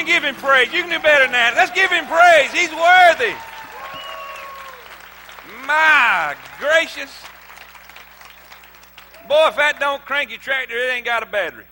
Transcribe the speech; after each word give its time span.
and 0.00 0.08
give 0.08 0.24
him 0.24 0.34
praise. 0.34 0.72
You 0.72 0.82
can 0.82 0.90
do 0.90 0.98
better 0.98 1.24
than 1.24 1.32
that. 1.32 1.54
Let's 1.54 1.70
give 1.72 1.90
him 1.90 2.06
praise. 2.06 2.50
He's 2.52 2.72
worthy. 2.72 3.36
My 5.66 6.34
gracious. 6.58 7.12
Boy, 9.28 9.48
if 9.48 9.56
that 9.56 9.76
don't 9.78 10.02
crank 10.04 10.30
your 10.30 10.40
tractor, 10.40 10.74
it 10.74 10.90
ain't 10.90 11.04
got 11.04 11.22
a 11.22 11.26
battery. 11.26 11.66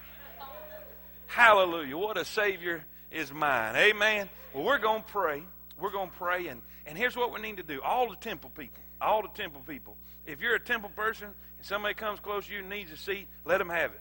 Hallelujah. 1.27 1.97
What 1.97 2.19
a 2.19 2.25
Savior 2.25 2.85
is 3.11 3.33
mine. 3.33 3.75
Amen. 3.77 4.29
Well, 4.53 4.65
we're 4.65 4.79
going 4.79 5.03
to 5.03 5.09
pray. 5.09 5.43
We're 5.81 5.91
going 5.91 6.11
to 6.11 6.17
pray. 6.17 6.49
And, 6.49 6.61
and 6.87 6.99
here's 6.99 7.17
what 7.17 7.33
we 7.33 7.41
need 7.41 7.57
to 7.57 7.63
do 7.63 7.81
all 7.83 8.11
the 8.11 8.17
temple 8.17 8.51
people, 8.51 8.83
all 9.01 9.23
the 9.23 9.29
temple 9.29 9.63
people. 9.67 9.97
If 10.27 10.41
you're 10.41 10.55
a 10.55 10.61
temple 10.61 10.91
person 10.95 11.29
and 11.57 11.67
somebody 11.67 11.95
comes 11.95 12.21
close 12.21 12.47
to 12.47 12.53
you 12.53 12.59
and 12.59 12.69
needs 12.69 12.93
a 12.93 12.97
seat, 12.99 13.27
let 13.47 13.57
them 13.57 13.71
have 13.71 13.93
it. 13.93 14.01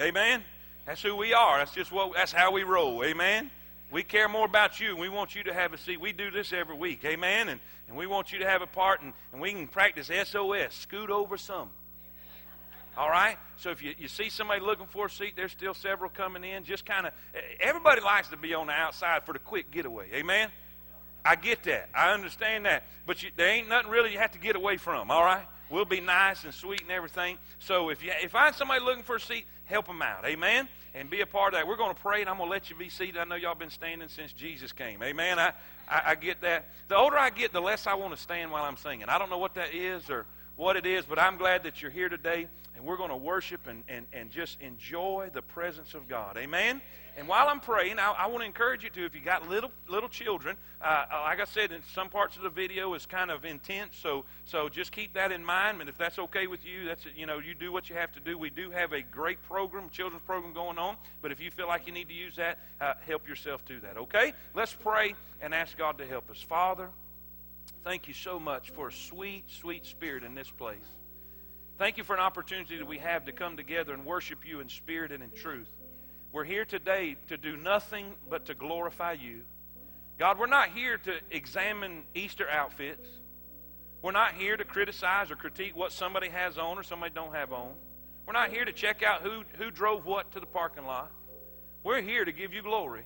Amen. 0.00 0.42
That's 0.86 1.02
who 1.02 1.16
we 1.16 1.32
are. 1.32 1.58
That's 1.58 1.72
just 1.72 1.90
what. 1.90 2.14
That's 2.14 2.32
how 2.32 2.52
we 2.52 2.62
roll. 2.62 3.04
Amen. 3.04 3.50
We 3.90 4.02
care 4.02 4.28
more 4.28 4.46
about 4.46 4.80
you, 4.80 4.96
we 4.96 5.08
want 5.08 5.36
you 5.36 5.44
to 5.44 5.54
have 5.54 5.72
a 5.72 5.78
seat. 5.78 6.00
We 6.00 6.12
do 6.12 6.30
this 6.32 6.52
every 6.52 6.76
week. 6.76 7.04
Amen. 7.04 7.48
And, 7.48 7.60
and 7.86 7.96
we 7.96 8.08
want 8.08 8.32
you 8.32 8.40
to 8.40 8.44
have 8.44 8.60
a 8.60 8.66
part, 8.66 9.02
and, 9.02 9.12
and 9.32 9.40
we 9.40 9.52
can 9.52 9.68
practice 9.68 10.08
SOS. 10.08 10.74
Scoot 10.74 11.10
over 11.10 11.36
some. 11.36 11.70
All 12.96 13.08
right? 13.08 13.36
So 13.56 13.70
if 13.70 13.82
you, 13.82 13.94
you 13.96 14.08
see 14.08 14.30
somebody 14.30 14.60
looking 14.60 14.86
for 14.86 15.06
a 15.06 15.10
seat, 15.10 15.34
there's 15.36 15.52
still 15.52 15.74
several 15.74 16.10
coming 16.10 16.42
in. 16.42 16.64
Just 16.64 16.84
kind 16.84 17.06
of, 17.06 17.12
everybody 17.60 18.00
likes 18.00 18.28
to 18.28 18.36
be 18.36 18.54
on 18.54 18.66
the 18.66 18.72
outside 18.72 19.24
for 19.24 19.32
the 19.32 19.38
quick 19.38 19.70
getaway. 19.70 20.08
Amen? 20.12 20.48
I 21.24 21.36
get 21.36 21.62
that. 21.64 21.88
I 21.94 22.12
understand 22.12 22.66
that. 22.66 22.84
But 23.06 23.22
you, 23.22 23.30
there 23.36 23.48
ain't 23.48 23.68
nothing 23.68 23.90
really 23.90 24.12
you 24.12 24.18
have 24.18 24.32
to 24.32 24.38
get 24.38 24.56
away 24.56 24.76
from. 24.76 25.10
All 25.10 25.24
right? 25.24 25.46
We'll 25.70 25.84
be 25.84 26.00
nice 26.00 26.44
and 26.44 26.52
sweet 26.52 26.82
and 26.82 26.90
everything. 26.90 27.38
So 27.58 27.90
if 27.90 28.02
you 28.02 28.12
if 28.22 28.34
I 28.34 28.46
find 28.46 28.54
somebody 28.54 28.84
looking 28.84 29.02
for 29.02 29.16
a 29.16 29.20
seat, 29.20 29.46
help 29.64 29.86
them 29.86 30.02
out. 30.02 30.24
Amen? 30.24 30.68
And 30.94 31.10
be 31.10 31.20
a 31.22 31.26
part 31.26 31.54
of 31.54 31.58
that. 31.58 31.66
We're 31.66 31.76
going 31.76 31.94
to 31.94 32.00
pray, 32.00 32.20
and 32.20 32.30
I'm 32.30 32.36
going 32.36 32.48
to 32.48 32.52
let 32.52 32.70
you 32.70 32.76
be 32.76 32.88
seated. 32.88 33.16
I 33.16 33.24
know 33.24 33.34
y'all 33.34 33.56
been 33.56 33.70
standing 33.70 34.08
since 34.08 34.32
Jesus 34.32 34.70
came. 34.70 35.02
Amen? 35.02 35.40
I, 35.40 35.52
I, 35.88 36.02
I 36.06 36.14
get 36.14 36.42
that. 36.42 36.66
The 36.86 36.96
older 36.96 37.18
I 37.18 37.30
get, 37.30 37.52
the 37.52 37.60
less 37.60 37.88
I 37.88 37.94
want 37.94 38.14
to 38.14 38.20
stand 38.20 38.52
while 38.52 38.62
I'm 38.62 38.76
singing. 38.76 39.08
I 39.08 39.18
don't 39.18 39.28
know 39.28 39.38
what 39.38 39.56
that 39.56 39.74
is 39.74 40.08
or 40.08 40.24
what 40.54 40.76
it 40.76 40.86
is, 40.86 41.04
but 41.04 41.18
I'm 41.18 41.36
glad 41.36 41.64
that 41.64 41.82
you're 41.82 41.90
here 41.90 42.08
today 42.08 42.46
and 42.74 42.84
we're 42.84 42.96
going 42.96 43.10
to 43.10 43.16
worship 43.16 43.66
and, 43.66 43.84
and, 43.88 44.06
and 44.12 44.30
just 44.30 44.60
enjoy 44.60 45.30
the 45.32 45.42
presence 45.42 45.94
of 45.94 46.08
God. 46.08 46.36
Amen? 46.36 46.80
And 47.16 47.28
while 47.28 47.46
I'm 47.48 47.60
praying, 47.60 48.00
I, 48.00 48.10
I 48.10 48.26
want 48.26 48.40
to 48.40 48.46
encourage 48.46 48.82
you 48.82 48.90
to, 48.90 49.04
if 49.04 49.14
you 49.14 49.20
got 49.20 49.48
little 49.48 49.70
little 49.88 50.08
children, 50.08 50.56
uh, 50.82 51.04
uh, 51.12 51.20
like 51.22 51.40
I 51.40 51.44
said, 51.44 51.70
in 51.70 51.80
some 51.94 52.08
parts 52.08 52.36
of 52.36 52.42
the 52.42 52.50
video 52.50 52.92
is 52.94 53.06
kind 53.06 53.30
of 53.30 53.44
intense, 53.44 53.96
so 53.96 54.24
so 54.44 54.68
just 54.68 54.90
keep 54.90 55.14
that 55.14 55.30
in 55.30 55.44
mind. 55.44 55.78
And 55.80 55.88
if 55.88 55.96
that's 55.96 56.18
okay 56.18 56.48
with 56.48 56.64
you, 56.64 56.86
that's 56.86 57.06
you 57.14 57.26
know 57.26 57.38
you 57.38 57.54
do 57.54 57.70
what 57.70 57.88
you 57.88 57.94
have 57.94 58.10
to 58.12 58.20
do. 58.20 58.36
We 58.36 58.50
do 58.50 58.70
have 58.72 58.92
a 58.92 59.00
great 59.00 59.40
program, 59.42 59.90
children's 59.90 60.24
program 60.24 60.52
going 60.52 60.78
on. 60.78 60.96
But 61.22 61.30
if 61.30 61.40
you 61.40 61.52
feel 61.52 61.68
like 61.68 61.86
you 61.86 61.92
need 61.92 62.08
to 62.08 62.14
use 62.14 62.34
that, 62.36 62.58
uh, 62.80 62.94
help 63.06 63.28
yourself 63.28 63.64
to 63.66 63.78
that. 63.80 63.96
Okay? 63.96 64.32
Let's 64.52 64.72
pray 64.72 65.14
and 65.40 65.54
ask 65.54 65.78
God 65.78 65.98
to 65.98 66.06
help 66.06 66.28
us. 66.30 66.42
Father, 66.42 66.88
thank 67.84 68.08
you 68.08 68.14
so 68.14 68.40
much 68.40 68.70
for 68.70 68.88
a 68.88 68.92
sweet, 68.92 69.44
sweet 69.48 69.86
spirit 69.86 70.24
in 70.24 70.34
this 70.34 70.50
place. 70.50 71.03
Thank 71.76 71.98
you 71.98 72.04
for 72.04 72.14
an 72.14 72.20
opportunity 72.20 72.76
that 72.76 72.86
we 72.86 72.98
have 72.98 73.24
to 73.24 73.32
come 73.32 73.56
together 73.56 73.92
and 73.94 74.04
worship 74.04 74.46
you 74.46 74.60
in 74.60 74.68
spirit 74.68 75.10
and 75.10 75.24
in 75.24 75.30
truth. 75.32 75.68
We're 76.30 76.44
here 76.44 76.64
today 76.64 77.16
to 77.26 77.36
do 77.36 77.56
nothing 77.56 78.12
but 78.30 78.46
to 78.46 78.54
glorify 78.54 79.12
you. 79.14 79.40
God, 80.16 80.38
we're 80.38 80.46
not 80.46 80.68
here 80.68 80.98
to 80.98 81.14
examine 81.32 82.04
Easter 82.14 82.48
outfits. 82.48 83.08
We're 84.02 84.12
not 84.12 84.34
here 84.34 84.56
to 84.56 84.64
criticize 84.64 85.32
or 85.32 85.36
critique 85.36 85.74
what 85.74 85.90
somebody 85.90 86.28
has 86.28 86.58
on 86.58 86.78
or 86.78 86.84
somebody 86.84 87.12
don't 87.12 87.34
have 87.34 87.52
on. 87.52 87.72
We're 88.24 88.34
not 88.34 88.50
here 88.50 88.64
to 88.64 88.72
check 88.72 89.02
out 89.02 89.22
who, 89.22 89.42
who 89.58 89.72
drove 89.72 90.06
what 90.06 90.30
to 90.32 90.40
the 90.40 90.46
parking 90.46 90.86
lot. 90.86 91.10
We're 91.82 92.02
here 92.02 92.24
to 92.24 92.32
give 92.32 92.52
you 92.52 92.62
glory. 92.62 93.02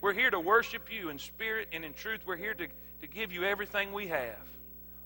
We're 0.00 0.14
here 0.14 0.30
to 0.30 0.40
worship 0.40 0.90
you 0.90 1.10
in 1.10 1.18
spirit 1.18 1.68
and 1.72 1.84
in 1.84 1.92
truth. 1.92 2.20
We're 2.26 2.36
here 2.36 2.54
to, 2.54 2.68
to 3.02 3.06
give 3.06 3.32
you 3.32 3.44
everything 3.44 3.92
we 3.92 4.06
have 4.06 4.38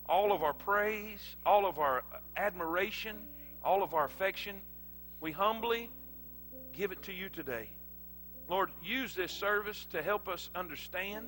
all 0.07 0.31
of 0.31 0.43
our 0.43 0.53
praise, 0.53 1.35
all 1.45 1.65
of 1.65 1.79
our 1.79 2.03
admiration, 2.35 3.17
all 3.63 3.83
of 3.83 3.93
our 3.93 4.05
affection, 4.05 4.55
we 5.21 5.31
humbly 5.31 5.89
give 6.73 6.91
it 6.91 7.03
to 7.03 7.13
you 7.13 7.29
today. 7.29 7.69
Lord, 8.49 8.69
use 8.83 9.15
this 9.15 9.31
service 9.31 9.85
to 9.91 10.01
help 10.01 10.27
us 10.27 10.49
understand. 10.53 11.27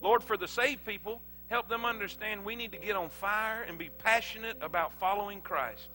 Lord, 0.00 0.22
for 0.22 0.36
the 0.36 0.46
saved 0.46 0.84
people, 0.84 1.20
help 1.48 1.68
them 1.68 1.84
understand 1.84 2.44
we 2.44 2.54
need 2.54 2.72
to 2.72 2.78
get 2.78 2.94
on 2.94 3.08
fire 3.08 3.62
and 3.62 3.78
be 3.78 3.88
passionate 3.88 4.56
about 4.60 4.92
following 4.94 5.40
Christ. 5.40 5.88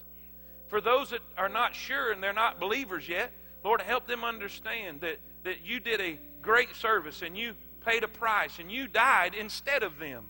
For 0.68 0.82
those 0.82 1.12
that 1.12 1.22
are 1.38 1.50
not 1.50 1.76
sure 1.76 2.12
and 2.12 2.22
they're 2.22 2.34
not 2.34 2.60
believers 2.60 3.08
yet, 3.08 3.32
Lord, 3.64 3.82
help 3.82 4.08
them 4.08 4.24
understand 4.24 5.02
that, 5.02 5.20
that 5.44 5.66
you 5.66 5.80
did 5.80 6.02
a 6.02 6.20
great 6.42 6.76
service 6.76 7.22
and 7.22 7.38
you 7.38 7.54
paid 7.86 8.04
a 8.04 8.08
price 8.08 8.60
and 8.60 8.72
you 8.72 8.88
died 8.88 9.34
instead 9.36 9.84
of 9.84 10.00
them 10.00 10.26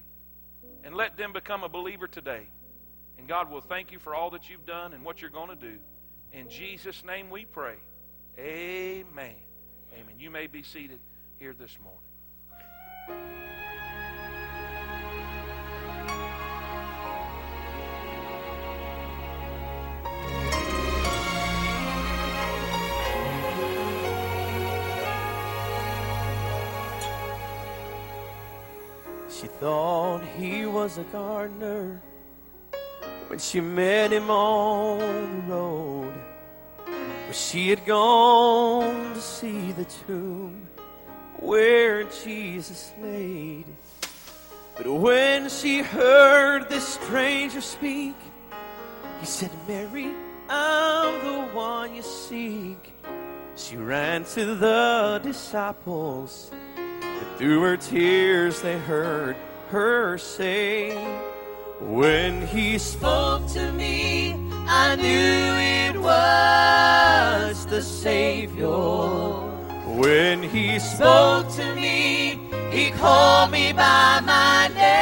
and 0.84 0.96
let 0.96 1.18
them 1.18 1.34
become 1.34 1.64
a 1.64 1.70
believer 1.70 2.08
today. 2.08 2.48
And 3.18 3.28
God 3.28 3.50
will 3.50 3.62
thank 3.62 3.92
you 3.92 4.00
for 4.00 4.14
all 4.16 4.32
that 4.32 4.50
you've 4.50 4.66
done 4.66 4.94
and 4.94 5.04
what 5.04 5.22
you're 5.22 5.30
going 5.30 5.50
to 5.50 5.56
do. 5.56 5.78
In 6.32 6.50
Jesus' 6.50 7.04
name 7.04 7.30
we 7.30 7.46
pray. 7.46 7.76
Amen. 8.38 9.36
Amen. 9.94 10.16
You 10.20 10.32
may 10.32 10.48
be 10.48 10.64
seated 10.64 11.00
here 11.40 11.54
this 11.54 11.78
morning. 11.80 13.43
Thought 29.64 30.22
he 30.38 30.66
was 30.66 30.98
a 30.98 31.04
gardener 31.04 32.02
when 33.28 33.40
she 33.40 33.62
met 33.62 34.12
him 34.12 34.30
on 34.30 35.00
the 35.00 35.54
road. 35.54 36.14
Where 36.86 37.34
she 37.34 37.70
had 37.70 37.86
gone 37.86 39.14
to 39.14 39.22
see 39.22 39.72
the 39.72 39.86
tomb 39.86 40.68
where 41.38 42.04
Jesus 42.04 42.92
laid. 43.02 43.64
But 44.76 44.92
when 44.92 45.48
she 45.48 45.80
heard 45.80 46.68
this 46.68 46.86
stranger 46.86 47.62
speak, 47.62 48.16
he 49.22 49.26
said, 49.26 49.52
Mary, 49.66 50.12
I'm 50.50 51.24
the 51.24 51.54
one 51.56 51.96
you 51.96 52.02
seek. 52.02 52.92
She 53.56 53.78
ran 53.78 54.26
to 54.26 54.56
the 54.56 55.22
disciples 55.24 56.52
and 57.24 57.38
through 57.38 57.62
her 57.62 57.78
tears 57.78 58.62
they 58.62 58.78
heard 58.78 59.38
her 59.74 60.18
say, 60.20 60.94
When 61.82 62.46
he 62.46 62.78
spoke 62.78 63.48
to 63.54 63.72
me, 63.72 64.36
I 64.68 64.96
knew 64.96 65.58
it 65.90 65.98
was 66.00 67.66
the 67.66 67.82
Savior. 67.82 68.70
When 69.98 70.44
he 70.44 70.78
spoke 70.78 71.50
to 71.56 71.74
me, 71.74 72.40
he 72.70 72.92
called 72.92 73.50
me 73.50 73.74
by 73.74 74.22
my 74.24 74.68
name. 74.68 74.94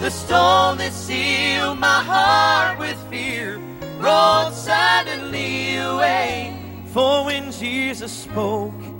The 0.00 0.10
stone 0.10 0.78
that 0.78 0.92
sealed 0.92 1.80
my 1.80 2.00
heart 2.12 2.78
with 2.78 2.96
fear 3.10 3.60
rolled 3.98 4.54
suddenly 4.54 5.78
away. 5.78 6.56
For 6.92 7.24
when 7.24 7.50
Jesus 7.50 8.12
spoke, 8.12 8.91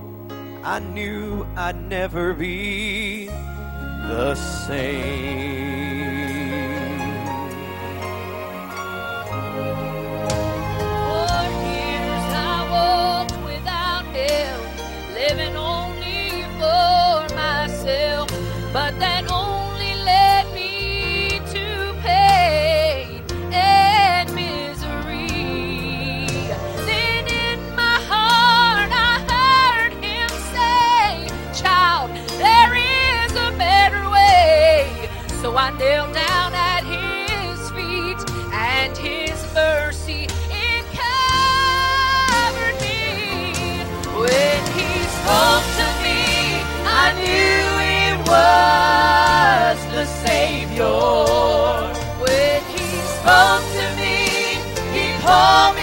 I 0.65 0.79
knew 0.79 1.45
I'd 1.57 1.77
never 1.89 2.35
be 2.35 3.27
the 3.27 4.37
same. 4.37 5.73
For 10.79 11.43
years 11.67 12.27
I 12.33 12.59
walked 12.71 13.37
without 13.45 14.05
living 15.15 15.57
only 15.57 16.45
for 16.61 17.35
myself, 17.35 18.29
but 18.73 18.95
I 35.73 35.79
knelt 35.79 36.13
down 36.13 36.53
at 36.55 36.85
his 36.85 37.71
feet, 37.71 38.21
and 38.53 38.95
his 38.97 39.43
mercy 39.55 40.27
it 40.51 40.85
covered 40.93 42.77
me. 42.83 43.81
When 44.13 44.61
he 44.77 44.91
spoke 45.17 45.67
to 45.81 45.87
me, 46.05 46.21
I 46.85 47.13
knew 47.17 47.65
it 48.05 48.17
was 48.29 49.79
the 49.95 50.05
Savior. 50.27 51.01
When 52.21 52.61
he 52.77 52.89
spoke 53.17 53.65
to 53.79 53.87
me, 53.97 54.61
he 54.93 55.05
called 55.23 55.75
me 55.77 55.82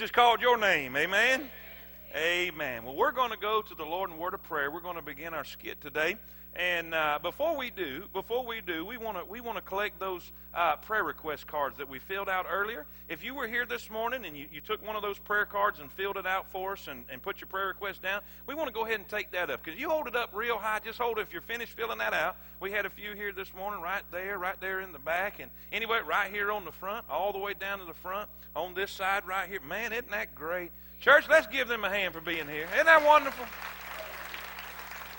Jesus 0.00 0.12
called 0.12 0.40
your 0.40 0.56
name? 0.56 0.96
Amen. 0.96 1.50
Amen. 2.16 2.84
Well, 2.86 2.96
we're 2.96 3.12
going 3.12 3.32
to 3.32 3.36
go 3.36 3.60
to 3.60 3.74
the 3.74 3.84
Lord 3.84 4.10
in 4.10 4.16
word 4.16 4.32
of 4.32 4.42
prayer. 4.42 4.70
We're 4.70 4.80
going 4.80 4.96
to 4.96 5.02
begin 5.02 5.34
our 5.34 5.44
skit 5.44 5.82
today. 5.82 6.16
And 6.56 6.94
uh, 6.94 7.20
before 7.22 7.56
we 7.56 7.70
do, 7.70 8.04
before 8.12 8.44
we 8.44 8.60
do, 8.60 8.84
we 8.84 8.96
want 8.96 9.16
to 9.18 9.24
we 9.24 9.40
want 9.40 9.56
to 9.56 9.62
collect 9.62 10.00
those 10.00 10.32
uh, 10.52 10.76
prayer 10.76 11.04
request 11.04 11.46
cards 11.46 11.78
that 11.78 11.88
we 11.88 12.00
filled 12.00 12.28
out 12.28 12.46
earlier. 12.50 12.86
If 13.08 13.22
you 13.24 13.36
were 13.36 13.46
here 13.46 13.64
this 13.64 13.88
morning 13.88 14.24
and 14.24 14.36
you, 14.36 14.46
you 14.52 14.60
took 14.60 14.84
one 14.84 14.96
of 14.96 15.02
those 15.02 15.18
prayer 15.18 15.44
cards 15.44 15.78
and 15.78 15.92
filled 15.92 16.16
it 16.16 16.26
out 16.26 16.50
for 16.50 16.72
us 16.72 16.88
and, 16.88 17.04
and 17.08 17.22
put 17.22 17.40
your 17.40 17.46
prayer 17.46 17.68
request 17.68 18.02
down, 18.02 18.22
we 18.48 18.56
want 18.56 18.66
to 18.66 18.74
go 18.74 18.84
ahead 18.84 18.96
and 18.96 19.08
take 19.08 19.30
that 19.30 19.48
up 19.48 19.62
because 19.62 19.78
you 19.78 19.88
hold 19.88 20.08
it 20.08 20.16
up 20.16 20.30
real 20.34 20.58
high. 20.58 20.80
Just 20.84 20.98
hold 20.98 21.18
it 21.18 21.22
if 21.22 21.32
you're 21.32 21.40
finished 21.40 21.72
filling 21.74 21.98
that 21.98 22.12
out. 22.12 22.36
We 22.58 22.72
had 22.72 22.84
a 22.84 22.90
few 22.90 23.14
here 23.14 23.32
this 23.32 23.54
morning, 23.54 23.80
right 23.80 24.02
there, 24.10 24.36
right 24.36 24.60
there 24.60 24.80
in 24.80 24.90
the 24.90 24.98
back, 24.98 25.38
and 25.38 25.52
anyway, 25.70 26.00
right 26.04 26.32
here 26.32 26.50
on 26.50 26.64
the 26.64 26.72
front, 26.72 27.06
all 27.08 27.32
the 27.32 27.38
way 27.38 27.54
down 27.54 27.78
to 27.78 27.84
the 27.84 27.94
front 27.94 28.28
on 28.56 28.74
this 28.74 28.90
side 28.90 29.24
right 29.24 29.48
here. 29.48 29.60
Man, 29.60 29.92
isn't 29.92 30.10
that 30.10 30.34
great? 30.34 30.72
Church, 30.98 31.26
let's 31.30 31.46
give 31.46 31.68
them 31.68 31.84
a 31.84 31.88
hand 31.88 32.12
for 32.12 32.20
being 32.20 32.48
here. 32.48 32.66
Isn't 32.74 32.86
that 32.86 33.06
wonderful? 33.06 33.46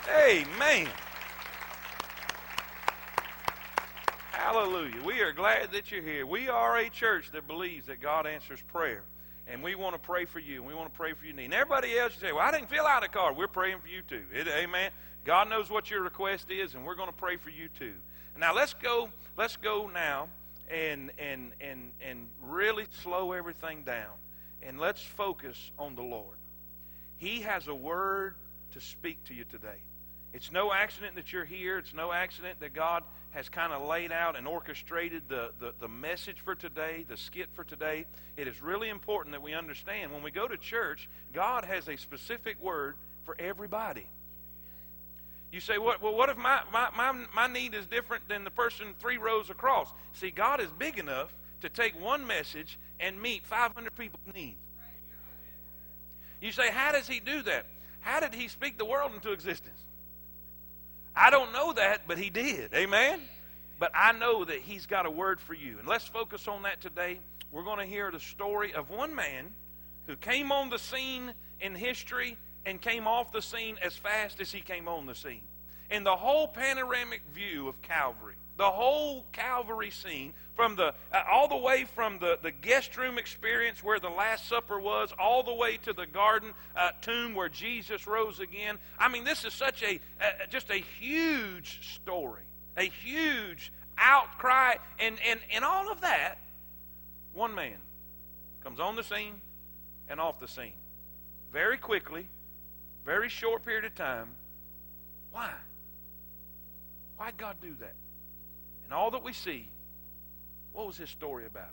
Amen. 0.10 0.89
Hallelujah. 4.31 5.04
We 5.04 5.19
are 5.22 5.33
glad 5.33 5.74
that 5.74 5.92
you're 5.92 6.01
here. 6.01 6.25
We 6.25 6.48
are 6.48 6.78
a 6.78 6.89
church 6.89 7.31
that 7.31 7.48
believes 7.48 7.88
that 7.88 8.00
God 8.00 8.25
answers 8.25 8.62
prayer. 8.62 9.04
And 9.45 9.62
we 9.62 9.75
want 9.75 9.94
to 9.94 10.00
pray 10.00 10.24
for 10.24 10.39
you, 10.39 10.57
and 10.57 10.66
we 10.66 10.74
want 10.74 10.92
to 10.92 10.98
pray 10.98 11.13
for 11.13 11.25
your 11.25 11.36
need. 11.36 11.45
And 11.45 11.54
everybody 11.54 11.98
else, 11.98 12.13
you 12.16 12.28
say, 12.28 12.31
Well, 12.31 12.42
I 12.42 12.51
didn't 12.51 12.69
fill 12.69 12.86
out 12.86 13.04
a 13.04 13.10
card. 13.10 13.36
We're 13.36 13.48
praying 13.48 13.80
for 13.80 13.88
you 13.88 14.01
too. 14.07 14.24
It, 14.33 14.48
amen. 14.48 14.92
God 15.25 15.50
knows 15.50 15.69
what 15.69 15.92
your 15.92 16.01
request 16.01 16.50
is, 16.50 16.75
and 16.75 16.86
we're 16.86 16.95
going 16.95 17.10
to 17.10 17.16
pray 17.16 17.36
for 17.36 17.50
you 17.50 17.68
too. 17.78 17.94
Now 18.38 18.56
let's 18.56 18.74
go, 18.74 19.10
let's 19.38 19.57
go 19.57 19.92
now 19.94 20.30
and 20.69 21.12
and 21.19 21.51
and 21.60 21.92
and 22.01 22.27
really 22.42 22.86
slow 23.04 23.34
everything 23.34 23.84
down. 23.84 24.13
And 24.63 24.80
let's 24.80 25.01
focus 25.01 25.72
on 25.77 25.95
the 25.95 26.04
Lord. 26.04 26.38
He 27.18 27.42
has 27.42 27.68
a 27.68 27.75
word 27.75 28.36
to 28.74 28.80
speak 28.80 29.24
to 29.25 29.34
you 29.34 29.44
today. 29.44 29.81
It's 30.33 30.51
no 30.51 30.72
accident 30.72 31.16
that 31.16 31.33
you're 31.33 31.45
here. 31.45 31.78
It's 31.78 31.94
no 31.94 32.12
accident 32.12 32.60
that 32.62 32.74
God 32.74 33.04
has 33.31 33.50
kind 33.50 33.74
of 33.74 33.88
laid 33.88 34.12
out 34.12 34.38
and 34.38 34.48
orchestrated 34.48 35.24
the, 35.28 35.51
the, 35.60 35.74
the, 35.80 35.88
message 35.88 36.38
for 36.44 36.56
today, 36.56 37.06
the 37.07 37.18
skit 37.18 37.50
for 37.54 37.63
today. 37.63 38.06
It 38.38 38.48
is 38.48 38.62
really 38.62 38.89
important 38.89 39.33
that 39.33 39.42
we 39.42 39.54
understand 39.54 40.12
when 40.12 40.22
we 40.22 40.31
go 40.31 40.48
to 40.48 40.57
church, 40.57 41.10
God 41.33 41.66
has 41.66 41.88
a 41.88 41.98
specific 41.98 42.62
word 42.62 42.95
for 43.25 43.36
everybody. 43.39 44.07
You 45.51 45.60
say, 45.60 45.78
what, 45.78 46.01
well, 46.01 46.16
what 46.16 46.30
if 46.30 46.38
my, 46.38 46.62
my, 46.72 46.89
my, 46.95 47.25
my 47.34 47.48
need 47.48 47.74
is 47.74 47.86
different 47.86 48.27
than 48.30 48.44
the 48.44 48.51
person 48.51 48.95
three 49.00 49.18
rows 49.18 49.50
across? 49.50 49.89
See, 50.13 50.31
God 50.31 50.62
is 50.62 50.69
big 50.77 50.98
enough 50.98 51.34
to 51.62 51.69
take 51.69 52.00
one 52.01 52.25
message 52.25 52.77
and 53.00 53.22
meet 53.22 53.45
500 53.45 53.95
people's 53.95 54.24
needs. 54.34 54.57
You 56.42 56.51
say, 56.51 56.72
how 56.72 56.92
does 56.92 57.07
he 57.07 57.19
do 57.19 57.44
that? 57.44 57.66
How 58.00 58.19
did 58.19 58.34
he 58.34 58.48
speak 58.48 58.77
the 58.77 58.86
world 58.86 59.13
into 59.13 59.31
existence? 59.31 59.80
I 61.16 61.30
don't 61.30 61.52
know 61.52 61.74
that, 61.74 62.08
but 62.08 62.18
he 62.18 62.30
did. 62.30 62.74
Amen? 62.74 63.22
But 63.80 63.92
I 63.96 64.12
know 64.12 64.46
that 64.46 64.60
he's 64.60 64.86
got 64.86 65.06
a 65.06 65.12
word 65.12 65.40
for 65.40 65.54
you. 65.54 65.80
And 65.80 65.88
let's 65.88 66.06
focus 66.06 66.48
on 66.48 66.63
that 66.63 66.81
today. 66.81 67.19
We're 67.52 67.63
going 67.63 67.80
to 67.80 67.86
hear 67.86 68.12
the 68.12 68.19
story 68.19 68.74
of 68.74 68.90
one 68.90 69.13
man 69.16 69.48
who 70.08 70.16
came 70.16 70.52
on 70.52 70.69
the 70.69 70.80
scene 70.80 71.34
in 71.60 71.75
history 71.75 72.38
and 72.66 72.81
came 72.81 73.08
off 73.08 73.31
the 73.31 73.42
scene 73.42 73.78
as 73.81 73.96
fast 73.96 74.40
as 74.40 74.52
he 74.52 74.62
came 74.62 74.88
on 74.88 75.06
the 75.06 75.16
scene. 75.16 75.42
In 75.90 76.04
the 76.04 76.16
whole 76.16 76.48
panoramic 76.48 77.22
view 77.34 77.68
of 77.68 77.81
Calvary, 77.81 78.36
the 78.62 78.69
whole 78.69 79.25
Calvary 79.31 79.90
scene, 79.90 80.34
from 80.56 80.75
the 80.75 80.94
uh, 81.12 81.24
all 81.28 81.48
the 81.48 81.58
way 81.58 81.84
from 81.96 82.19
the, 82.19 82.38
the 82.44 82.52
guest 82.52 82.96
room 82.96 83.18
experience 83.18 83.84
where 83.84 84.00
the 84.00 84.08
Last 84.08 84.48
Supper 84.48 84.80
was, 84.80 85.12
all 85.18 85.42
the 85.42 85.54
way 85.54 85.78
to 85.78 85.94
the 85.94 86.06
garden 86.06 86.54
uh, 86.75 86.92
tomb 87.02 87.34
where 87.34 87.50
Jesus 87.50 88.06
rose 88.06 88.40
again. 88.40 88.78
I 89.00 89.10
mean, 89.10 89.24
this 89.24 89.46
is 89.46 89.54
such 89.56 89.81
a 89.81 89.96
uh, 89.96 90.46
just 90.52 90.69
a 90.69 90.75
huge 90.75 91.96
story, 91.96 92.44
a 92.78 92.84
huge 92.84 93.72
outcry, 93.98 94.75
and 95.00 95.18
and 95.28 95.40
and 95.52 95.66
all 95.66 95.92
of 95.92 96.02
that. 96.02 96.38
One 97.34 97.56
man 97.56 97.78
comes 98.63 98.80
on 98.80 98.96
the 98.96 99.04
scene 99.04 99.42
and 100.08 100.19
off 100.19 100.40
the 100.40 100.48
scene 100.48 100.74
very 101.52 101.80
quickly, 101.80 102.28
very 103.08 103.28
short 103.28 103.66
period 103.66 103.86
of 103.86 103.96
time. 103.96 104.28
Why? 105.31 105.50
Why'd 107.18 107.38
God 107.38 107.56
do 107.60 107.74
that? 107.80 107.96
And 108.91 108.99
all 108.99 109.11
that 109.11 109.23
we 109.23 109.31
see, 109.31 109.69
what 110.73 110.85
was 110.85 110.97
his 110.97 111.09
story 111.09 111.45
about? 111.45 111.71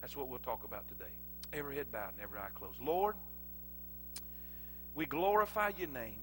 That's 0.00 0.16
what 0.16 0.26
we'll 0.26 0.40
talk 0.40 0.64
about 0.64 0.88
today. 0.88 1.12
Every 1.52 1.76
head 1.76 1.92
bowed 1.92 2.10
and 2.10 2.20
every 2.20 2.40
eye 2.40 2.48
closed. 2.56 2.80
Lord, 2.80 3.14
we 4.96 5.06
glorify 5.06 5.70
your 5.78 5.86
name. 5.86 6.18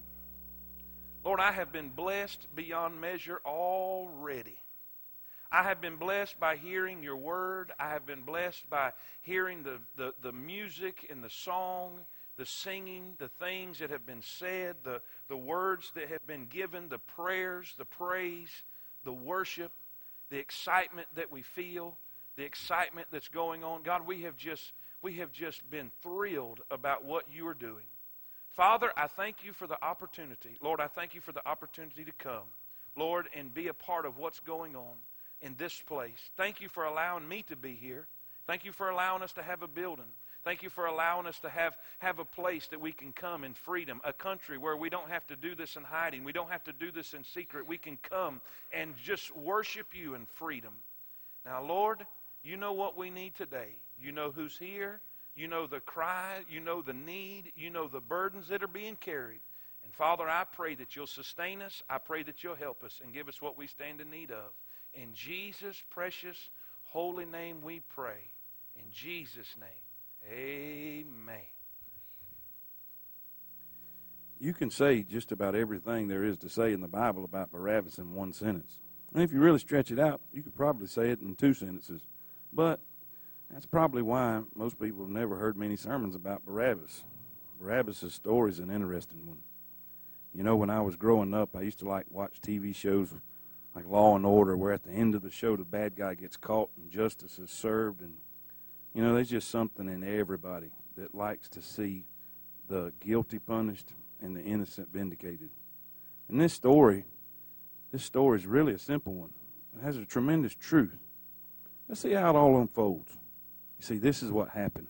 Lord, 1.24 1.40
I 1.40 1.50
have 1.50 1.72
been 1.72 1.88
blessed 1.88 2.46
beyond 2.54 3.00
measure 3.00 3.40
already. 3.46 4.58
I 5.50 5.62
have 5.62 5.80
been 5.80 5.96
blessed 5.96 6.38
by 6.38 6.56
hearing 6.56 7.02
your 7.02 7.16
word. 7.16 7.72
I 7.80 7.88
have 7.88 8.04
been 8.04 8.20
blessed 8.20 8.68
by 8.68 8.92
hearing 9.22 9.62
the, 9.62 9.78
the, 9.96 10.12
the 10.20 10.32
music 10.32 11.06
and 11.08 11.24
the 11.24 11.30
song, 11.30 12.00
the 12.36 12.44
singing, 12.44 13.14
the 13.16 13.30
things 13.30 13.78
that 13.78 13.88
have 13.88 14.04
been 14.04 14.20
said, 14.20 14.76
the, 14.84 15.00
the 15.28 15.38
words 15.38 15.90
that 15.94 16.10
have 16.10 16.26
been 16.26 16.48
given, 16.48 16.90
the 16.90 16.98
prayers, 16.98 17.72
the 17.78 17.86
praise, 17.86 18.50
the 19.02 19.12
worship 19.14 19.72
the 20.30 20.38
excitement 20.38 21.08
that 21.14 21.30
we 21.30 21.42
feel, 21.42 21.96
the 22.36 22.44
excitement 22.44 23.08
that's 23.10 23.28
going 23.28 23.64
on. 23.64 23.82
God, 23.82 24.06
we 24.06 24.22
have 24.22 24.36
just 24.36 24.72
we 25.02 25.14
have 25.14 25.32
just 25.32 25.68
been 25.70 25.90
thrilled 26.02 26.60
about 26.70 27.04
what 27.04 27.24
you 27.32 27.46
are 27.46 27.54
doing. 27.54 27.84
Father, 28.50 28.90
I 28.96 29.06
thank 29.06 29.44
you 29.44 29.52
for 29.52 29.66
the 29.66 29.82
opportunity. 29.84 30.56
Lord, 30.62 30.80
I 30.80 30.88
thank 30.88 31.14
you 31.14 31.20
for 31.20 31.32
the 31.32 31.46
opportunity 31.46 32.04
to 32.04 32.12
come, 32.12 32.48
Lord, 32.96 33.26
and 33.36 33.52
be 33.52 33.68
a 33.68 33.74
part 33.74 34.06
of 34.06 34.16
what's 34.16 34.40
going 34.40 34.74
on 34.74 34.94
in 35.42 35.54
this 35.58 35.80
place. 35.86 36.30
Thank 36.36 36.60
you 36.60 36.68
for 36.68 36.84
allowing 36.84 37.28
me 37.28 37.42
to 37.48 37.56
be 37.56 37.74
here. 37.74 38.06
Thank 38.46 38.64
you 38.64 38.72
for 38.72 38.88
allowing 38.88 39.22
us 39.22 39.32
to 39.34 39.42
have 39.42 39.62
a 39.62 39.68
building. 39.68 40.06
Thank 40.46 40.62
you 40.62 40.70
for 40.70 40.86
allowing 40.86 41.26
us 41.26 41.40
to 41.40 41.50
have, 41.50 41.76
have 41.98 42.20
a 42.20 42.24
place 42.24 42.68
that 42.68 42.80
we 42.80 42.92
can 42.92 43.12
come 43.12 43.42
in 43.42 43.52
freedom, 43.52 44.00
a 44.04 44.12
country 44.12 44.58
where 44.58 44.76
we 44.76 44.88
don't 44.88 45.10
have 45.10 45.26
to 45.26 45.34
do 45.34 45.56
this 45.56 45.74
in 45.74 45.82
hiding. 45.82 46.22
We 46.22 46.32
don't 46.32 46.52
have 46.52 46.62
to 46.64 46.72
do 46.72 46.92
this 46.92 47.14
in 47.14 47.24
secret. 47.24 47.66
We 47.66 47.78
can 47.78 47.98
come 48.00 48.40
and 48.72 48.94
just 49.02 49.36
worship 49.36 49.88
you 49.92 50.14
in 50.14 50.24
freedom. 50.24 50.72
Now, 51.44 51.64
Lord, 51.64 52.06
you 52.44 52.56
know 52.56 52.74
what 52.74 52.96
we 52.96 53.10
need 53.10 53.34
today. 53.34 53.70
You 54.00 54.12
know 54.12 54.30
who's 54.30 54.56
here. 54.56 55.00
You 55.34 55.48
know 55.48 55.66
the 55.66 55.80
cry. 55.80 56.44
You 56.48 56.60
know 56.60 56.80
the 56.80 56.92
need. 56.92 57.50
You 57.56 57.68
know 57.68 57.88
the 57.88 57.98
burdens 57.98 58.46
that 58.46 58.62
are 58.62 58.68
being 58.68 58.94
carried. 58.94 59.40
And 59.82 59.92
Father, 59.92 60.28
I 60.28 60.44
pray 60.44 60.76
that 60.76 60.94
you'll 60.94 61.08
sustain 61.08 61.60
us. 61.60 61.82
I 61.90 61.98
pray 61.98 62.22
that 62.22 62.44
you'll 62.44 62.54
help 62.54 62.84
us 62.84 63.00
and 63.02 63.12
give 63.12 63.26
us 63.28 63.42
what 63.42 63.58
we 63.58 63.66
stand 63.66 64.00
in 64.00 64.10
need 64.12 64.30
of. 64.30 64.52
In 64.94 65.12
Jesus' 65.12 65.82
precious, 65.90 66.50
holy 66.84 67.24
name 67.24 67.62
we 67.62 67.80
pray. 67.96 68.30
In 68.76 68.92
Jesus' 68.92 69.52
name. 69.58 69.85
Amen. 70.30 71.40
You 74.38 74.52
can 74.52 74.70
say 74.70 75.02
just 75.02 75.32
about 75.32 75.54
everything 75.54 76.08
there 76.08 76.24
is 76.24 76.36
to 76.38 76.48
say 76.48 76.72
in 76.72 76.80
the 76.80 76.88
Bible 76.88 77.24
about 77.24 77.50
Barabbas 77.50 77.98
in 77.98 78.14
one 78.14 78.32
sentence. 78.32 78.80
And 79.14 79.22
if 79.22 79.32
you 79.32 79.40
really 79.40 79.58
stretch 79.58 79.90
it 79.90 79.98
out, 79.98 80.20
you 80.32 80.42
could 80.42 80.54
probably 80.54 80.86
say 80.86 81.10
it 81.10 81.20
in 81.20 81.36
two 81.36 81.54
sentences. 81.54 82.02
But 82.52 82.80
that's 83.50 83.66
probably 83.66 84.02
why 84.02 84.42
most 84.54 84.78
people 84.78 85.02
have 85.02 85.10
never 85.10 85.36
heard 85.36 85.56
many 85.56 85.76
sermons 85.76 86.14
about 86.14 86.44
Barabbas. 86.44 87.04
Barabbas' 87.60 88.12
story 88.12 88.50
is 88.50 88.58
an 88.58 88.70
interesting 88.70 89.26
one. 89.26 89.38
You 90.34 90.42
know, 90.42 90.56
when 90.56 90.68
I 90.68 90.80
was 90.80 90.96
growing 90.96 91.32
up, 91.32 91.56
I 91.56 91.62
used 91.62 91.78
to 91.78 91.88
like 91.88 92.06
watch 92.10 92.40
TV 92.42 92.74
shows 92.74 93.14
like 93.74 93.86
Law 93.86 94.16
and 94.16 94.26
Order, 94.26 94.56
where 94.56 94.72
at 94.72 94.82
the 94.82 94.90
end 94.90 95.14
of 95.14 95.22
the 95.22 95.30
show 95.30 95.56
the 95.56 95.64
bad 95.64 95.96
guy 95.96 96.14
gets 96.14 96.36
caught 96.36 96.70
and 96.76 96.90
justice 96.90 97.38
is 97.38 97.50
served, 97.50 98.02
and 98.02 98.14
you 98.96 99.02
know, 99.02 99.12
there's 99.12 99.28
just 99.28 99.50
something 99.50 99.90
in 99.90 100.02
everybody 100.02 100.70
that 100.96 101.14
likes 101.14 101.50
to 101.50 101.60
see 101.60 102.04
the 102.66 102.94
guilty 102.98 103.38
punished 103.38 103.92
and 104.22 104.34
the 104.34 104.40
innocent 104.40 104.90
vindicated. 104.90 105.50
And 106.30 106.40
this 106.40 106.54
story, 106.54 107.04
this 107.92 108.02
story 108.02 108.38
is 108.38 108.46
really 108.46 108.72
a 108.72 108.78
simple 108.78 109.12
one. 109.12 109.34
It 109.78 109.84
has 109.84 109.98
a 109.98 110.06
tremendous 110.06 110.54
truth. 110.54 110.96
Let's 111.90 112.00
see 112.00 112.12
how 112.12 112.30
it 112.30 112.36
all 112.36 112.58
unfolds. 112.58 113.12
You 113.78 113.84
see, 113.84 113.98
this 113.98 114.22
is 114.22 114.32
what 114.32 114.48
happened. 114.48 114.88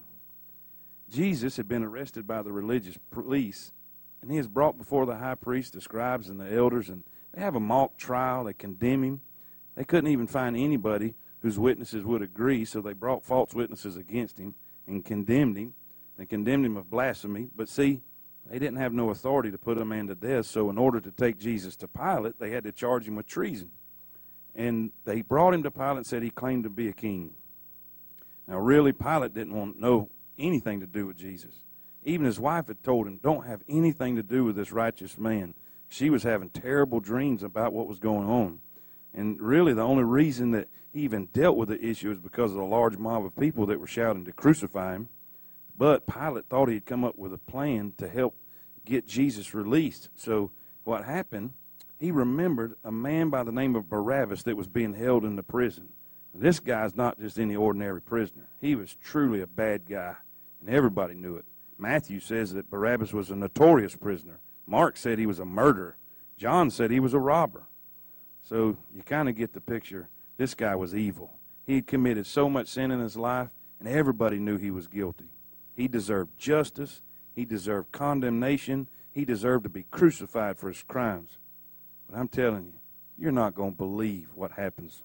Jesus 1.11 1.57
had 1.57 1.67
been 1.67 1.83
arrested 1.83 2.29
by 2.29 2.43
the 2.43 2.53
religious 2.53 2.97
police, 3.11 3.73
and 4.23 4.31
he 4.31 4.39
is 4.39 4.47
brought 4.47 4.79
before 4.79 5.05
the 5.05 5.17
high 5.17 5.35
priest, 5.35 5.73
the 5.73 5.81
scribes, 5.81 6.29
and 6.29 6.39
the 6.39 6.55
elders, 6.55 6.89
and 6.91 7.03
they 7.35 7.41
have 7.41 7.57
a 7.57 7.61
mock 7.61 7.97
trial. 7.97 8.45
They 8.45 8.53
condemn 8.53 9.03
him. 9.03 9.21
They 9.75 9.83
couldn't 9.83 10.13
even 10.13 10.29
find 10.29 10.57
anybody 10.57 11.17
whose 11.47 11.61
witnesses 11.61 12.05
would 12.05 12.23
agree, 12.23 12.65
so 12.65 12.81
they 12.81 12.93
brought 12.93 13.25
false 13.25 13.55
witnesses 13.55 13.97
against 13.97 14.37
him 14.37 14.53
and 14.89 15.05
condemned 15.05 15.57
him. 15.57 15.75
They 16.19 16.27
condemned 16.27 16.67
him 16.67 16.77
of 16.77 16.91
blasphemy. 16.91 17.51
But 17.55 17.69
see, 17.69 18.01
they 18.51 18.59
didn't 18.59 18.79
have 18.79 18.93
no 18.93 19.11
authority 19.11 19.53
to 19.53 19.59
put 19.59 19.79
a 19.79 19.85
man 19.85 20.09
to 20.09 20.17
death, 20.17 20.47
so 20.47 20.69
in 20.71 20.77
order 20.77 21.01
to 21.01 21.13
take 21.13 21.39
Jesus 21.39 21.77
to 21.77 21.87
Pilate, 21.87 22.41
they 22.41 22.51
had 22.51 22.65
to 22.65 22.73
charge 22.73 23.07
him 23.07 23.15
with 23.15 23.29
treason. 23.29 23.71
And 24.57 24.91
they 25.05 25.23
brought 25.23 25.55
him 25.55 25.63
to 25.63 25.71
Pilate 25.71 25.99
and 25.99 26.07
said 26.07 26.25
he 26.25 26.31
claimed 26.31 26.65
to 26.65 26.71
be 26.71 26.89
a 26.89 26.93
king. 26.93 27.35
Now, 28.49 28.59
really, 28.59 28.93
Pilate 28.93 29.33
didn't 29.33 29.55
want 29.55 29.79
no 29.79 30.09
anything 30.41 30.81
to 30.81 30.87
do 30.87 31.07
with 31.07 31.17
Jesus. 31.17 31.55
Even 32.03 32.27
his 32.27 32.41
wife 32.41 32.67
had 32.67 32.83
told 32.83 33.07
him, 33.07 33.21
"Don't 33.23 33.47
have 33.47 33.63
anything 33.69 34.17
to 34.17 34.25
do 34.25 34.43
with 34.43 34.57
this 34.57 34.73
righteous 34.73 35.17
man." 35.17 35.55
She 35.89 36.11
was 36.11 36.25
having 36.25 36.51
terrible 36.51 36.99
dreams 36.99 37.45
about 37.45 37.73
what 37.73 37.87
was 37.87 38.01
going 38.01 38.27
on, 38.27 38.59
and 39.15 39.41
really, 39.41 39.75
the 39.75 39.83
only 39.83 40.03
reason 40.03 40.51
that 40.51 40.67
even 40.97 41.27
dealt 41.27 41.57
with 41.57 41.69
the 41.69 41.85
issue 41.85 42.11
is 42.11 42.19
because 42.19 42.53
of 42.53 42.57
the 42.57 42.65
large 42.65 42.97
mob 42.97 43.25
of 43.25 43.37
people 43.37 43.67
that 43.67 43.79
were 43.79 43.87
shouting 43.87 44.25
to 44.25 44.33
crucify 44.33 44.95
him. 44.95 45.09
But 45.77 46.07
Pilate 46.07 46.47
thought 46.47 46.69
he 46.69 46.75
had 46.75 46.87
come 46.87 47.05
up 47.05 47.19
with 47.19 47.33
a 47.33 47.39
plan 47.39 47.93
to 47.99 48.09
help 48.09 48.35
get 48.85 49.07
Jesus 49.07 49.53
released. 49.53 50.09
So 50.17 50.51
what 50.85 51.05
happened? 51.05 51.51
He 51.99 52.11
remembered 52.11 52.77
a 52.83 52.93
man 52.93 53.29
by 53.31 53.43
the 53.43 53.53
name 53.53 53.77
of 53.77 53.89
Barabbas 53.89 54.43
that 54.45 54.57
was 54.57 54.67
being 54.67 54.95
held 54.95 55.25
in 55.25 55.37
the 55.37 55.43
prison. 55.43 55.89
This 56.35 56.61
guy's 56.61 56.97
not 56.97 57.19
just 57.19 57.39
any 57.39 57.57
ordinary 57.57 58.01
prisoner. 58.01 58.49
He 58.61 58.75
was 58.75 58.97
truly 59.03 59.41
a 59.41 59.47
bad 59.47 59.89
guy, 59.89 60.17
and 60.61 60.75
everybody 60.75 61.15
knew 61.15 61.37
it. 61.37 61.45
Matthew 61.79 62.21
says 62.21 62.53
that 62.55 62.71
Barabbas 62.71 63.13
was 63.13 63.31
a 63.31 63.37
notorious 63.37 63.95
prisoner. 63.95 64.41
Mark 64.67 64.97
said 64.97 65.19
he 65.19 65.27
was 65.27 65.39
a 65.39 65.45
murderer. 65.45 65.97
John 66.37 66.71
said 66.71 66.91
he 66.91 67.01
was 67.01 67.15
a 67.15 67.19
robber. 67.19 67.65
So 68.43 68.77
you 68.95 69.03
kind 69.03 69.29
of 69.29 69.37
get 69.37 69.53
the 69.53 69.61
picture. 69.61 70.09
This 70.37 70.55
guy 70.55 70.75
was 70.75 70.95
evil. 70.95 71.31
He 71.67 71.77
had 71.77 71.87
committed 71.87 72.27
so 72.27 72.49
much 72.49 72.69
sin 72.69 72.91
in 72.91 73.01
his 73.01 73.17
life, 73.17 73.49
and 73.81 73.89
everybody 73.89 74.39
knew 74.39 74.57
he 74.57 74.71
was 74.71 74.87
guilty. 74.87 75.31
He 75.75 75.89
deserved 75.89 76.39
justice. 76.39 77.03
He 77.35 77.45
deserved 77.45 77.93
condemnation. 77.93 78.89
He 79.13 79.25
deserved 79.25 79.65
to 79.65 79.71
be 79.71 79.85
crucified 79.91 80.59
for 80.59 80.69
his 80.69 80.83
crimes. 80.83 81.39
But 82.09 82.19
I'm 82.19 82.29
telling 82.29 82.67
you, 82.67 82.73
you're 83.19 83.33
not 83.33 83.55
going 83.55 83.73
to 83.73 83.77
believe 83.77 84.29
what 84.35 84.53
happens 84.53 85.03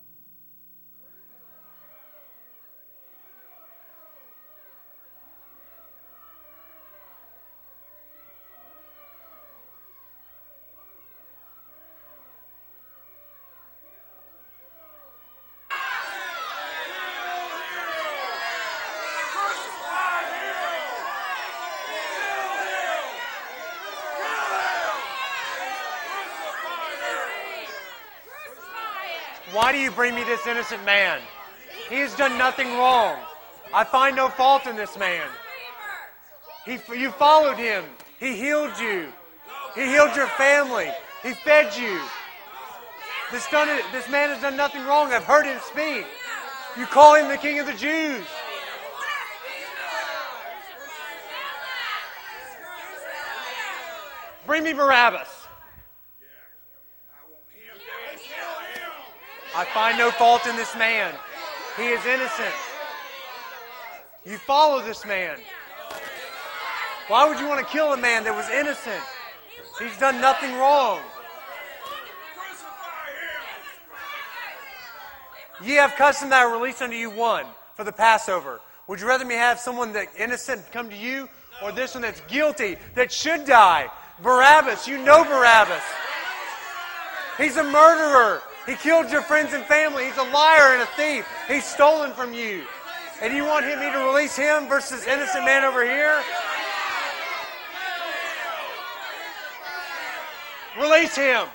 you 29.82 29.92
bring 29.92 30.16
me 30.16 30.24
this 30.24 30.46
innocent 30.46 30.84
man? 30.86 31.20
He 31.90 31.96
has 31.96 32.16
done 32.16 32.38
nothing 32.38 32.68
wrong. 32.78 33.18
I 33.74 33.84
find 33.84 34.16
no 34.16 34.30
fault 34.30 34.68
in 34.68 34.76
this 34.76 34.98
man. 34.98 35.28
He, 36.66 36.80
you 36.96 37.12
followed 37.12 37.58
him. 37.58 37.84
He 38.20 38.36
healed 38.36 38.78
you. 38.80 39.12
He 39.76 39.86
healed 39.86 40.16
your 40.16 40.28
family. 40.28 40.90
He 41.24 41.34
fed 41.34 41.76
you. 41.76 42.00
This, 43.32 43.48
done, 43.50 43.68
this 43.92 44.10
man 44.10 44.30
has 44.30 44.42
done 44.42 44.58
nothing 44.58 44.86
wrong. 44.86 45.14
I've 45.14 45.24
heard 45.24 45.46
him 45.46 45.60
speak. 45.64 46.06
You 46.78 46.86
call 46.86 47.16
him 47.16 47.30
the 47.30 47.38
king 47.38 47.60
of 47.60 47.66
the 47.66 47.74
Jews. 47.74 48.26
Bring 54.46 54.64
me 54.64 54.74
Barabbas. 54.74 55.30
I 59.56 59.66
find 59.66 59.98
no 59.98 60.12
fault 60.12 60.48
in 60.48 60.56
this 60.56 60.76
man. 60.78 61.14
He 61.78 61.88
is 61.88 62.06
innocent. 62.06 62.54
You 64.26 64.38
follow 64.38 64.82
this 64.82 65.06
man. 65.06 65.38
Why 67.08 67.28
would 67.28 67.40
you 67.40 67.48
want 67.48 67.60
to 67.60 67.72
kill 67.72 67.92
a 67.92 67.98
man 67.98 68.24
that 68.24 68.36
was 68.36 68.50
innocent? 68.50 69.04
He's 69.80 69.98
done 69.98 70.22
nothing 70.22 70.54
wrong. 70.54 71.00
Crucify 72.36 73.10
him. 75.62 75.68
Ye 75.68 75.76
have 75.76 75.96
custom 75.96 76.30
that 76.30 76.46
I 76.46 76.54
release 76.54 76.82
unto 76.82 76.96
you 76.96 77.10
one 77.10 77.46
for 77.76 77.84
the 77.84 77.92
Passover. 77.92 78.62
Would 78.88 79.02
you 79.02 79.08
rather 79.08 79.26
me 79.26 79.36
have 79.36 79.60
someone 79.60 79.92
that 79.94 80.08
innocent 80.18 80.62
come 80.72 80.90
to 80.90 80.96
you 80.96 81.28
or 81.64 81.72
this 81.72 81.94
one 81.96 82.04
that's 82.04 82.22
guilty 82.22 82.78
that 82.96 83.12
should 83.12 83.46
die? 83.46 83.90
Barabbas, 84.22 84.88
you 84.88 84.98
know 84.98 85.24
Barabbas. 85.24 85.84
He's 87.38 87.58
a 87.58 87.64
murderer. 87.64 88.42
He 88.66 88.76
killed 88.76 89.12
your 89.12 89.22
friends 89.22 89.54
and 89.54 89.64
family. 89.66 90.06
He's 90.06 90.18
a 90.18 90.24
liar 90.24 90.74
and 90.74 90.82
a 90.84 90.86
thief. 90.98 91.28
He's 91.48 91.66
stolen 91.66 92.12
from 92.14 92.34
you. 92.34 92.64
And 93.22 93.36
you 93.36 93.44
want 93.46 93.66
me 93.66 93.74
to 93.74 94.06
release 94.08 94.36
him 94.36 94.68
versus 94.68 95.06
innocent 95.06 95.46
man 95.46 95.64
over 95.64 95.84
here? 95.84 96.22
Release 100.80 101.16
him. 101.16 101.48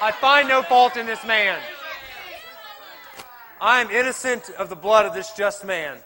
I 0.00 0.12
find 0.12 0.46
no 0.46 0.62
fault 0.62 0.96
in 0.96 1.06
this 1.06 1.24
man. 1.24 1.58
I 3.60 3.80
am 3.80 3.90
innocent 3.90 4.50
of 4.50 4.68
the 4.68 4.76
blood 4.76 5.06
of 5.06 5.14
this 5.14 5.32
just 5.32 5.64
man. 5.64 5.98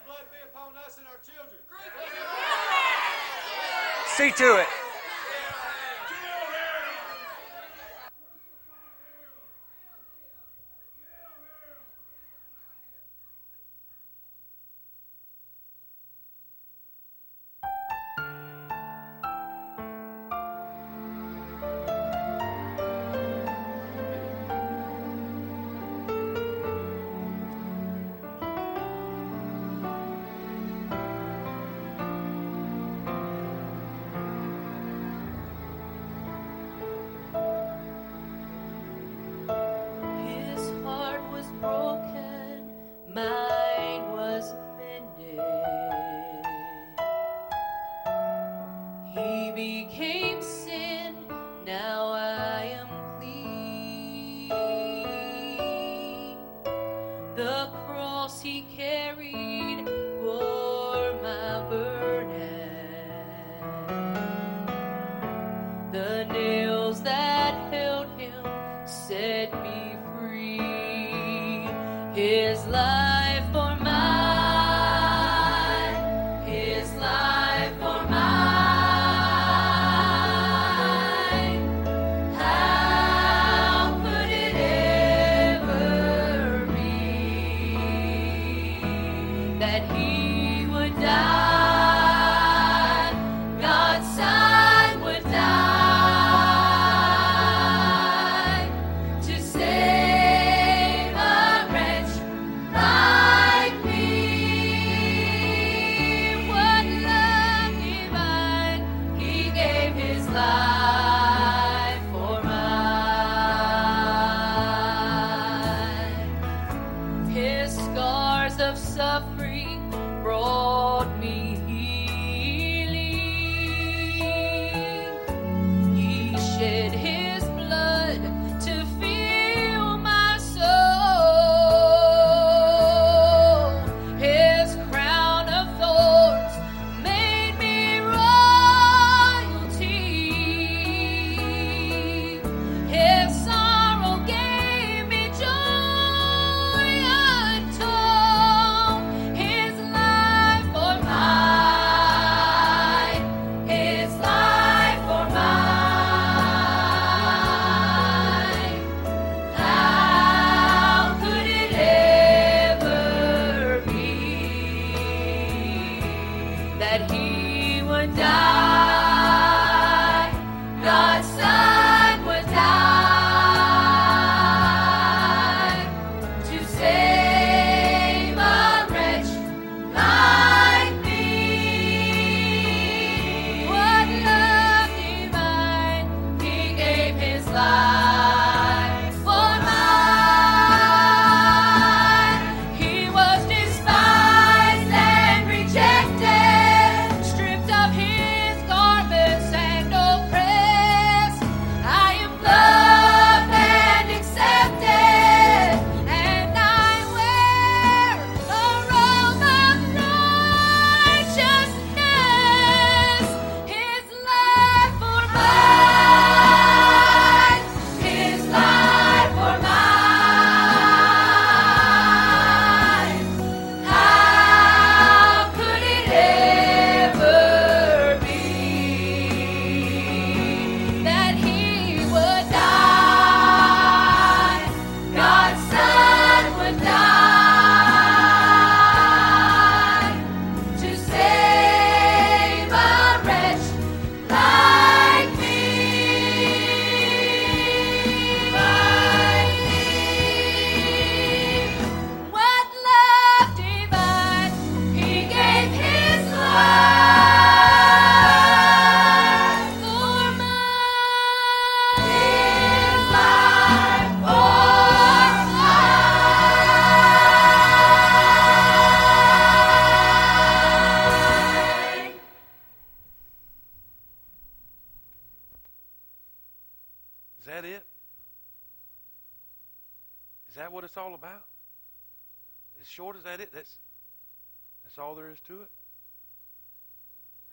See 4.21 4.29
to 4.29 4.57
it. 4.57 4.80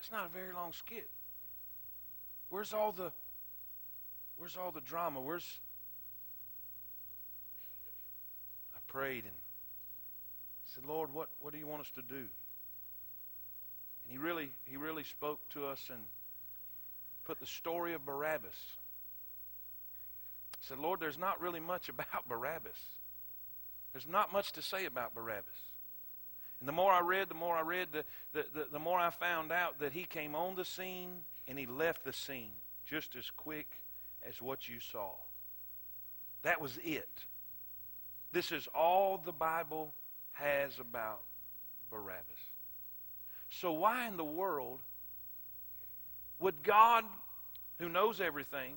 That's 0.08 0.22
not 0.22 0.30
a 0.30 0.32
very 0.32 0.54
long 0.54 0.72
skit. 0.72 1.06
Where's 2.48 2.72
all 2.72 2.92
the 2.92 3.12
where's 4.38 4.56
all 4.56 4.70
the 4.70 4.80
drama? 4.80 5.20
Where's 5.20 5.58
I 8.74 8.78
prayed 8.86 9.24
and 9.24 9.34
said, 10.74 10.86
Lord, 10.86 11.12
what, 11.12 11.28
what 11.40 11.52
do 11.52 11.58
you 11.58 11.66
want 11.66 11.82
us 11.82 11.90
to 11.96 12.02
do? 12.02 12.14
And 12.14 12.26
he 14.08 14.16
really 14.16 14.48
he 14.64 14.78
really 14.78 15.04
spoke 15.04 15.40
to 15.50 15.66
us 15.66 15.90
and 15.92 16.00
put 17.26 17.38
the 17.38 17.46
story 17.46 17.92
of 17.92 18.06
Barabbas 18.06 18.56
I 20.54 20.68
said, 20.68 20.78
Lord, 20.78 21.00
there's 21.00 21.18
not 21.18 21.38
really 21.40 21.60
much 21.60 21.88
about 21.90 22.26
Barabbas. 22.28 22.78
There's 23.92 24.06
not 24.06 24.32
much 24.32 24.52
to 24.52 24.62
say 24.62 24.86
about 24.86 25.14
Barabbas. 25.14 25.67
And 26.60 26.68
the 26.68 26.72
more 26.72 26.92
I 26.92 27.00
read, 27.00 27.28
the 27.28 27.34
more 27.34 27.56
I 27.56 27.62
read, 27.62 27.88
the, 27.92 28.04
the, 28.32 28.46
the, 28.52 28.66
the 28.72 28.78
more 28.78 28.98
I 28.98 29.10
found 29.10 29.52
out 29.52 29.78
that 29.80 29.92
he 29.92 30.04
came 30.04 30.34
on 30.34 30.56
the 30.56 30.64
scene 30.64 31.10
and 31.46 31.58
he 31.58 31.66
left 31.66 32.04
the 32.04 32.12
scene 32.12 32.52
just 32.84 33.14
as 33.14 33.30
quick 33.30 33.80
as 34.28 34.42
what 34.42 34.68
you 34.68 34.80
saw. 34.80 35.12
That 36.42 36.60
was 36.60 36.78
it. 36.82 37.08
This 38.32 38.52
is 38.52 38.68
all 38.74 39.18
the 39.24 39.32
Bible 39.32 39.94
has 40.32 40.78
about 40.78 41.22
Barabbas. 41.90 42.24
So 43.50 43.72
why 43.72 44.06
in 44.08 44.16
the 44.16 44.24
world 44.24 44.80
would 46.38 46.62
God, 46.62 47.04
who 47.78 47.88
knows 47.88 48.20
everything, 48.20 48.74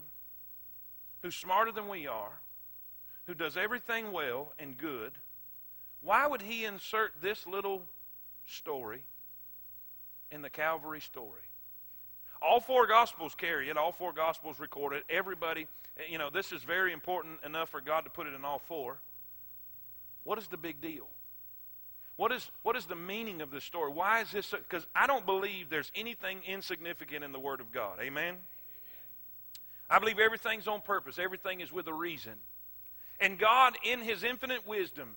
who's 1.22 1.36
smarter 1.36 1.72
than 1.72 1.88
we 1.88 2.08
are, 2.08 2.32
who 3.28 3.34
does 3.34 3.58
everything 3.58 4.12
well 4.12 4.54
and 4.58 4.78
good, 4.78 5.12
why 6.02 6.28
would 6.28 6.42
he 6.42 6.66
insert 6.66 7.14
this 7.22 7.46
little 7.46 7.84
story 8.48 9.04
in 10.32 10.42
the 10.42 10.50
Calvary 10.50 11.02
story? 11.02 11.42
All 12.42 12.60
four 12.60 12.88
Gospels 12.88 13.36
carry 13.36 13.70
it. 13.70 13.78
All 13.78 13.92
four 13.92 14.14
Gospels 14.14 14.60
record 14.60 14.94
it. 14.94 15.04
Everybody, 15.10 15.68
eh, 15.98 16.04
you 16.10 16.18
know, 16.18 16.32
this 16.32 16.52
is 16.52 16.64
very 16.64 16.92
important 16.92 17.40
enough 17.46 17.70
for 17.70 17.82
God 17.82 18.02
to 18.06 18.10
put 18.10 18.26
it 18.26 18.34
in 18.34 18.44
all 18.44 18.60
four. 18.60 18.98
What 20.24 20.40
is 20.40 20.48
the 20.48 20.58
big 20.58 20.82
deal? 20.82 21.08
What 22.16 22.32
is, 22.32 22.50
what 22.64 22.76
is 22.76 22.86
the 22.86 22.96
meaning 22.96 23.42
of 23.42 23.52
this 23.52 23.64
story? 23.64 23.92
Why 23.92 24.22
is 24.22 24.32
this? 24.32 24.52
Because 24.52 24.86
I 24.96 25.08
don't 25.08 25.26
believe 25.26 25.70
there's 25.70 25.92
anything 25.96 26.40
insignificant 26.48 27.24
in 27.24 27.32
the 27.32 27.40
Word 27.40 27.62
of 27.62 27.72
God. 27.72 28.00
Amen? 28.02 28.36
I 29.90 30.00
believe 30.00 30.20
everything's 30.20 30.68
on 30.68 30.82
purpose, 30.82 31.20
everything 31.20 31.62
is 31.62 31.72
with 31.72 31.88
a 31.88 31.94
reason. 31.94 32.34
And 33.20 33.38
God, 33.38 33.78
in 33.84 34.00
His 34.00 34.24
infinite 34.24 34.68
wisdom 34.68 35.16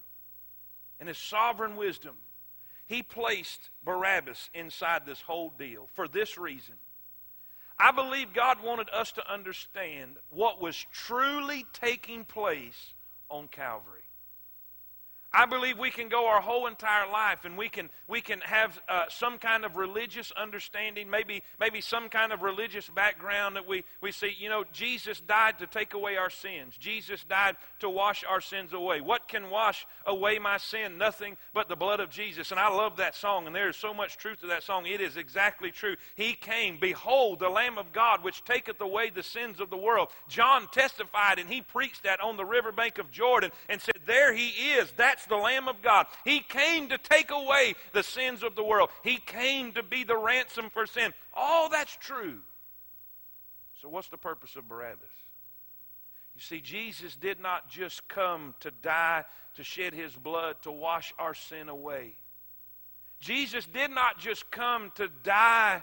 and 1.00 1.08
His 1.08 1.18
sovereign 1.18 1.76
wisdom, 1.76 2.16
He 2.86 3.02
placed 3.02 3.70
Barabbas 3.84 4.50
inside 4.54 5.06
this 5.06 5.20
whole 5.20 5.50
deal 5.50 5.88
for 5.94 6.08
this 6.08 6.38
reason. 6.38 6.74
I 7.78 7.90
believe 7.90 8.32
God 8.32 8.62
wanted 8.62 8.88
us 8.90 9.12
to 9.12 9.32
understand 9.32 10.16
what 10.30 10.60
was 10.60 10.86
truly 10.92 11.66
taking 11.72 12.24
place 12.24 12.94
on 13.28 13.48
Calvary. 13.48 14.04
I 15.36 15.46
believe 15.46 15.80
we 15.80 15.90
can 15.90 16.08
go 16.08 16.28
our 16.28 16.40
whole 16.40 16.68
entire 16.68 17.10
life 17.10 17.44
and 17.44 17.58
we 17.58 17.68
can, 17.68 17.90
we 18.06 18.20
can 18.20 18.40
have 18.42 18.80
uh, 18.88 19.06
some 19.08 19.38
kind 19.38 19.64
of 19.64 19.76
religious 19.76 20.30
understanding, 20.36 21.10
maybe, 21.10 21.42
maybe 21.58 21.80
some 21.80 22.08
kind 22.08 22.32
of 22.32 22.42
religious 22.42 22.88
background 22.88 23.56
that 23.56 23.66
we, 23.66 23.82
we 24.00 24.12
see. 24.12 24.32
You 24.38 24.48
know, 24.48 24.62
Jesus 24.72 25.20
died 25.20 25.58
to 25.58 25.66
take 25.66 25.92
away 25.92 26.16
our 26.16 26.30
sins, 26.30 26.76
Jesus 26.78 27.24
died 27.24 27.56
to 27.80 27.90
wash 27.90 28.22
our 28.28 28.40
sins 28.40 28.72
away. 28.72 29.00
What 29.00 29.26
can 29.26 29.50
wash 29.50 29.84
away 30.06 30.38
my 30.38 30.58
sin? 30.58 30.98
Nothing 30.98 31.36
but 31.52 31.68
the 31.68 31.74
blood 31.74 31.98
of 31.98 32.10
Jesus. 32.10 32.52
And 32.52 32.60
I 32.60 32.68
love 32.68 32.98
that 32.98 33.16
song, 33.16 33.48
and 33.48 33.56
there 33.56 33.68
is 33.68 33.76
so 33.76 33.92
much 33.92 34.16
truth 34.16 34.40
to 34.42 34.46
that 34.48 34.62
song. 34.62 34.86
It 34.86 35.00
is 35.00 35.16
exactly 35.16 35.72
true. 35.72 35.96
He 36.14 36.34
came, 36.34 36.78
Behold, 36.80 37.40
the 37.40 37.48
Lamb 37.48 37.76
of 37.76 37.92
God, 37.92 38.22
which 38.22 38.44
taketh 38.44 38.80
away 38.80 39.10
the 39.10 39.24
sins 39.24 39.58
of 39.58 39.68
the 39.68 39.76
world. 39.76 40.10
John 40.28 40.68
testified 40.70 41.40
and 41.40 41.50
he 41.50 41.60
preached 41.60 42.04
that 42.04 42.20
on 42.20 42.36
the 42.36 42.44
riverbank 42.44 42.98
of 42.98 43.10
Jordan 43.10 43.50
and 43.68 43.80
said, 43.80 43.98
There 44.06 44.32
he 44.32 44.48
is. 44.48 44.92
That's 44.96 45.23
the 45.26 45.36
Lamb 45.36 45.68
of 45.68 45.82
God. 45.82 46.06
He 46.24 46.40
came 46.40 46.88
to 46.88 46.98
take 46.98 47.30
away 47.30 47.74
the 47.92 48.02
sins 48.02 48.42
of 48.42 48.54
the 48.54 48.64
world. 48.64 48.90
He 49.02 49.16
came 49.16 49.72
to 49.72 49.82
be 49.82 50.04
the 50.04 50.16
ransom 50.16 50.70
for 50.70 50.86
sin. 50.86 51.12
All 51.34 51.68
that's 51.68 51.96
true. 51.96 52.40
So, 53.80 53.88
what's 53.88 54.08
the 54.08 54.16
purpose 54.16 54.56
of 54.56 54.68
Barabbas? 54.68 55.10
You 56.34 56.40
see, 56.40 56.60
Jesus 56.60 57.14
did 57.14 57.40
not 57.40 57.68
just 57.68 58.08
come 58.08 58.54
to 58.60 58.70
die, 58.70 59.24
to 59.54 59.62
shed 59.62 59.94
his 59.94 60.14
blood, 60.14 60.56
to 60.62 60.72
wash 60.72 61.14
our 61.18 61.34
sin 61.34 61.68
away. 61.68 62.16
Jesus 63.20 63.66
did 63.66 63.90
not 63.90 64.18
just 64.18 64.50
come 64.50 64.90
to 64.96 65.08
die 65.22 65.82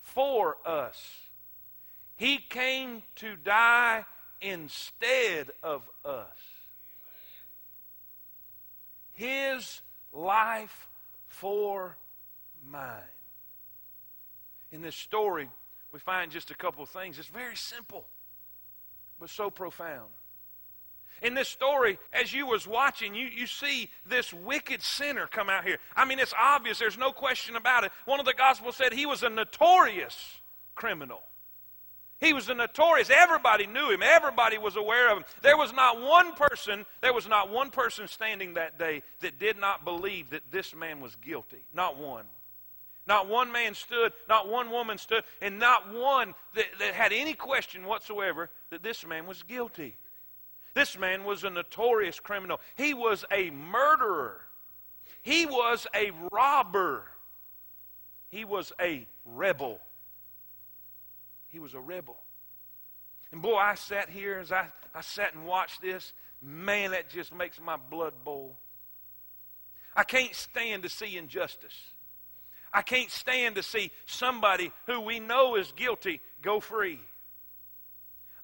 for 0.00 0.56
us, 0.66 1.00
he 2.16 2.38
came 2.38 3.02
to 3.16 3.36
die 3.36 4.04
instead 4.40 5.50
of 5.62 5.88
us. 6.04 6.26
His 9.12 9.80
life 10.12 10.88
for 11.28 11.96
mine. 12.66 13.02
In 14.70 14.82
this 14.82 14.96
story, 14.96 15.48
we 15.92 15.98
find 15.98 16.32
just 16.32 16.50
a 16.50 16.54
couple 16.54 16.82
of 16.82 16.88
things. 16.88 17.18
It's 17.18 17.28
very 17.28 17.56
simple, 17.56 18.06
but 19.20 19.30
so 19.30 19.50
profound. 19.50 20.08
In 21.20 21.34
this 21.34 21.48
story, 21.48 21.98
as 22.12 22.32
you 22.32 22.46
was 22.46 22.66
watching, 22.66 23.14
you, 23.14 23.26
you 23.26 23.46
see 23.46 23.88
this 24.04 24.32
wicked 24.32 24.82
sinner 24.82 25.28
come 25.28 25.48
out 25.48 25.64
here. 25.64 25.78
I 25.94 26.04
mean, 26.04 26.18
it's 26.18 26.34
obvious. 26.36 26.80
There's 26.80 26.98
no 26.98 27.12
question 27.12 27.54
about 27.54 27.84
it. 27.84 27.92
One 28.06 28.18
of 28.18 28.26
the 28.26 28.34
Gospels 28.34 28.76
said 28.76 28.92
he 28.92 29.06
was 29.06 29.22
a 29.22 29.30
notorious 29.30 30.40
criminal. 30.74 31.22
He 32.22 32.32
was 32.32 32.48
a 32.48 32.54
notorious. 32.54 33.10
Everybody 33.10 33.66
knew 33.66 33.90
him. 33.90 34.00
Everybody 34.00 34.56
was 34.56 34.76
aware 34.76 35.10
of 35.10 35.18
him. 35.18 35.24
There 35.42 35.56
was 35.56 35.72
not 35.72 36.00
one 36.00 36.34
person, 36.34 36.86
there 37.00 37.12
was 37.12 37.28
not 37.28 37.50
one 37.50 37.70
person 37.70 38.06
standing 38.06 38.54
that 38.54 38.78
day 38.78 39.02
that 39.20 39.40
did 39.40 39.58
not 39.58 39.84
believe 39.84 40.30
that 40.30 40.52
this 40.52 40.72
man 40.72 41.00
was 41.00 41.16
guilty. 41.16 41.64
Not 41.74 41.98
one. 41.98 42.26
Not 43.08 43.28
one 43.28 43.50
man 43.50 43.74
stood, 43.74 44.12
not 44.28 44.48
one 44.48 44.70
woman 44.70 44.98
stood, 44.98 45.24
and 45.40 45.58
not 45.58 45.92
one 45.92 46.34
that, 46.54 46.66
that 46.78 46.94
had 46.94 47.12
any 47.12 47.34
question 47.34 47.86
whatsoever 47.86 48.50
that 48.70 48.84
this 48.84 49.04
man 49.04 49.26
was 49.26 49.42
guilty. 49.42 49.96
This 50.74 50.96
man 50.96 51.24
was 51.24 51.42
a 51.42 51.50
notorious 51.50 52.20
criminal. 52.20 52.60
He 52.76 52.94
was 52.94 53.24
a 53.32 53.50
murderer. 53.50 54.42
He 55.22 55.44
was 55.44 55.88
a 55.92 56.12
robber. 56.30 57.02
He 58.30 58.44
was 58.44 58.72
a 58.80 59.08
rebel. 59.26 59.80
He 61.52 61.58
was 61.58 61.74
a 61.74 61.80
rebel. 61.80 62.16
And 63.30 63.40
boy, 63.42 63.56
I 63.56 63.74
sat 63.74 64.08
here 64.08 64.38
as 64.38 64.50
I, 64.50 64.66
I 64.94 65.02
sat 65.02 65.34
and 65.34 65.46
watched 65.46 65.80
this. 65.82 66.12
Man, 66.40 66.90
that 66.90 67.10
just 67.10 67.32
makes 67.32 67.60
my 67.60 67.76
blood 67.76 68.14
boil. 68.24 68.56
I 69.94 70.02
can't 70.02 70.34
stand 70.34 70.82
to 70.82 70.88
see 70.88 71.16
injustice. 71.16 71.76
I 72.72 72.80
can't 72.80 73.10
stand 73.10 73.56
to 73.56 73.62
see 73.62 73.90
somebody 74.06 74.72
who 74.86 75.02
we 75.02 75.20
know 75.20 75.56
is 75.56 75.70
guilty 75.72 76.20
go 76.40 76.58
free. 76.58 76.98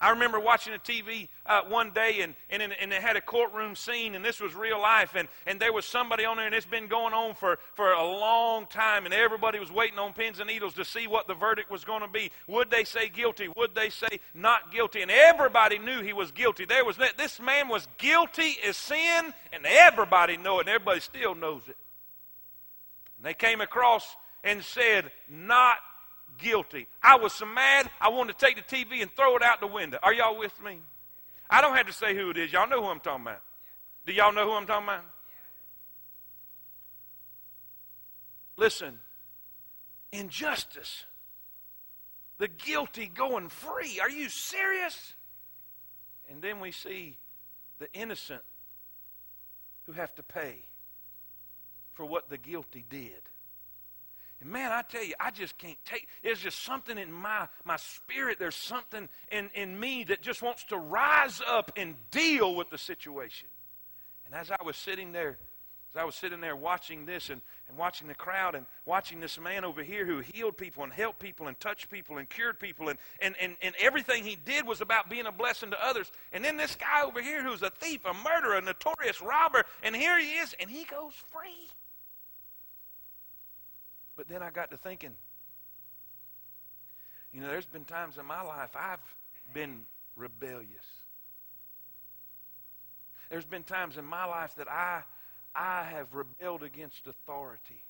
I 0.01 0.11
remember 0.11 0.39
watching 0.39 0.75
a 0.75 0.79
TV 0.79 1.29
uh, 1.45 1.63
one 1.69 1.91
day, 1.91 2.21
and, 2.21 2.35
and, 2.51 2.63
and 2.63 2.93
they 2.93 3.01
had 3.01 3.17
a 3.17 3.21
courtroom 3.21 3.75
scene, 3.75 4.15
and 4.15 4.25
this 4.25 4.39
was 4.41 4.55
real 4.55 4.81
life, 4.81 5.15
and, 5.17 5.27
and 5.45 5.59
there 5.59 5.73
was 5.73 5.85
somebody 5.85 6.25
on 6.25 6.37
there, 6.37 6.47
and 6.47 6.55
it's 6.55 6.65
been 6.65 6.87
going 6.87 7.15
on 7.15 7.35
for, 7.35 7.59
for 7.75 7.91
a 7.91 8.05
long 8.05 8.67
time, 8.67 9.07
and 9.07 9.13
everybody 9.13 9.59
was 9.59 9.73
waiting 9.73 9.99
on 9.99 10.13
pins 10.13 10.39
and 10.39 10.49
needles 10.49 10.75
to 10.75 10.85
see 10.85 11.09
what 11.09 11.27
the 11.27 11.35
verdict 11.35 11.69
was 11.69 11.85
going 11.85 12.03
to 12.03 12.09
be. 12.09 12.31
Would 12.47 12.71
they 12.71 12.85
say 12.85 13.09
guilty? 13.09 13.49
Would 13.57 13.75
they 13.75 13.91
say 13.91 14.21
not 14.35 14.73
guilty? 14.73 15.03
And 15.03 15.11
everybody 15.11 15.79
knew 15.79 16.01
he 16.01 16.13
was 16.13 16.31
guilty. 16.31 16.65
There 16.65 16.85
was 16.85 16.97
this 17.17 17.41
man 17.41 17.69
was 17.69 17.89
guilty 17.99 18.57
as 18.67 18.77
sin, 18.77 19.35
and 19.53 19.67
everybody 19.67 20.37
knew 20.37 20.59
it, 20.59 20.61
and 20.61 20.69
everybody 20.69 21.01
still 21.01 21.35
knows 21.35 21.63
it. 21.67 21.77
And 23.17 23.27
they 23.27 23.35
came 23.35 23.61
across 23.61 24.17
and 24.45 24.63
said, 24.63 25.11
not 25.29 25.79
guilty. 26.39 26.87
I 27.03 27.17
was 27.17 27.33
so 27.33 27.47
mad, 27.47 27.91
I 28.01 28.09
wanted 28.09 28.39
to 28.39 28.47
take 28.47 28.57
the 28.57 28.77
TV 28.77 29.03
and 29.03 29.15
throw 29.15 29.37
it 29.37 29.43
out 29.43 29.61
the 29.61 29.67
window. 29.67 29.99
Are 30.03 30.13
y'all 30.13 30.39
with 30.39 30.63
me? 30.63 30.79
I 31.51 31.61
don't 31.61 31.77
have 31.77 31.87
to 31.87 31.93
say 31.93 32.15
who 32.15 32.31
it 32.31 32.37
is. 32.37 32.53
Y'all 32.53 32.69
know 32.69 32.83
who 32.83 32.89
I'm 32.89 33.01
talking 33.01 33.23
about. 33.23 33.43
Do 34.07 34.13
y'all 34.13 34.33
know 34.33 34.45
who 34.45 34.53
I'm 34.53 34.67
talking 34.67 34.89
about? 34.89 35.05
Listen, 38.57 38.99
injustice, 40.13 41.05
the 42.39 42.49
guilty 42.49 43.07
going 43.07 43.49
free. 43.49 44.01
Are 44.01 44.11
you 44.11 44.29
serious? 44.29 45.15
And 46.31 46.43
then 46.43 46.61
we 46.61 46.73
see 46.73 47.17
the 47.79 47.93
innocent 47.93 48.43
who 49.87 49.93
have 49.93 50.15
to 50.17 50.23
pay 50.23 50.57
for 51.95 52.05
what 52.05 52.29
the 52.29 52.37
guilty 52.37 52.85
did. 52.89 53.23
And 54.41 54.51
man, 54.51 54.71
I 54.71 54.83
tell 54.83 55.03
you, 55.03 55.15
I 55.19 55.31
just 55.31 55.59
can't 55.59 55.79
take 55.85 56.09
there's 56.23 56.41
just 56.41 56.63
something 56.63 56.97
in 56.97 57.13
my 57.13 57.49
my 57.65 57.77
spirit, 57.77 58.39
there's 58.39 58.55
something 58.55 59.09
in, 59.33 59.51
in 59.55 59.79
me 59.79 60.05
that 60.05 60.23
just 60.23 60.43
wants 60.43 60.65
to 60.65 60.77
rise 60.77 61.43
up 61.47 61.73
and 61.77 61.97
deal 62.11 62.55
with 62.55 62.71
the 62.71 62.79
situation. 62.79 63.49
And 64.27 64.35
as 64.35 64.51
I 64.51 64.63
was 64.63 64.77
sitting 64.77 65.13
there, 65.13 65.39
as 65.95 66.01
I 66.01 66.05
was 66.05 66.15
sitting 66.15 66.41
there 66.41 66.55
watching 66.55 67.07
this 67.07 67.31
and, 67.31 67.41
and 67.69 67.79
watching 67.79 68.09
the 68.09 68.15
crowd 68.15 68.55
and 68.55 68.67
watching 68.85 69.21
this 69.21 69.41
man 69.41 69.65
over 69.65 69.83
here 69.83 70.05
who 70.05 70.21
healed 70.21 70.59
people 70.59 70.85
and 70.85 70.93
helped 70.93 71.19
people 71.19 71.47
and 71.49 71.59
touched 71.59 71.89
people 71.89 72.19
and 72.19 72.29
cured 72.29 72.61
people 72.61 72.91
and, 72.91 72.99
and, 73.21 73.35
and, 73.41 73.57
and 73.63 73.75
everything 73.81 74.23
he 74.23 74.37
did 74.37 74.67
was 74.67 74.83
about 74.83 75.09
being 75.09 75.27
a 75.27 75.33
blessing 75.33 75.71
to 75.71 75.85
others. 75.85 76.13
And 76.31 76.45
then 76.45 76.59
this 76.59 76.77
guy 76.77 77.03
over 77.03 77.23
here 77.23 77.43
who's 77.43 77.63
a 77.63 77.71
thief, 77.71 78.05
a 78.05 78.13
murderer, 78.13 78.57
a 78.57 78.61
notorious 78.61 79.23
robber, 79.23 79.65
and 79.83 79.97
here 79.97 80.19
he 80.19 80.27
is, 80.27 80.55
and 80.61 80.71
he 80.71 80.85
goes 80.85 81.15
free. 81.33 81.71
But 84.19 84.27
then 84.27 84.43
I 84.43 84.51
got 84.51 84.73
to 84.73 84.77
thinking, 84.77 85.13
you 87.33 87.41
know, 87.41 87.47
there's 87.47 87.67
been 87.67 87.85
times 87.85 88.19
in 88.19 88.27
my 88.27 88.43
life 88.43 88.75
I've 88.75 88.99
been 89.55 89.83
rebellious. 90.17 90.67
There's 93.31 93.45
been 93.45 93.63
times 93.63 93.97
in 93.97 94.05
my 94.05 94.25
life 94.25 94.57
that 94.57 94.69
I, 94.69 95.03
I 95.55 95.85
have 95.85 96.13
rebelled 96.15 96.65
against 96.65 97.07
authority. 97.07 97.81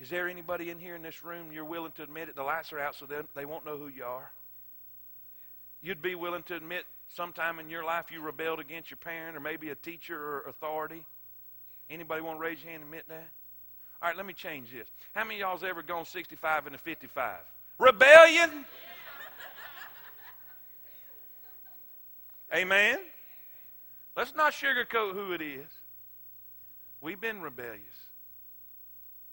Is 0.00 0.10
there 0.10 0.28
anybody 0.28 0.70
in 0.70 0.80
here 0.80 0.96
in 0.96 1.02
this 1.02 1.22
room 1.22 1.52
you're 1.52 1.64
willing 1.64 1.92
to 1.92 2.02
admit 2.02 2.28
it? 2.28 2.34
The 2.34 2.42
lights 2.42 2.72
are 2.72 2.80
out 2.80 2.96
so 2.96 3.06
they, 3.06 3.20
they 3.36 3.44
won't 3.44 3.64
know 3.64 3.76
who 3.76 3.86
you 3.86 4.02
are. 4.02 4.32
You'd 5.82 6.02
be 6.02 6.16
willing 6.16 6.42
to 6.44 6.56
admit 6.56 6.84
sometime 7.14 7.60
in 7.60 7.70
your 7.70 7.84
life 7.84 8.06
you 8.10 8.20
rebelled 8.20 8.58
against 8.58 8.90
your 8.90 8.96
parent 8.96 9.36
or 9.36 9.40
maybe 9.40 9.70
a 9.70 9.76
teacher 9.76 10.18
or 10.18 10.40
authority. 10.48 11.06
Anybody 11.88 12.22
want 12.22 12.38
to 12.38 12.42
raise 12.42 12.60
your 12.60 12.72
hand 12.72 12.82
and 12.82 12.92
admit 12.92 13.04
that? 13.08 13.28
All 14.02 14.08
right, 14.08 14.16
let 14.16 14.26
me 14.26 14.32
change 14.32 14.72
this. 14.72 14.88
How 15.14 15.22
many 15.22 15.38
y'all's 15.38 15.62
ever 15.62 15.80
gone 15.80 16.04
65 16.04 16.66
into 16.66 16.78
55? 16.78 17.36
Rebellion? 17.78 18.64
Amen? 22.52 22.98
Let's 24.16 24.34
not 24.34 24.54
sugarcoat 24.54 25.14
who 25.14 25.32
it 25.32 25.40
is. 25.40 25.68
We've 27.00 27.20
been 27.20 27.40
rebellious. 27.40 27.80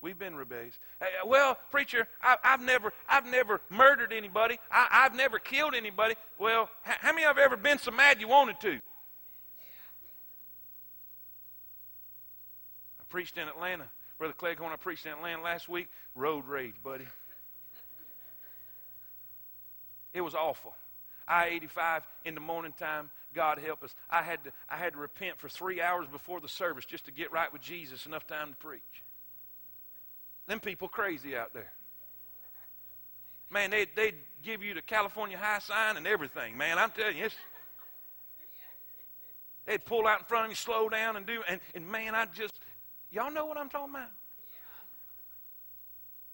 We've 0.01 0.19
been 0.19 0.35
rebellious. 0.35 0.77
Hey, 0.99 1.07
uh, 1.21 1.27
well, 1.27 1.57
preacher, 1.71 2.07
I, 2.21 2.37
have 2.43 2.61
never, 2.61 2.93
I've 3.09 3.25
never 3.25 3.61
murdered 3.71 4.13
anybody. 4.13 4.59
I, 4.71 4.87
have 4.91 5.15
never 5.15 5.39
killed 5.39 5.73
anybody. 5.73 6.13
Well, 6.37 6.69
how 6.83 7.11
many 7.11 7.25
of 7.25 7.35
you 7.35 7.41
have 7.41 7.51
ever 7.51 7.57
been 7.57 7.79
so 7.79 7.89
mad 7.89 8.21
you 8.21 8.27
wanted 8.27 8.59
to? 8.61 8.75
I 8.75 8.79
preached 13.09 13.37
in 13.37 13.47
Atlanta 13.47 13.89
Brother 14.19 14.33
Clegg, 14.33 14.59
when 14.59 14.73
I 14.73 14.75
preached 14.75 15.05
in 15.05 15.13
Atlanta 15.13 15.41
last 15.41 15.69
week. 15.69 15.87
Road 16.13 16.45
rage, 16.45 16.75
buddy. 16.83 17.05
It 20.13 20.19
was 20.19 20.35
awful. 20.35 20.75
I 21.25 21.47
85 21.47 22.03
in 22.25 22.35
the 22.35 22.41
morning 22.41 22.73
time. 22.77 23.09
God 23.33 23.59
help 23.59 23.81
us. 23.81 23.95
I 24.09 24.21
had 24.21 24.43
to 24.43 24.51
I 24.67 24.75
had 24.75 24.93
to 24.93 24.99
repent 24.99 25.37
for 25.37 25.47
three 25.47 25.81
hours 25.81 26.07
before 26.11 26.41
the 26.41 26.49
service 26.49 26.83
just 26.83 27.05
to 27.05 27.11
get 27.11 27.31
right 27.31 27.51
with 27.53 27.61
Jesus. 27.61 28.05
Enough 28.07 28.27
time 28.27 28.49
to 28.49 28.55
preach. 28.55 28.81
Them 30.47 30.59
people 30.59 30.89
crazy 30.89 31.37
out 31.37 31.53
there. 31.53 31.71
Man, 33.49 33.69
they 33.69 33.85
they'd 33.95 34.15
give 34.43 34.63
you 34.63 34.73
the 34.73 34.81
California 34.81 35.37
high 35.37 35.59
sign 35.59 35.95
and 35.95 36.07
everything. 36.07 36.57
Man, 36.57 36.77
I'm 36.77 36.89
telling 36.89 37.17
you, 37.17 37.25
it's, 37.25 37.35
they'd 39.65 39.85
pull 39.85 40.07
out 40.07 40.19
in 40.19 40.25
front 40.25 40.45
of 40.45 40.51
you, 40.51 40.55
slow 40.55 40.89
down, 40.89 41.15
and 41.15 41.25
do. 41.25 41.41
And, 41.47 41.61
and 41.75 41.87
man, 41.87 42.15
I 42.15 42.25
just 42.25 42.59
Y'all 43.11 43.31
know 43.31 43.45
what 43.45 43.57
I'm 43.57 43.69
talking 43.69 43.93
about? 43.95 44.09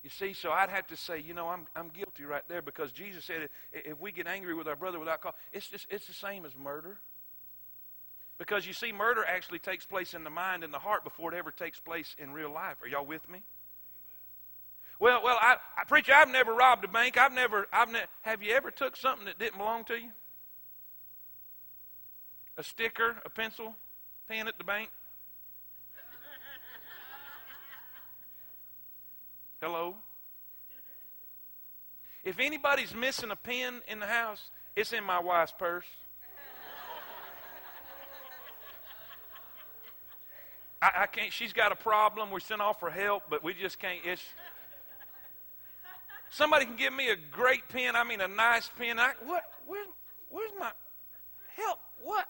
You 0.03 0.09
see, 0.11 0.33
so 0.33 0.51
I'd 0.51 0.69
have 0.69 0.85
to 0.87 0.97
say, 0.97 1.19
you 1.19 1.33
know, 1.33 1.47
I'm, 1.47 1.65
I'm 1.75 1.89
guilty 1.89 2.25
right 2.25 2.43
there 2.47 2.61
because 2.61 2.91
Jesus 2.91 3.25
said 3.25 3.49
if 3.73 3.99
we 3.99 4.11
get 4.11 4.27
angry 4.27 4.53
with 4.53 4.67
our 4.67 4.75
brother 4.75 4.99
without 4.99 5.19
cause, 5.21 5.33
it's, 5.51 5.67
just, 5.67 5.87
it's 5.89 6.05
the 6.05 6.13
same 6.13 6.45
as 6.45 6.55
murder. 6.55 6.99
Because 8.37 8.67
you 8.67 8.73
see, 8.73 8.91
murder 8.91 9.25
actually 9.25 9.57
takes 9.57 9.83
place 9.83 10.13
in 10.13 10.23
the 10.23 10.29
mind 10.29 10.63
and 10.63 10.71
the 10.71 10.77
heart 10.77 11.03
before 11.03 11.33
it 11.33 11.37
ever 11.37 11.49
takes 11.49 11.79
place 11.79 12.15
in 12.19 12.33
real 12.33 12.51
life. 12.53 12.75
Are 12.83 12.87
y'all 12.87 13.05
with 13.05 13.27
me? 13.27 13.41
Well, 14.99 15.21
well, 15.23 15.37
I, 15.41 15.55
I 15.77 15.85
preach. 15.85 16.09
I've 16.09 16.29
never 16.29 16.53
robbed 16.53 16.85
a 16.85 16.87
bank. 16.87 17.17
I've 17.17 17.33
never, 17.33 17.67
I've 17.73 17.91
ne- 17.91 18.05
Have 18.21 18.43
you 18.43 18.53
ever 18.53 18.69
took 18.71 18.95
something 18.95 19.25
that 19.25 19.39
didn't 19.39 19.57
belong 19.57 19.85
to 19.85 19.95
you? 19.95 20.09
A 22.57 22.63
sticker, 22.63 23.15
a 23.25 23.29
pencil, 23.29 23.73
pen 24.27 24.47
at 24.47 24.57
the 24.57 24.63
bank. 24.63 24.89
Hello? 29.61 29.95
If 32.23 32.39
anybody's 32.39 32.93
missing 32.93 33.31
a 33.31 33.35
pen 33.35 33.81
in 33.87 33.99
the 33.99 34.07
house, 34.07 34.49
it's 34.75 34.93
in 34.93 35.03
my 35.03 35.19
wife's 35.19 35.53
purse. 35.57 35.85
I, 40.81 40.91
I 41.03 41.05
can't. 41.07 41.31
She's 41.31 41.53
got 41.53 41.71
a 41.71 41.75
problem. 41.75 42.31
We 42.31 42.41
sent 42.41 42.61
off 42.61 42.79
for 42.79 42.89
help, 42.89 43.23
but 43.29 43.43
we 43.43 43.53
just 43.53 43.79
can't. 43.79 43.99
It's 44.03 44.23
somebody 46.29 46.65
can 46.65 46.75
give 46.75 46.93
me 46.93 47.09
a 47.09 47.15
great 47.15 47.67
pen. 47.69 47.95
I 47.95 48.03
mean, 48.03 48.21
a 48.21 48.27
nice 48.27 48.69
pen. 48.77 48.99
I, 48.99 49.13
what? 49.23 49.43
Where, 49.67 49.85
where's 50.29 50.51
my 50.59 50.71
help? 51.55 51.79
What? 52.03 52.27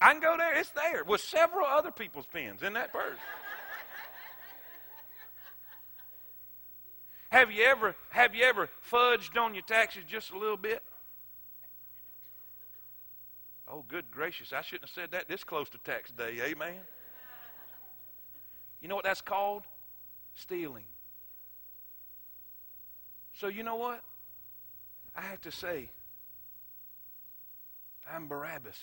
I 0.00 0.12
can 0.12 0.20
go 0.20 0.36
there. 0.36 0.58
It's 0.58 0.70
there 0.70 1.04
with 1.04 1.20
several 1.20 1.66
other 1.66 1.90
people's 1.90 2.26
pens 2.26 2.62
in 2.62 2.72
that 2.74 2.92
purse. 2.92 3.18
Have 7.34 7.50
you 7.50 7.64
ever 7.64 7.96
have 8.10 8.34
you 8.34 8.44
ever 8.44 8.68
fudged 8.90 9.36
on 9.36 9.54
your 9.54 9.64
taxes 9.64 10.04
just 10.06 10.30
a 10.30 10.38
little 10.38 10.56
bit? 10.56 10.82
Oh, 13.66 13.84
good 13.88 14.10
gracious! 14.10 14.52
I 14.52 14.62
shouldn't 14.62 14.88
have 14.88 14.94
said 14.94 15.10
that 15.12 15.28
this 15.28 15.42
close 15.42 15.68
to 15.70 15.78
tax 15.78 16.12
day. 16.12 16.38
Amen. 16.44 16.76
You 18.80 18.88
know 18.88 18.94
what 18.94 19.04
that's 19.04 19.20
called? 19.20 19.62
Stealing. 20.34 20.84
So, 23.34 23.48
you 23.48 23.64
know 23.64 23.76
what? 23.76 24.00
I 25.16 25.22
have 25.22 25.40
to 25.40 25.50
say, 25.50 25.90
I'm 28.12 28.28
Barabbas. 28.28 28.78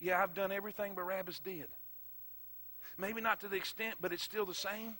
Yeah, 0.00 0.22
I've 0.22 0.34
done 0.34 0.52
everything 0.52 0.94
Barabbas 0.94 1.38
did. 1.38 1.68
Maybe 2.98 3.20
not 3.20 3.40
to 3.40 3.48
the 3.48 3.56
extent, 3.56 3.96
but 4.00 4.12
it's 4.12 4.22
still 4.22 4.44
the 4.44 4.54
same. 4.54 4.96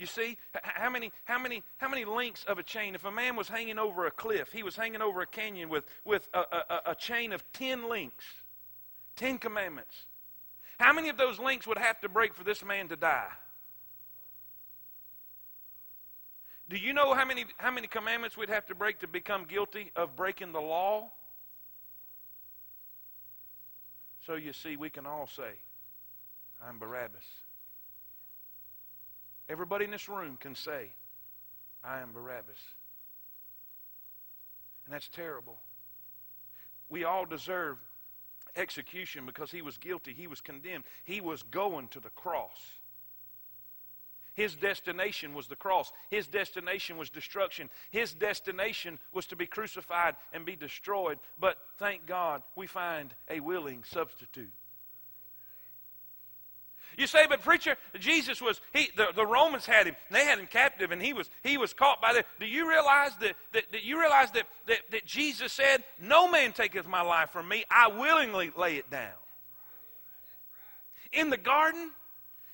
You 0.00 0.06
see, 0.06 0.38
how 0.54 0.88
many, 0.88 1.12
how 1.24 1.38
many, 1.38 1.62
how 1.76 1.86
many 1.86 2.06
links 2.06 2.44
of 2.44 2.58
a 2.58 2.62
chain? 2.62 2.94
If 2.94 3.04
a 3.04 3.10
man 3.10 3.36
was 3.36 3.50
hanging 3.50 3.78
over 3.78 4.06
a 4.06 4.10
cliff, 4.10 4.50
he 4.50 4.62
was 4.62 4.74
hanging 4.74 5.02
over 5.02 5.20
a 5.20 5.26
canyon 5.26 5.68
with, 5.68 5.84
with 6.06 6.26
a, 6.32 6.38
a, 6.38 6.80
a 6.92 6.94
chain 6.94 7.34
of 7.34 7.44
ten 7.52 7.86
links, 7.86 8.24
ten 9.14 9.36
commandments. 9.36 10.06
How 10.78 10.94
many 10.94 11.10
of 11.10 11.18
those 11.18 11.38
links 11.38 11.66
would 11.66 11.76
have 11.76 12.00
to 12.00 12.08
break 12.08 12.34
for 12.34 12.44
this 12.44 12.64
man 12.64 12.88
to 12.88 12.96
die? 12.96 13.28
Do 16.70 16.78
you 16.78 16.94
know 16.94 17.12
how 17.12 17.26
many, 17.26 17.44
how 17.58 17.70
many 17.70 17.86
commandments 17.86 18.38
we'd 18.38 18.48
have 18.48 18.64
to 18.68 18.74
break 18.74 19.00
to 19.00 19.06
become 19.06 19.44
guilty 19.44 19.92
of 19.94 20.16
breaking 20.16 20.52
the 20.52 20.62
law? 20.62 21.10
So 24.26 24.32
you 24.36 24.54
see, 24.54 24.78
we 24.78 24.88
can 24.88 25.04
all 25.04 25.26
say, 25.26 25.50
I'm 26.66 26.78
Barabbas. 26.78 27.26
Everybody 29.50 29.84
in 29.84 29.90
this 29.90 30.08
room 30.08 30.38
can 30.38 30.54
say, 30.54 30.92
I 31.82 32.00
am 32.00 32.12
Barabbas. 32.12 32.58
And 34.86 34.94
that's 34.94 35.08
terrible. 35.08 35.58
We 36.88 37.02
all 37.02 37.24
deserve 37.24 37.78
execution 38.54 39.26
because 39.26 39.50
he 39.50 39.60
was 39.60 39.76
guilty. 39.76 40.12
He 40.12 40.28
was 40.28 40.40
condemned. 40.40 40.84
He 41.04 41.20
was 41.20 41.42
going 41.42 41.88
to 41.88 42.00
the 42.00 42.10
cross. 42.10 42.60
His 44.34 44.54
destination 44.54 45.34
was 45.34 45.48
the 45.48 45.56
cross. 45.56 45.92
His 46.10 46.28
destination 46.28 46.96
was 46.96 47.10
destruction. 47.10 47.70
His 47.90 48.14
destination 48.14 49.00
was 49.12 49.26
to 49.26 49.36
be 49.36 49.46
crucified 49.46 50.14
and 50.32 50.46
be 50.46 50.54
destroyed. 50.54 51.18
But 51.40 51.58
thank 51.76 52.06
God 52.06 52.42
we 52.54 52.68
find 52.68 53.12
a 53.28 53.40
willing 53.40 53.82
substitute. 53.84 54.52
You 57.00 57.06
say, 57.06 57.26
but 57.26 57.40
preacher, 57.40 57.78
Jesus 57.98 58.42
was 58.42 58.60
he 58.74 58.90
the, 58.94 59.06
the 59.16 59.24
Romans 59.24 59.64
had 59.64 59.86
him, 59.86 59.96
they 60.10 60.26
had 60.26 60.38
him 60.38 60.46
captive, 60.46 60.90
and 60.90 61.00
he 61.00 61.14
was 61.14 61.30
he 61.42 61.56
was 61.56 61.72
caught 61.72 62.02
by 62.02 62.12
the, 62.12 62.24
Do 62.38 62.44
you 62.44 62.68
realize 62.68 63.16
that, 63.22 63.36
that, 63.54 63.72
that 63.72 63.84
you 63.84 63.98
realize 63.98 64.30
that, 64.32 64.44
that, 64.66 64.80
that 64.90 65.06
Jesus 65.06 65.50
said, 65.50 65.82
No 65.98 66.30
man 66.30 66.52
taketh 66.52 66.86
my 66.86 67.00
life 67.00 67.30
from 67.30 67.48
me, 67.48 67.64
I 67.70 67.88
willingly 67.88 68.52
lay 68.54 68.76
it 68.76 68.90
down. 68.90 69.14
In 71.14 71.30
the 71.30 71.38
garden, 71.38 71.90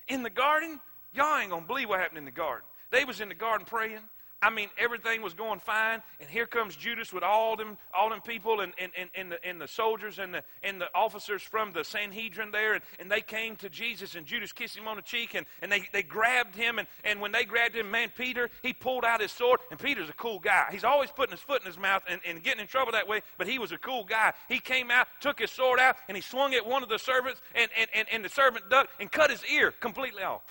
in 0.07 0.23
the 0.23 0.29
garden, 0.29 0.79
y'all 1.13 1.37
ain't 1.37 1.51
gonna 1.51 1.67
believe 1.67 1.89
what 1.89 1.99
happened 1.99 2.19
in 2.19 2.25
the 2.25 2.31
garden. 2.31 2.65
They 2.89 3.03
was 3.03 3.19
in 3.19 3.27
the 3.27 3.35
garden 3.35 3.65
praying. 3.65 3.99
I 4.39 4.51
mean, 4.51 4.69
everything 4.77 5.23
was 5.23 5.33
going 5.33 5.59
fine, 5.59 6.03
and 6.19 6.29
here 6.29 6.45
comes 6.45 6.75
Judas 6.75 7.11
with 7.11 7.23
all 7.23 7.55
them, 7.55 7.75
all 7.91 8.11
them 8.11 8.21
people 8.21 8.61
and, 8.61 8.71
and, 8.79 8.91
and, 8.95 9.09
and, 9.15 9.31
the, 9.31 9.43
and 9.43 9.59
the 9.59 9.67
soldiers 9.67 10.19
and 10.19 10.31
the, 10.31 10.43
and 10.61 10.79
the 10.79 10.89
officers 10.93 11.41
from 11.41 11.71
the 11.71 11.83
Sanhedrin 11.83 12.51
there, 12.51 12.75
and, 12.75 12.83
and 12.99 13.09
they 13.09 13.21
came 13.21 13.55
to 13.55 13.69
Jesus, 13.69 14.13
and 14.13 14.27
Judas 14.27 14.51
kissed 14.51 14.77
him 14.77 14.87
on 14.87 14.95
the 14.95 15.01
cheek, 15.01 15.33
and, 15.33 15.47
and 15.63 15.71
they, 15.71 15.89
they 15.91 16.03
grabbed 16.03 16.55
him, 16.55 16.77
and, 16.77 16.87
and 17.03 17.19
when 17.19 17.31
they 17.31 17.45
grabbed 17.45 17.75
him, 17.75 17.89
man, 17.89 18.11
Peter, 18.15 18.51
he 18.61 18.73
pulled 18.73 19.03
out 19.03 19.21
his 19.21 19.31
sword, 19.31 19.59
and 19.71 19.79
Peter's 19.79 20.09
a 20.09 20.13
cool 20.13 20.37
guy. 20.37 20.67
He's 20.71 20.83
always 20.83 21.09
putting 21.09 21.31
his 21.31 21.41
foot 21.41 21.61
in 21.61 21.65
his 21.65 21.79
mouth 21.79 22.03
and, 22.07 22.21
and 22.23 22.43
getting 22.43 22.61
in 22.61 22.67
trouble 22.67 22.91
that 22.91 23.07
way, 23.07 23.21
but 23.39 23.47
he 23.47 23.57
was 23.57 23.71
a 23.71 23.77
cool 23.79 24.03
guy. 24.03 24.33
He 24.47 24.59
came 24.59 24.91
out, 24.91 25.07
took 25.19 25.39
his 25.39 25.49
sword 25.49 25.79
out, 25.79 25.95
and 26.07 26.15
he 26.15 26.21
swung 26.21 26.53
at 26.53 26.63
one 26.63 26.83
of 26.83 26.89
the 26.89 26.99
servants, 26.99 27.41
and, 27.55 27.71
and, 27.75 27.89
and, 27.95 28.07
and 28.11 28.23
the 28.23 28.29
servant 28.29 28.69
ducked 28.69 28.91
and 29.01 29.11
cut 29.11 29.31
his 29.31 29.43
ear 29.51 29.71
completely 29.71 30.21
off. 30.21 30.43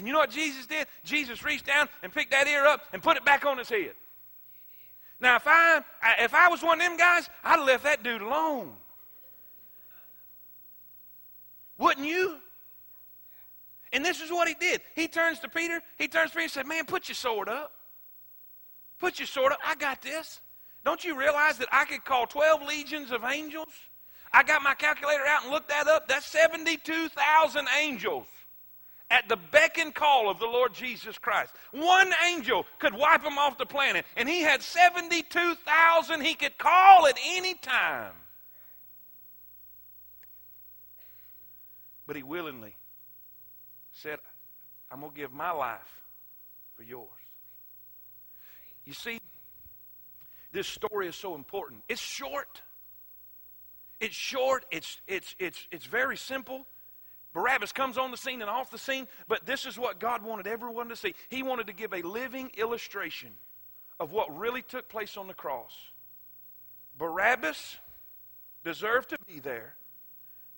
And 0.00 0.06
you 0.06 0.14
know 0.14 0.20
what 0.20 0.30
Jesus 0.30 0.66
did? 0.66 0.86
Jesus 1.04 1.44
reached 1.44 1.66
down 1.66 1.86
and 2.02 2.10
picked 2.10 2.30
that 2.30 2.46
ear 2.46 2.64
up 2.64 2.86
and 2.94 3.02
put 3.02 3.18
it 3.18 3.24
back 3.26 3.44
on 3.44 3.58
his 3.58 3.68
head. 3.68 3.92
Now, 5.20 5.36
if 5.36 5.42
I 5.44 5.82
if 6.20 6.32
I 6.32 6.48
was 6.48 6.62
one 6.62 6.80
of 6.80 6.86
them 6.86 6.96
guys, 6.96 7.28
I'd 7.44 7.58
have 7.58 7.66
left 7.66 7.84
that 7.84 8.02
dude 8.02 8.22
alone. 8.22 8.72
Wouldn't 11.76 12.06
you? 12.06 12.38
And 13.92 14.02
this 14.02 14.22
is 14.22 14.30
what 14.30 14.48
he 14.48 14.54
did. 14.54 14.80
He 14.94 15.06
turns 15.06 15.38
to 15.40 15.50
Peter. 15.50 15.82
He 15.98 16.08
turns 16.08 16.30
to 16.30 16.36
Peter 16.36 16.44
and 16.44 16.50
said, 16.50 16.66
Man, 16.66 16.86
put 16.86 17.10
your 17.10 17.14
sword 17.14 17.50
up. 17.50 17.70
Put 18.98 19.18
your 19.18 19.26
sword 19.26 19.52
up. 19.52 19.58
I 19.62 19.74
got 19.74 20.00
this. 20.00 20.40
Don't 20.82 21.04
you 21.04 21.14
realize 21.14 21.58
that 21.58 21.68
I 21.70 21.84
could 21.84 22.06
call 22.06 22.26
12 22.26 22.62
legions 22.62 23.12
of 23.12 23.22
angels? 23.22 23.68
I 24.32 24.44
got 24.44 24.62
my 24.62 24.72
calculator 24.72 25.26
out 25.26 25.42
and 25.42 25.52
looked 25.52 25.68
that 25.68 25.88
up. 25.88 26.08
That's 26.08 26.24
72,000 26.24 27.68
angels 27.78 28.26
at 29.10 29.28
the 29.28 29.36
beck 29.36 29.78
and 29.78 29.94
call 29.94 30.30
of 30.30 30.38
the 30.38 30.46
Lord 30.46 30.72
Jesus 30.72 31.18
Christ. 31.18 31.52
One 31.72 32.12
angel 32.28 32.64
could 32.78 32.94
wipe 32.94 33.22
them 33.22 33.38
off 33.38 33.58
the 33.58 33.66
planet, 33.66 34.06
and 34.16 34.28
he 34.28 34.40
had 34.40 34.62
72,000 34.62 36.20
he 36.20 36.34
could 36.34 36.56
call 36.56 37.06
at 37.06 37.18
any 37.24 37.54
time. 37.54 38.12
But 42.06 42.16
he 42.16 42.22
willingly 42.22 42.74
said, 43.92 44.18
I'm 44.90 45.00
going 45.00 45.12
to 45.12 45.16
give 45.16 45.32
my 45.32 45.50
life 45.50 46.02
for 46.76 46.82
yours. 46.82 47.08
You 48.84 48.92
see, 48.92 49.20
this 50.52 50.66
story 50.66 51.06
is 51.06 51.14
so 51.14 51.34
important. 51.34 51.82
It's 51.88 52.00
short. 52.00 52.62
It's 54.00 54.14
short. 54.14 54.64
It's, 54.70 55.00
it's, 55.06 55.36
it's, 55.38 55.68
it's 55.70 55.86
very 55.86 56.16
simple. 56.16 56.66
Barabbas 57.32 57.72
comes 57.72 57.96
on 57.96 58.10
the 58.10 58.16
scene 58.16 58.40
and 58.40 58.50
off 58.50 58.70
the 58.70 58.78
scene, 58.78 59.06
but 59.28 59.46
this 59.46 59.64
is 59.64 59.78
what 59.78 60.00
God 60.00 60.22
wanted 60.22 60.46
everyone 60.46 60.88
to 60.88 60.96
see. 60.96 61.14
He 61.28 61.42
wanted 61.42 61.68
to 61.68 61.72
give 61.72 61.92
a 61.92 62.02
living 62.02 62.50
illustration 62.56 63.30
of 64.00 64.12
what 64.12 64.36
really 64.36 64.62
took 64.62 64.88
place 64.88 65.16
on 65.16 65.28
the 65.28 65.34
cross. 65.34 65.72
Barabbas 66.98 67.76
deserved 68.64 69.10
to 69.10 69.18
be 69.26 69.38
there. 69.38 69.74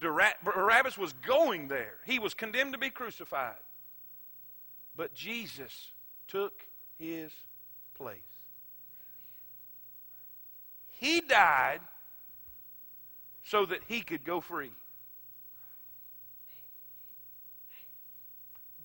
Barabbas 0.01 0.97
was 0.97 1.13
going 1.27 1.69
there. 1.69 1.95
He 2.07 2.19
was 2.19 2.35
condemned 2.35 2.73
to 2.73 2.79
be 2.79 2.91
crucified. 2.91 3.61
But 4.97 5.15
Jesus 5.15 5.93
took 6.27 6.65
his 6.99 7.31
place. 7.95 8.19
He 10.91 11.21
died 11.21 11.81
so 13.45 13.67
that 13.67 13.81
he 13.89 14.01
could 14.01 14.25
go 14.25 14.41
free. 14.41 14.73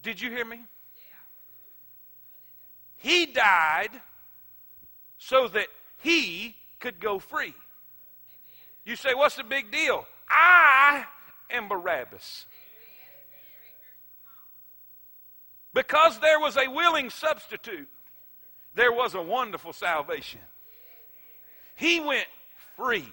Did 0.07 0.21
you 0.21 0.31
hear 0.31 0.45
me? 0.45 0.61
He 2.95 3.25
died 3.25 3.89
so 5.17 5.49
that 5.49 5.67
he 5.97 6.55
could 6.79 7.01
go 7.01 7.19
free. 7.19 7.53
You 8.85 8.95
say, 8.95 9.13
What's 9.13 9.35
the 9.35 9.43
big 9.43 9.69
deal? 9.69 10.07
I 10.29 11.03
am 11.49 11.67
Barabbas. 11.67 12.45
Because 15.73 16.19
there 16.19 16.39
was 16.39 16.55
a 16.55 16.69
willing 16.69 17.09
substitute, 17.09 17.89
there 18.75 18.93
was 18.93 19.13
a 19.13 19.21
wonderful 19.21 19.73
salvation. 19.73 20.39
He 21.75 21.99
went 21.99 22.27
free. 22.77 23.09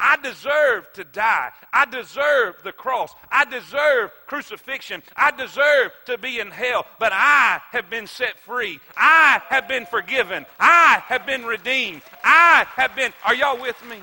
I 0.00 0.16
deserve 0.16 0.92
to 0.92 1.04
die. 1.04 1.50
I 1.72 1.84
deserve 1.84 2.62
the 2.62 2.72
cross. 2.72 3.14
I 3.30 3.44
deserve 3.44 4.12
crucifixion. 4.26 5.02
I 5.16 5.32
deserve 5.32 5.92
to 6.06 6.18
be 6.18 6.38
in 6.38 6.50
hell. 6.50 6.86
But 7.00 7.12
I 7.12 7.60
have 7.72 7.90
been 7.90 8.06
set 8.06 8.38
free. 8.38 8.78
I 8.96 9.42
have 9.48 9.66
been 9.66 9.86
forgiven. 9.86 10.46
I 10.60 11.02
have 11.06 11.26
been 11.26 11.44
redeemed. 11.44 12.02
I 12.22 12.66
have 12.76 12.94
been. 12.94 13.12
Are 13.24 13.34
y'all 13.34 13.60
with 13.60 13.76
me? 13.88 13.98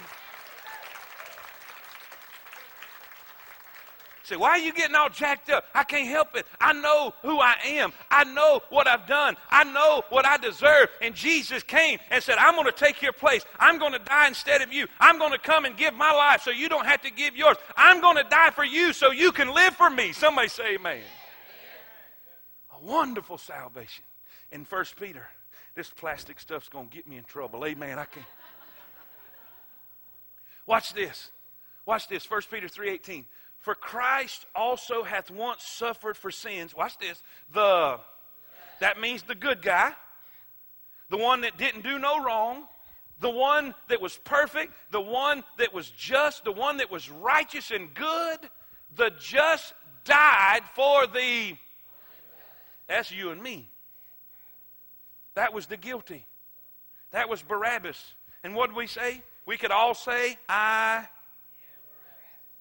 Say, 4.25 4.37
why 4.37 4.49
are 4.49 4.57
you 4.57 4.73
getting 4.73 4.95
all 4.95 5.09
jacked 5.09 5.51
up? 5.51 5.65
I 5.75 5.83
can't 5.83 6.07
help 6.07 6.35
it. 6.35 6.47
I 6.59 6.73
know 6.73 7.13
who 7.21 7.39
I 7.39 7.55
am. 7.63 7.93
I 8.09 8.23
know 8.23 8.61
what 8.69 8.87
I've 8.87 9.05
done. 9.05 9.37
I 9.51 9.63
know 9.65 10.01
what 10.09 10.25
I 10.25 10.37
deserve. 10.37 10.89
And 10.99 11.13
Jesus 11.13 11.61
came 11.61 11.99
and 12.09 12.23
said, 12.23 12.39
I'm 12.39 12.55
going 12.55 12.65
to 12.65 12.71
take 12.71 13.03
your 13.03 13.13
place. 13.13 13.45
I'm 13.59 13.77
going 13.77 13.93
to 13.93 13.99
die 13.99 14.27
instead 14.27 14.63
of 14.63 14.73
you. 14.73 14.87
I'm 14.99 15.19
going 15.19 15.31
to 15.31 15.37
come 15.37 15.65
and 15.65 15.77
give 15.77 15.93
my 15.93 16.11
life 16.11 16.41
so 16.41 16.49
you 16.49 16.69
don't 16.69 16.87
have 16.87 17.03
to 17.03 17.11
give 17.11 17.35
yours. 17.35 17.55
I'm 17.77 18.01
going 18.01 18.15
to 18.17 18.23
die 18.23 18.49
for 18.49 18.65
you 18.65 18.93
so 18.93 19.11
you 19.11 19.31
can 19.31 19.53
live 19.53 19.75
for 19.75 19.91
me. 19.91 20.11
Somebody 20.11 20.47
say 20.47 20.73
amen. 20.73 21.01
A 22.75 22.83
wonderful 22.83 23.37
salvation. 23.37 24.03
In 24.51 24.65
First 24.65 24.99
Peter, 24.99 25.29
this 25.75 25.91
plastic 25.91 26.39
stuff's 26.39 26.67
going 26.67 26.89
to 26.89 26.95
get 26.95 27.07
me 27.07 27.17
in 27.17 27.25
trouble. 27.25 27.63
Amen. 27.63 27.99
I 27.99 28.05
can't. 28.05 28.25
Watch 30.65 30.95
this. 30.95 31.29
Watch 31.85 32.07
this. 32.07 32.27
1 32.27 32.41
Peter 32.49 32.67
3.18. 32.67 33.25
For 33.65 33.73
Christ 33.73 34.45
also 34.53 35.01
hath 35.01 35.31
once 35.31 35.63
suffered 35.63 36.17
for 36.17 36.29
sins. 36.29 36.75
Watch 36.75 36.99
this. 36.99 37.23
The 37.51 37.99
that 38.79 39.01
means 39.01 39.23
the 39.23 39.33
good 39.33 39.63
guy, 39.63 39.91
the 41.09 41.17
one 41.17 41.41
that 41.41 41.57
didn't 41.57 41.81
do 41.81 41.97
no 41.97 42.23
wrong, 42.23 42.67
the 43.21 43.31
one 43.31 43.73
that 43.87 43.99
was 43.99 44.19
perfect, 44.23 44.71
the 44.91 45.01
one 45.01 45.43
that 45.57 45.73
was 45.73 45.89
just, 45.89 46.43
the 46.43 46.51
one 46.51 46.77
that 46.77 46.91
was 46.91 47.09
righteous 47.09 47.71
and 47.71 47.91
good. 47.95 48.37
The 48.97 49.11
just 49.19 49.73
died 50.03 50.61
for 50.75 51.07
the. 51.07 51.57
That's 52.85 53.11
you 53.11 53.31
and 53.31 53.41
me. 53.41 53.67
That 55.33 55.55
was 55.55 55.65
the 55.65 55.77
guilty. 55.77 56.23
That 57.13 57.29
was 57.29 57.41
Barabbas. 57.41 58.13
And 58.43 58.53
what 58.53 58.67
did 58.67 58.75
we 58.75 58.85
say? 58.85 59.23
We 59.47 59.57
could 59.57 59.71
all 59.71 59.95
say, 59.95 60.37
I 60.47 61.07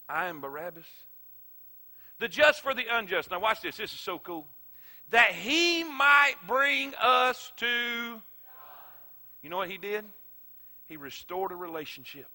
I 0.08 0.26
am 0.26 0.40
Barabbas. 0.40 0.86
The 2.18 2.28
just 2.28 2.60
for 2.60 2.74
the 2.74 2.84
unjust. 2.90 3.30
Now, 3.30 3.40
watch 3.40 3.60
this. 3.62 3.76
This 3.76 3.92
is 3.92 4.00
so 4.00 4.18
cool. 4.18 4.46
That 5.10 5.32
he 5.32 5.84
might 5.84 6.36
bring 6.46 6.94
us 7.00 7.52
to. 7.56 8.20
You 9.42 9.50
know 9.50 9.56
what 9.56 9.70
he 9.70 9.78
did? 9.78 10.04
He 10.86 10.96
restored 10.96 11.52
a 11.52 11.56
relationship 11.56 12.28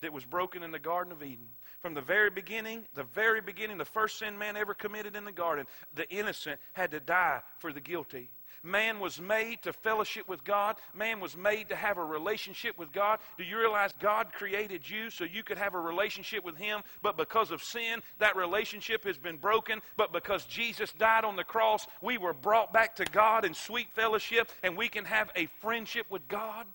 that 0.00 0.12
was 0.12 0.24
broken 0.24 0.62
in 0.62 0.70
the 0.70 0.78
Garden 0.78 1.12
of 1.12 1.22
Eden. 1.22 1.48
From 1.80 1.94
the 1.94 2.00
very 2.00 2.30
beginning, 2.30 2.84
the 2.94 3.04
very 3.04 3.40
beginning, 3.40 3.78
the 3.78 3.84
first 3.84 4.18
sin 4.18 4.38
man 4.38 4.56
ever 4.56 4.74
committed 4.74 5.16
in 5.16 5.24
the 5.24 5.32
garden, 5.32 5.66
the 5.94 6.08
innocent 6.10 6.60
had 6.74 6.92
to 6.92 7.00
die 7.00 7.40
for 7.58 7.72
the 7.72 7.80
guilty. 7.80 8.30
Man 8.62 9.00
was 9.00 9.20
made 9.20 9.62
to 9.62 9.72
fellowship 9.72 10.28
with 10.28 10.44
God. 10.44 10.76
Man 10.94 11.18
was 11.18 11.36
made 11.36 11.68
to 11.70 11.76
have 11.76 11.98
a 11.98 12.04
relationship 12.04 12.78
with 12.78 12.92
God. 12.92 13.18
Do 13.36 13.42
you 13.42 13.58
realize 13.58 13.92
God 13.98 14.32
created 14.32 14.88
you 14.88 15.10
so 15.10 15.24
you 15.24 15.42
could 15.42 15.58
have 15.58 15.74
a 15.74 15.80
relationship 15.80 16.44
with 16.44 16.56
Him? 16.56 16.82
But 17.02 17.16
because 17.16 17.50
of 17.50 17.62
sin, 17.62 18.02
that 18.20 18.36
relationship 18.36 19.04
has 19.04 19.18
been 19.18 19.36
broken. 19.36 19.82
But 19.96 20.12
because 20.12 20.44
Jesus 20.46 20.92
died 20.92 21.24
on 21.24 21.34
the 21.34 21.42
cross, 21.42 21.88
we 22.00 22.18
were 22.18 22.32
brought 22.32 22.72
back 22.72 22.94
to 22.96 23.04
God 23.04 23.44
in 23.44 23.52
sweet 23.52 23.88
fellowship, 23.94 24.48
and 24.62 24.76
we 24.76 24.88
can 24.88 25.04
have 25.06 25.30
a 25.34 25.46
friendship 25.60 26.06
with 26.08 26.26
God. 26.28 26.66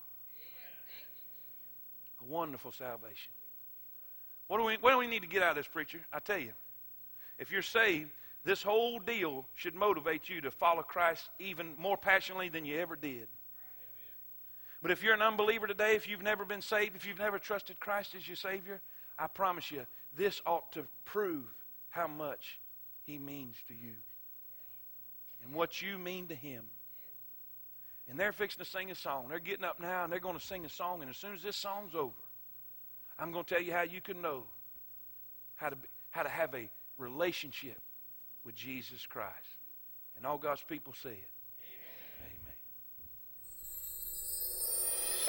A 2.20 2.24
wonderful 2.24 2.72
salvation. 2.72 3.32
What 4.48 4.58
do 4.58 4.64
we, 4.64 4.76
what 4.80 4.92
do 4.92 4.98
we 4.98 5.06
need 5.06 5.22
to 5.22 5.28
get 5.28 5.42
out 5.42 5.50
of 5.50 5.56
this, 5.56 5.66
preacher? 5.66 6.00
I 6.12 6.18
tell 6.18 6.38
you, 6.38 6.52
if 7.38 7.50
you're 7.50 7.62
saved, 7.62 8.10
this 8.44 8.62
whole 8.62 8.98
deal 8.98 9.46
should 9.54 9.74
motivate 9.74 10.28
you 10.28 10.40
to 10.42 10.50
follow 10.50 10.82
Christ 10.82 11.28
even 11.38 11.74
more 11.78 11.96
passionately 11.96 12.48
than 12.48 12.64
you 12.64 12.78
ever 12.78 12.96
did. 12.96 13.28
But 14.80 14.90
if 14.92 15.02
you're 15.02 15.14
an 15.14 15.22
unbeliever 15.22 15.66
today, 15.66 15.96
if 15.96 16.08
you've 16.08 16.22
never 16.22 16.44
been 16.44 16.62
saved, 16.62 16.94
if 16.94 17.06
you've 17.06 17.18
never 17.18 17.38
trusted 17.38 17.80
Christ 17.80 18.14
as 18.14 18.26
your 18.26 18.36
Savior, 18.36 18.80
I 19.18 19.26
promise 19.26 19.70
you, 19.70 19.84
this 20.16 20.40
ought 20.46 20.72
to 20.72 20.84
prove 21.04 21.44
how 21.90 22.06
much 22.06 22.60
He 23.04 23.18
means 23.18 23.56
to 23.66 23.74
you 23.74 23.94
and 25.44 25.52
what 25.52 25.82
you 25.82 25.98
mean 25.98 26.28
to 26.28 26.34
Him. 26.34 26.64
And 28.08 28.18
they're 28.18 28.32
fixing 28.32 28.64
to 28.64 28.70
sing 28.70 28.90
a 28.90 28.94
song. 28.94 29.26
They're 29.28 29.40
getting 29.40 29.64
up 29.64 29.80
now 29.80 30.04
and 30.04 30.12
they're 30.12 30.20
going 30.20 30.38
to 30.38 30.44
sing 30.44 30.64
a 30.64 30.68
song. 30.68 31.02
And 31.02 31.10
as 31.10 31.16
soon 31.16 31.34
as 31.34 31.42
this 31.42 31.56
song's 31.56 31.94
over, 31.94 32.14
I'm 33.18 33.32
going 33.32 33.44
to 33.44 33.54
tell 33.54 33.62
you 33.62 33.72
how 33.72 33.82
you 33.82 34.00
can 34.00 34.22
know 34.22 34.44
how 35.56 35.70
to, 35.70 35.76
how 36.10 36.22
to 36.22 36.28
have 36.28 36.54
a 36.54 36.70
relationship 36.96 37.78
with 38.48 38.56
Jesus 38.56 39.04
Christ. 39.04 39.58
And 40.16 40.24
all 40.24 40.38
God's 40.38 40.62
people 40.62 40.94
say 41.02 41.10
it. 41.10 41.30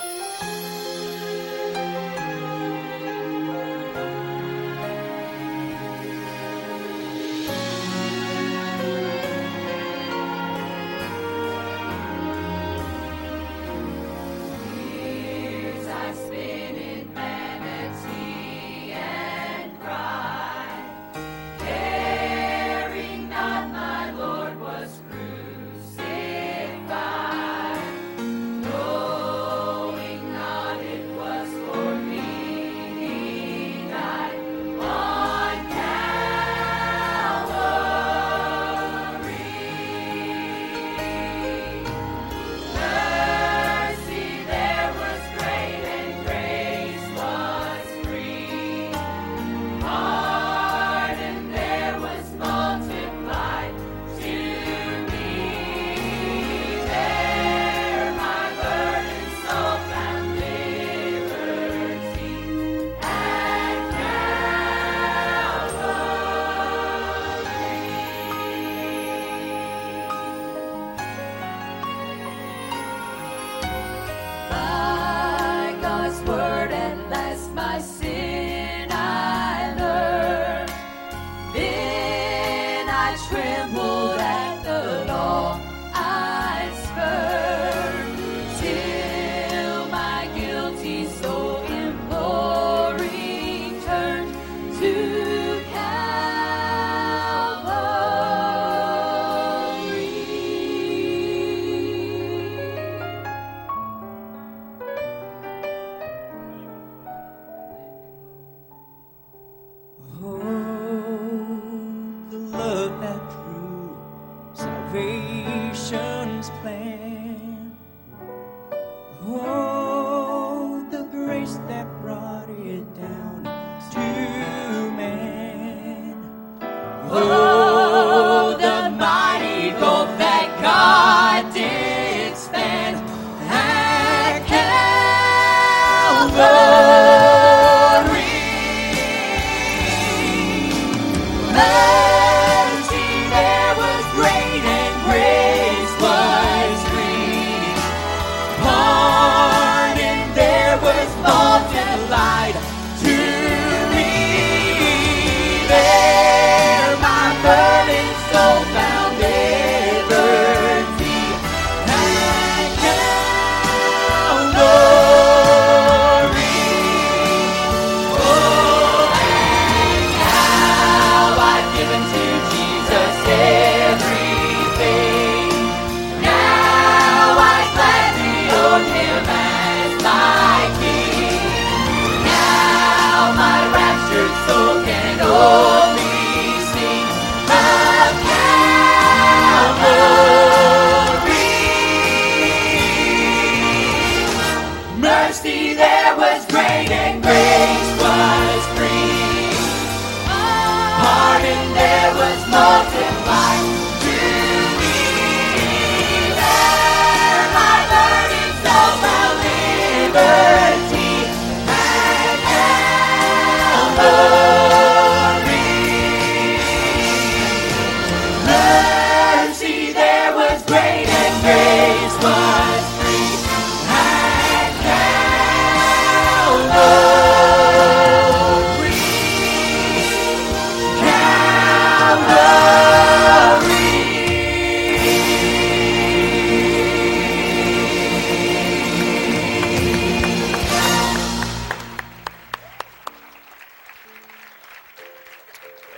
Years 0.02 0.39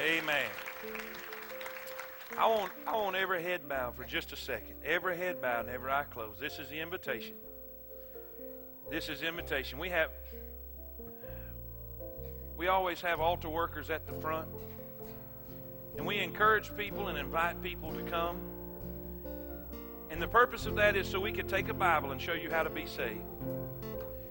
Amen. 0.02 0.50
I 2.36 2.48
want, 2.48 2.72
I 2.88 2.96
want 2.96 3.16
every 3.16 3.44
head 3.44 3.70
bow 3.70 3.92
for 3.96 4.04
just 4.04 4.34
a 4.34 4.36
second. 4.36 4.74
Every 4.84 5.16
head 5.16 5.40
bow, 5.40 5.60
and 5.60 5.70
every 5.70 5.92
eye 5.92 6.06
closed. 6.10 6.40
This 6.40 6.58
is 6.58 6.70
the 6.70 6.80
invitation. 6.80 7.36
This 8.90 9.10
is 9.10 9.22
invitation. 9.22 9.78
We 9.78 9.90
have 9.90 10.10
we 12.58 12.68
always 12.68 13.02
have 13.02 13.20
altar 13.20 13.50
workers 13.50 13.90
at 13.90 14.08
the 14.08 14.14
front. 14.14 14.48
And 15.98 16.06
we 16.06 16.20
encourage 16.20 16.76
people 16.76 17.08
and 17.08 17.18
invite 17.18 17.62
people 17.62 17.92
to 17.94 18.02
come. 18.04 18.40
And 20.10 20.22
the 20.22 20.28
purpose 20.28 20.66
of 20.66 20.76
that 20.76 20.96
is 20.96 21.08
so 21.08 21.20
we 21.20 21.32
could 21.32 21.48
take 21.48 21.70
a 21.70 21.74
Bible 21.74 22.12
and 22.12 22.22
show 22.22 22.34
you 22.34 22.50
how 22.50 22.64
to 22.64 22.70
be 22.70 22.86
saved. 22.86 23.22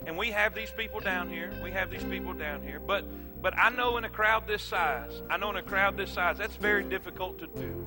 And 0.06 0.16
we 0.16 0.30
have 0.30 0.54
these 0.54 0.70
people 0.70 1.00
down 1.00 1.28
here. 1.28 1.52
We 1.62 1.70
have 1.72 1.90
these 1.90 2.04
people 2.04 2.32
down 2.32 2.62
here. 2.62 2.80
But 2.80 3.04
but 3.43 3.57
I 3.57 3.70
know 3.70 3.97
in 3.97 4.05
a 4.05 4.09
crowd 4.09 4.47
this 4.47 4.62
size, 4.62 5.22
I 5.30 5.38
know 5.38 5.51
in 5.51 5.57
a 5.57 5.62
crowd 5.62 5.97
this 5.97 6.11
size, 6.11 6.38
that's 6.38 6.57
very 6.57 6.84
difficult 6.84 7.38
to 7.38 7.47
do. 7.47 7.86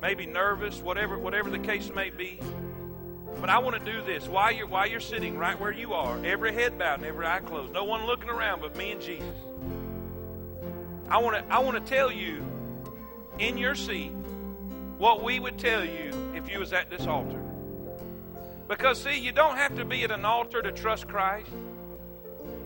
Maybe 0.00 0.26
nervous, 0.26 0.80
whatever 0.80 1.18
whatever 1.18 1.50
the 1.50 1.58
case 1.58 1.90
may 1.94 2.10
be. 2.10 2.38
But 3.40 3.50
I 3.50 3.58
want 3.58 3.76
to 3.84 3.92
do 3.92 4.02
this 4.02 4.28
while 4.28 4.52
you're 4.52 4.66
while 4.66 4.86
you're 4.86 5.00
sitting 5.00 5.36
right 5.36 5.58
where 5.58 5.72
you 5.72 5.94
are, 5.94 6.24
every 6.24 6.52
head 6.52 6.78
bowed 6.78 6.98
and 6.98 7.04
every 7.04 7.26
eye 7.26 7.40
closed, 7.40 7.72
no 7.72 7.84
one 7.84 8.06
looking 8.06 8.30
around 8.30 8.60
but 8.60 8.76
me 8.76 8.92
and 8.92 9.00
Jesus. 9.00 9.34
I 11.08 11.18
want 11.18 11.36
to 11.36 11.52
I 11.52 11.58
want 11.58 11.84
to 11.84 11.92
tell 11.92 12.12
you 12.12 12.44
in 13.38 13.58
your 13.58 13.74
seat 13.74 14.12
what 14.98 15.22
we 15.22 15.40
would 15.40 15.58
tell 15.58 15.84
you 15.84 16.32
if 16.34 16.50
you 16.50 16.58
was 16.58 16.72
at 16.72 16.88
this 16.88 17.06
altar. 17.06 17.42
Because 18.68 19.02
see, 19.02 19.18
you 19.18 19.32
don't 19.32 19.56
have 19.56 19.76
to 19.76 19.84
be 19.84 20.04
at 20.04 20.10
an 20.10 20.24
altar 20.24 20.62
to 20.62 20.72
trust 20.72 21.06
Christ. 21.08 21.50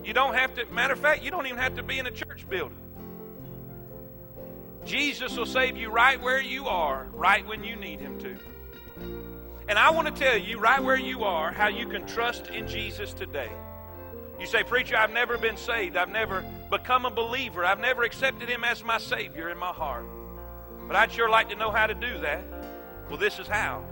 You 0.03 0.13
don't 0.13 0.33
have 0.33 0.55
to 0.55 0.65
matter 0.65 0.93
of 0.93 0.99
fact, 0.99 1.23
you 1.23 1.31
don't 1.31 1.45
even 1.45 1.59
have 1.59 1.75
to 1.75 1.83
be 1.83 1.99
in 1.99 2.07
a 2.07 2.11
church 2.11 2.47
building. 2.49 2.77
Jesus 4.85 5.37
will 5.37 5.45
save 5.45 5.77
you 5.77 5.89
right 5.89 6.19
where 6.21 6.41
you 6.41 6.67
are, 6.67 7.07
right 7.13 7.45
when 7.45 7.63
you 7.63 7.75
need 7.75 7.99
him 7.99 8.17
to. 8.19 8.35
And 9.67 9.77
I 9.77 9.91
want 9.91 10.13
to 10.13 10.13
tell 10.13 10.37
you 10.37 10.59
right 10.59 10.83
where 10.83 10.97
you 10.97 11.23
are 11.23 11.51
how 11.51 11.67
you 11.67 11.87
can 11.87 12.05
trust 12.07 12.47
in 12.47 12.67
Jesus 12.67 13.13
today. 13.13 13.51
You 14.39 14.47
say, 14.47 14.63
Preacher, 14.63 14.97
I've 14.97 15.11
never 15.11 15.37
been 15.37 15.55
saved. 15.55 15.95
I've 15.95 16.09
never 16.09 16.43
become 16.71 17.05
a 17.05 17.11
believer. 17.11 17.63
I've 17.63 17.79
never 17.79 18.01
accepted 18.01 18.49
Him 18.49 18.63
as 18.63 18.83
my 18.83 18.97
Savior 18.97 19.49
in 19.49 19.57
my 19.57 19.71
heart. 19.71 20.05
But 20.87 20.95
I'd 20.95 21.11
sure 21.11 21.29
like 21.29 21.49
to 21.49 21.55
know 21.55 21.69
how 21.69 21.85
to 21.85 21.93
do 21.93 22.19
that. 22.21 22.43
Well, 23.07 23.19
this 23.19 23.37
is 23.37 23.47
how. 23.47 23.85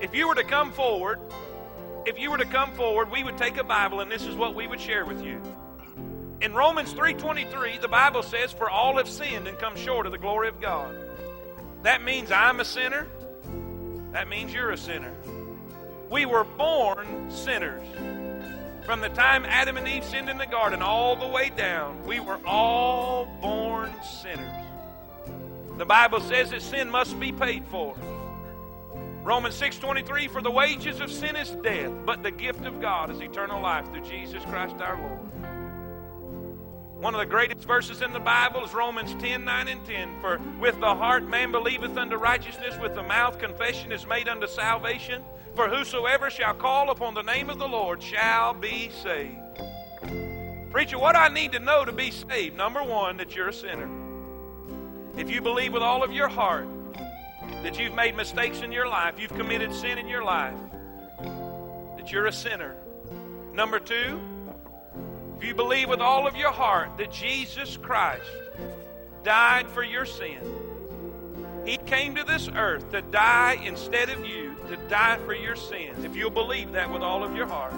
If 0.00 0.14
you 0.14 0.26
were 0.26 0.34
to 0.34 0.44
come 0.44 0.72
forward, 0.72 1.20
if 2.06 2.18
you 2.18 2.30
were 2.30 2.38
to 2.38 2.46
come 2.46 2.72
forward, 2.72 3.10
we 3.10 3.24
would 3.24 3.36
take 3.36 3.56
a 3.56 3.64
Bible 3.64 4.00
and 4.00 4.10
this 4.10 4.24
is 4.24 4.36
what 4.36 4.54
we 4.54 4.66
would 4.66 4.80
share 4.80 5.04
with 5.04 5.22
you. 5.22 5.42
In 6.40 6.54
Romans 6.54 6.92
3:23, 6.92 7.78
the 7.78 7.88
Bible 7.88 8.22
says, 8.22 8.52
"For 8.52 8.70
all 8.70 8.96
have 8.98 9.08
sinned 9.08 9.48
and 9.48 9.58
come 9.58 9.74
short 9.74 10.06
of 10.06 10.12
the 10.12 10.18
glory 10.18 10.48
of 10.48 10.60
God." 10.60 10.94
That 11.82 12.02
means 12.02 12.30
I'm 12.30 12.60
a 12.60 12.64
sinner. 12.64 13.06
That 14.12 14.28
means 14.28 14.52
you're 14.52 14.70
a 14.70 14.76
sinner. 14.76 15.12
We 16.08 16.26
were 16.26 16.44
born 16.44 17.30
sinners. 17.30 17.82
From 18.84 19.00
the 19.00 19.08
time 19.08 19.44
Adam 19.44 19.76
and 19.76 19.88
Eve 19.88 20.04
sinned 20.04 20.28
in 20.28 20.38
the 20.38 20.46
garden 20.46 20.80
all 20.80 21.16
the 21.16 21.26
way 21.26 21.50
down, 21.50 22.04
we 22.04 22.20
were 22.20 22.38
all 22.46 23.26
born 23.40 23.92
sinners. 24.02 24.64
The 25.76 25.84
Bible 25.84 26.20
says 26.20 26.50
that 26.50 26.62
sin 26.62 26.88
must 26.88 27.18
be 27.18 27.32
paid 27.32 27.66
for. 27.66 27.96
Romans 29.26 29.56
6:23 29.56 30.28
for 30.28 30.40
the 30.40 30.52
wages 30.52 31.00
of 31.00 31.10
sin 31.10 31.34
is 31.34 31.50
death, 31.60 31.90
but 32.04 32.22
the 32.22 32.30
gift 32.30 32.64
of 32.64 32.80
God 32.80 33.10
is 33.10 33.20
eternal 33.20 33.60
life 33.60 33.84
through 33.90 34.02
Jesus 34.02 34.44
Christ 34.44 34.76
our 34.80 34.96
Lord. 34.96 35.18
One 37.02 37.12
of 37.12 37.18
the 37.18 37.26
greatest 37.26 37.66
verses 37.66 38.02
in 38.02 38.12
the 38.12 38.20
Bible 38.20 38.64
is 38.64 38.72
Romans 38.72 39.16
10 39.16 39.44
9 39.44 39.66
and 39.66 39.84
10. 39.84 40.20
For 40.20 40.40
with 40.60 40.78
the 40.78 40.94
heart 40.94 41.24
man 41.24 41.50
believeth 41.50 41.96
unto 41.96 42.14
righteousness, 42.14 42.78
with 42.80 42.94
the 42.94 43.02
mouth 43.02 43.40
confession 43.40 43.90
is 43.90 44.06
made 44.06 44.28
unto 44.28 44.46
salvation. 44.46 45.24
For 45.56 45.68
whosoever 45.68 46.30
shall 46.30 46.54
call 46.54 46.90
upon 46.90 47.14
the 47.14 47.22
name 47.22 47.50
of 47.50 47.58
the 47.58 47.66
Lord 47.66 48.00
shall 48.00 48.54
be 48.54 48.90
saved. 49.02 49.40
Preacher, 50.70 51.00
what 51.00 51.16
I 51.16 51.26
need 51.26 51.50
to 51.50 51.58
know 51.58 51.84
to 51.84 51.90
be 51.90 52.12
saved 52.12 52.56
number 52.56 52.84
one, 52.84 53.16
that 53.16 53.34
you're 53.34 53.48
a 53.48 53.52
sinner. 53.52 53.90
If 55.18 55.28
you 55.28 55.40
believe 55.40 55.72
with 55.72 55.82
all 55.82 56.04
of 56.04 56.12
your 56.12 56.28
heart 56.28 56.68
that 57.62 57.78
you've 57.78 57.94
made 57.94 58.16
mistakes 58.16 58.60
in 58.60 58.72
your 58.72 58.88
life, 58.88 59.18
you've 59.18 59.34
committed 59.34 59.72
sin 59.72 59.98
in 59.98 60.08
your 60.08 60.24
life, 60.24 60.58
that 61.96 62.12
you're 62.12 62.26
a 62.26 62.32
sinner. 62.32 62.74
Number 63.52 63.80
two, 63.80 64.20
if 65.38 65.44
you 65.44 65.54
believe 65.54 65.88
with 65.88 66.00
all 66.00 66.26
of 66.26 66.36
your 66.36 66.52
heart 66.52 66.96
that 66.98 67.10
Jesus 67.10 67.76
Christ 67.76 68.30
died 69.22 69.68
for 69.68 69.82
your 69.82 70.04
sin, 70.04 70.38
He 71.64 71.76
came 71.76 72.14
to 72.14 72.24
this 72.24 72.48
earth 72.48 72.90
to 72.92 73.02
die 73.02 73.58
instead 73.64 74.10
of 74.10 74.24
you, 74.24 74.54
to 74.68 74.76
die 74.88 75.18
for 75.26 75.34
your 75.34 75.56
sins. 75.56 76.04
If 76.04 76.14
you'll 76.14 76.30
believe 76.30 76.72
that 76.72 76.90
with 76.90 77.02
all 77.02 77.24
of 77.24 77.34
your 77.34 77.46
heart, 77.46 77.74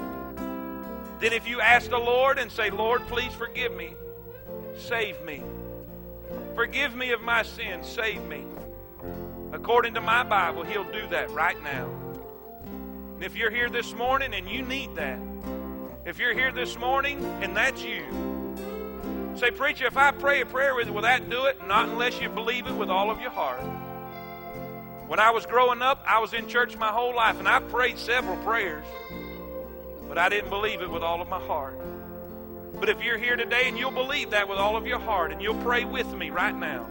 then 1.20 1.32
if 1.32 1.48
you 1.48 1.60
ask 1.60 1.90
the 1.90 1.98
Lord 1.98 2.38
and 2.38 2.50
say, 2.52 2.70
Lord, 2.70 3.06
please 3.08 3.32
forgive 3.32 3.74
me, 3.74 3.94
save 4.76 5.20
me, 5.22 5.42
forgive 6.54 6.94
me 6.94 7.10
of 7.10 7.22
my 7.22 7.42
sins, 7.42 7.88
save 7.88 8.22
me. 8.24 8.44
According 9.52 9.94
to 9.94 10.00
my 10.00 10.22
Bible, 10.24 10.62
He'll 10.62 10.90
do 10.90 11.06
that 11.08 11.30
right 11.30 11.60
now. 11.62 11.88
And 13.14 13.24
if 13.24 13.34
you're 13.34 13.50
here 13.50 13.70
this 13.70 13.94
morning 13.94 14.34
and 14.34 14.48
you 14.48 14.62
need 14.62 14.94
that, 14.96 15.18
if 16.04 16.18
you're 16.18 16.34
here 16.34 16.52
this 16.52 16.78
morning 16.78 17.24
and 17.42 17.56
that's 17.56 17.82
you, 17.82 18.04
say, 19.36 19.50
Preacher, 19.50 19.86
if 19.86 19.96
I 19.96 20.10
pray 20.10 20.42
a 20.42 20.46
prayer 20.46 20.74
with 20.74 20.88
you, 20.88 20.92
will 20.92 21.02
that 21.02 21.30
do 21.30 21.46
it? 21.46 21.66
Not 21.66 21.88
unless 21.88 22.20
you 22.20 22.28
believe 22.28 22.66
it 22.66 22.74
with 22.74 22.90
all 22.90 23.10
of 23.10 23.20
your 23.20 23.30
heart. 23.30 23.62
When 25.06 25.18
I 25.18 25.30
was 25.30 25.46
growing 25.46 25.80
up, 25.80 26.02
I 26.06 26.18
was 26.18 26.34
in 26.34 26.46
church 26.48 26.76
my 26.76 26.88
whole 26.88 27.16
life 27.16 27.38
and 27.38 27.48
I 27.48 27.60
prayed 27.60 27.98
several 27.98 28.36
prayers, 28.44 28.84
but 30.06 30.18
I 30.18 30.28
didn't 30.28 30.50
believe 30.50 30.82
it 30.82 30.90
with 30.90 31.02
all 31.02 31.22
of 31.22 31.28
my 31.28 31.40
heart. 31.40 31.80
But 32.78 32.90
if 32.90 33.02
you're 33.02 33.18
here 33.18 33.34
today 33.34 33.68
and 33.68 33.78
you'll 33.78 33.90
believe 33.90 34.30
that 34.30 34.48
with 34.48 34.58
all 34.58 34.76
of 34.76 34.86
your 34.86 34.98
heart 34.98 35.32
and 35.32 35.40
you'll 35.40 35.62
pray 35.62 35.84
with 35.86 36.12
me 36.14 36.28
right 36.28 36.54
now, 36.54 36.88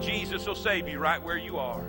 Jesus 0.00 0.46
will 0.46 0.54
save 0.54 0.88
you 0.88 0.98
right 0.98 1.22
where 1.22 1.38
you 1.38 1.58
are. 1.58 1.84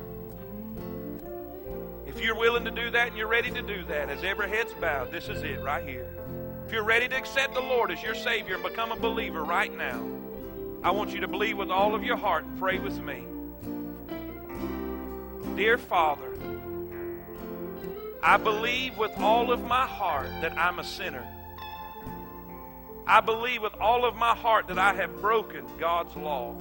If 2.06 2.22
you're 2.22 2.36
willing 2.36 2.66
to 2.66 2.72
do 2.72 2.90
that 2.92 3.10
and 3.10 3.18
you're 3.18 3.28
ready 3.28 3.52
to 3.52 3.62
do 3.62 3.84
that, 3.86 4.10
as 4.10 4.24
every 4.24 4.50
head's 4.50 4.74
bowed, 4.74 5.12
this 5.12 5.30
is 5.30 5.44
it 5.44 5.62
right 5.62 5.88
here. 5.88 6.10
If 6.66 6.72
you're 6.72 6.84
ready 6.84 7.08
to 7.08 7.16
accept 7.16 7.54
the 7.54 7.62
Lord 7.62 7.92
as 7.92 8.02
your 8.02 8.16
Savior 8.16 8.56
and 8.56 8.64
become 8.64 8.92
a 8.92 8.96
believer 8.96 9.44
right 9.44 9.76
now, 9.76 10.04
I 10.84 10.92
want 10.92 11.12
you 11.12 11.22
to 11.22 11.28
believe 11.28 11.58
with 11.58 11.70
all 11.70 11.96
of 11.96 12.04
your 12.04 12.18
heart 12.18 12.46
and 12.46 12.58
pray 12.60 12.80
with 12.80 13.00
me. 13.00 13.24
Dear 15.56 15.78
Father, 15.78 16.34
I 18.24 18.38
believe 18.38 18.98
with 18.98 19.12
all 19.18 19.52
of 19.52 19.64
my 19.64 19.86
heart 19.86 20.30
that 20.42 20.58
I'm 20.58 20.80
a 20.80 20.84
sinner. 20.84 21.26
I 23.06 23.22
believe 23.22 23.62
with 23.62 23.76
all 23.76 24.06
of 24.06 24.16
my 24.16 24.36
heart 24.36 24.68
that 24.68 24.78
I 24.78 24.94
have 24.94 25.22
broken 25.22 25.66
God's 25.80 26.16
law. 26.16 26.56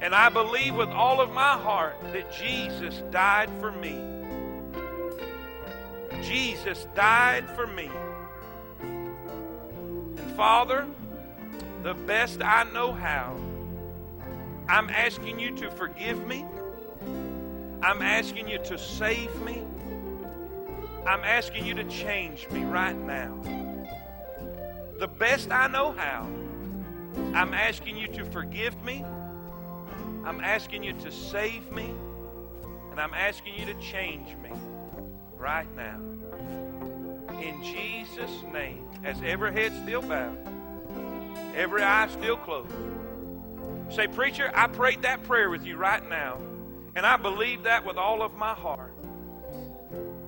And 0.00 0.14
I 0.14 0.30
believe 0.30 0.74
with 0.74 0.88
all 0.88 1.20
of 1.20 1.30
my 1.30 1.58
heart 1.58 1.96
that 2.12 2.32
Jesus 2.32 3.02
died 3.10 3.50
for 3.60 3.70
me. 3.70 3.98
Jesus 6.22 6.86
died 6.94 7.48
for 7.50 7.66
me. 7.66 7.90
And 8.80 10.32
Father, 10.36 10.86
the 11.82 11.94
best 11.94 12.42
I 12.42 12.64
know 12.72 12.92
how, 12.92 13.36
I'm 14.68 14.88
asking 14.88 15.38
you 15.38 15.54
to 15.56 15.70
forgive 15.70 16.26
me. 16.26 16.46
I'm 17.82 18.02
asking 18.02 18.48
you 18.48 18.58
to 18.58 18.78
save 18.78 19.34
me. 19.42 19.62
I'm 21.06 21.24
asking 21.24 21.66
you 21.66 21.74
to 21.74 21.84
change 21.84 22.48
me 22.50 22.64
right 22.64 22.96
now. 22.96 23.34
The 24.98 25.08
best 25.08 25.50
I 25.50 25.66
know 25.66 25.92
how, 25.92 26.28
I'm 27.34 27.54
asking 27.54 27.96
you 27.96 28.06
to 28.08 28.24
forgive 28.26 28.82
me. 28.82 29.04
I'm 30.24 30.40
asking 30.40 30.82
you 30.82 30.92
to 30.92 31.10
save 31.10 31.70
me, 31.72 31.94
and 32.90 33.00
I'm 33.00 33.14
asking 33.14 33.54
you 33.54 33.64
to 33.66 33.74
change 33.74 34.36
me 34.36 34.50
right 35.38 35.68
now. 35.74 35.98
In 37.40 37.62
Jesus' 37.62 38.42
name, 38.52 38.86
as 39.02 39.16
every 39.24 39.52
head 39.52 39.72
still 39.82 40.02
bowed, 40.02 40.36
every 41.56 41.82
eye 41.82 42.08
still 42.08 42.36
closed. 42.36 42.74
Say, 43.88 44.06
Preacher, 44.06 44.52
I 44.54 44.66
prayed 44.66 45.02
that 45.02 45.22
prayer 45.24 45.48
with 45.48 45.64
you 45.64 45.76
right 45.76 46.06
now, 46.08 46.38
and 46.94 47.06
I 47.06 47.16
believe 47.16 47.62
that 47.62 47.84
with 47.84 47.96
all 47.96 48.22
of 48.22 48.34
my 48.34 48.54
heart. 48.54 48.94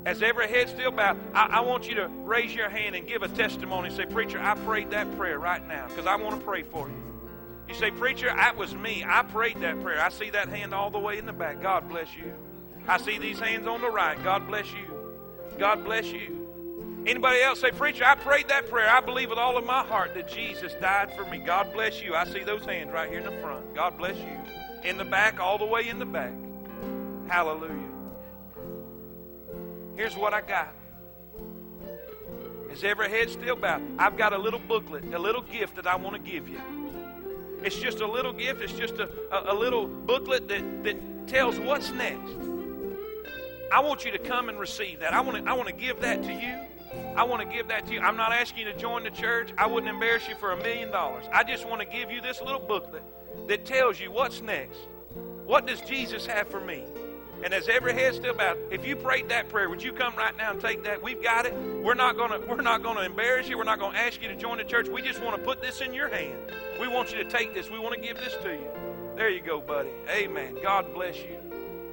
As 0.04 0.22
every 0.22 0.48
head 0.48 0.68
still 0.68 0.90
bowed, 0.90 1.20
I, 1.34 1.46
I 1.46 1.60
want 1.60 1.88
you 1.88 1.94
to 1.96 2.08
raise 2.08 2.54
your 2.54 2.68
hand 2.68 2.96
and 2.96 3.06
give 3.06 3.22
a 3.22 3.28
testimony. 3.28 3.90
Say, 3.90 4.06
Preacher, 4.06 4.40
I 4.40 4.54
prayed 4.54 4.90
that 4.90 5.16
prayer 5.16 5.38
right 5.38 5.64
now 5.66 5.86
because 5.88 6.06
I 6.06 6.16
want 6.16 6.40
to 6.40 6.44
pray 6.44 6.62
for 6.62 6.88
you. 6.88 7.11
You 7.72 7.78
say, 7.78 7.90
Preacher, 7.90 8.26
that 8.26 8.58
was 8.58 8.74
me. 8.74 9.02
I 9.06 9.22
prayed 9.22 9.58
that 9.60 9.80
prayer. 9.80 9.98
I 9.98 10.10
see 10.10 10.28
that 10.28 10.50
hand 10.50 10.74
all 10.74 10.90
the 10.90 10.98
way 10.98 11.16
in 11.16 11.24
the 11.24 11.32
back. 11.32 11.62
God 11.62 11.88
bless 11.88 12.14
you. 12.14 12.30
I 12.86 12.98
see 12.98 13.16
these 13.16 13.38
hands 13.38 13.66
on 13.66 13.80
the 13.80 13.88
right. 13.88 14.22
God 14.22 14.46
bless 14.46 14.70
you. 14.74 14.84
God 15.58 15.82
bless 15.82 16.12
you. 16.12 17.02
Anybody 17.06 17.40
else 17.40 17.60
say, 17.60 17.70
Preacher, 17.70 18.04
I 18.04 18.16
prayed 18.16 18.48
that 18.48 18.68
prayer. 18.68 18.90
I 18.90 19.00
believe 19.00 19.30
with 19.30 19.38
all 19.38 19.56
of 19.56 19.64
my 19.64 19.82
heart 19.82 20.12
that 20.12 20.28
Jesus 20.28 20.74
died 20.82 21.16
for 21.16 21.24
me. 21.24 21.38
God 21.38 21.72
bless 21.72 22.02
you. 22.02 22.14
I 22.14 22.26
see 22.26 22.44
those 22.44 22.62
hands 22.66 22.92
right 22.92 23.08
here 23.08 23.20
in 23.20 23.24
the 23.24 23.40
front. 23.40 23.74
God 23.74 23.96
bless 23.96 24.18
you. 24.18 24.38
In 24.84 24.98
the 24.98 25.06
back, 25.06 25.40
all 25.40 25.56
the 25.56 25.64
way 25.64 25.88
in 25.88 25.98
the 25.98 26.04
back. 26.04 26.34
Hallelujah. 27.26 27.88
Here's 29.96 30.14
what 30.14 30.34
I 30.34 30.42
got. 30.42 30.74
Is 32.70 32.84
every 32.84 33.08
head 33.08 33.30
still 33.30 33.56
bowed? 33.56 33.80
I've 33.98 34.18
got 34.18 34.34
a 34.34 34.38
little 34.38 34.60
booklet, 34.60 35.14
a 35.14 35.18
little 35.18 35.40
gift 35.40 35.76
that 35.76 35.86
I 35.86 35.96
want 35.96 36.22
to 36.22 36.30
give 36.30 36.50
you. 36.50 36.60
It's 37.64 37.76
just 37.76 38.00
a 38.00 38.06
little 38.06 38.32
gift. 38.32 38.60
It's 38.62 38.72
just 38.72 38.94
a, 38.94 39.08
a, 39.30 39.52
a 39.52 39.54
little 39.54 39.86
booklet 39.86 40.48
that, 40.48 40.84
that 40.84 41.28
tells 41.28 41.58
what's 41.58 41.90
next. 41.92 42.36
I 43.72 43.80
want 43.80 44.04
you 44.04 44.12
to 44.12 44.18
come 44.18 44.48
and 44.48 44.58
receive 44.58 45.00
that. 45.00 45.14
I 45.14 45.20
want 45.20 45.44
to, 45.44 45.50
I 45.50 45.54
want 45.54 45.68
to 45.68 45.74
give 45.74 46.00
that 46.00 46.22
to 46.24 46.32
you. 46.32 46.54
I 47.16 47.24
want 47.24 47.40
to 47.40 47.48
give 47.48 47.68
that 47.68 47.86
to 47.86 47.94
you. 47.94 48.00
I'm 48.00 48.16
not 48.16 48.32
asking 48.32 48.66
you 48.66 48.72
to 48.72 48.78
join 48.78 49.04
the 49.04 49.10
church. 49.10 49.50
I 49.56 49.66
wouldn't 49.66 49.90
embarrass 49.90 50.28
you 50.28 50.34
for 50.34 50.52
a 50.52 50.56
million 50.56 50.90
dollars. 50.90 51.24
I 51.32 51.42
just 51.42 51.66
want 51.66 51.80
to 51.80 51.86
give 51.86 52.10
you 52.10 52.20
this 52.20 52.42
little 52.42 52.60
booklet 52.60 53.02
that 53.48 53.64
tells 53.64 53.98
you 53.98 54.12
what's 54.12 54.42
next. 54.42 54.78
What 55.46 55.66
does 55.66 55.80
Jesus 55.80 56.26
have 56.26 56.48
for 56.48 56.60
me? 56.60 56.84
And 57.42 57.52
as 57.52 57.68
every 57.68 57.92
head 57.92 58.14
still 58.14 58.34
bowed, 58.34 58.58
if 58.70 58.86
you 58.86 58.94
prayed 58.94 59.28
that 59.30 59.48
prayer, 59.48 59.68
would 59.68 59.82
you 59.82 59.92
come 59.92 60.14
right 60.16 60.36
now 60.36 60.52
and 60.52 60.60
take 60.60 60.84
that? 60.84 61.02
We've 61.02 61.22
got 61.22 61.44
it. 61.44 61.54
We're 61.82 61.94
not 61.94 62.16
gonna 62.16 62.40
we're 62.46 62.62
not 62.62 62.82
gonna 62.82 63.02
embarrass 63.02 63.48
you. 63.48 63.58
We're 63.58 63.64
not 63.64 63.80
gonna 63.80 63.98
ask 63.98 64.22
you 64.22 64.28
to 64.28 64.36
join 64.36 64.58
the 64.58 64.64
church. 64.64 64.88
We 64.88 65.02
just 65.02 65.20
want 65.20 65.36
to 65.36 65.42
put 65.42 65.60
this 65.60 65.80
in 65.80 65.92
your 65.92 66.08
hand. 66.08 66.38
We 66.80 66.88
want 66.88 67.12
you 67.12 67.22
to 67.22 67.28
take 67.28 67.54
this. 67.54 67.70
We 67.70 67.78
want 67.78 67.94
to 67.94 68.00
give 68.00 68.18
this 68.18 68.34
to 68.42 68.52
you. 68.52 68.70
There 69.16 69.28
you 69.28 69.40
go, 69.40 69.60
buddy. 69.60 69.90
Amen. 70.08 70.56
God 70.62 70.92
bless 70.94 71.16
you. 71.18 71.36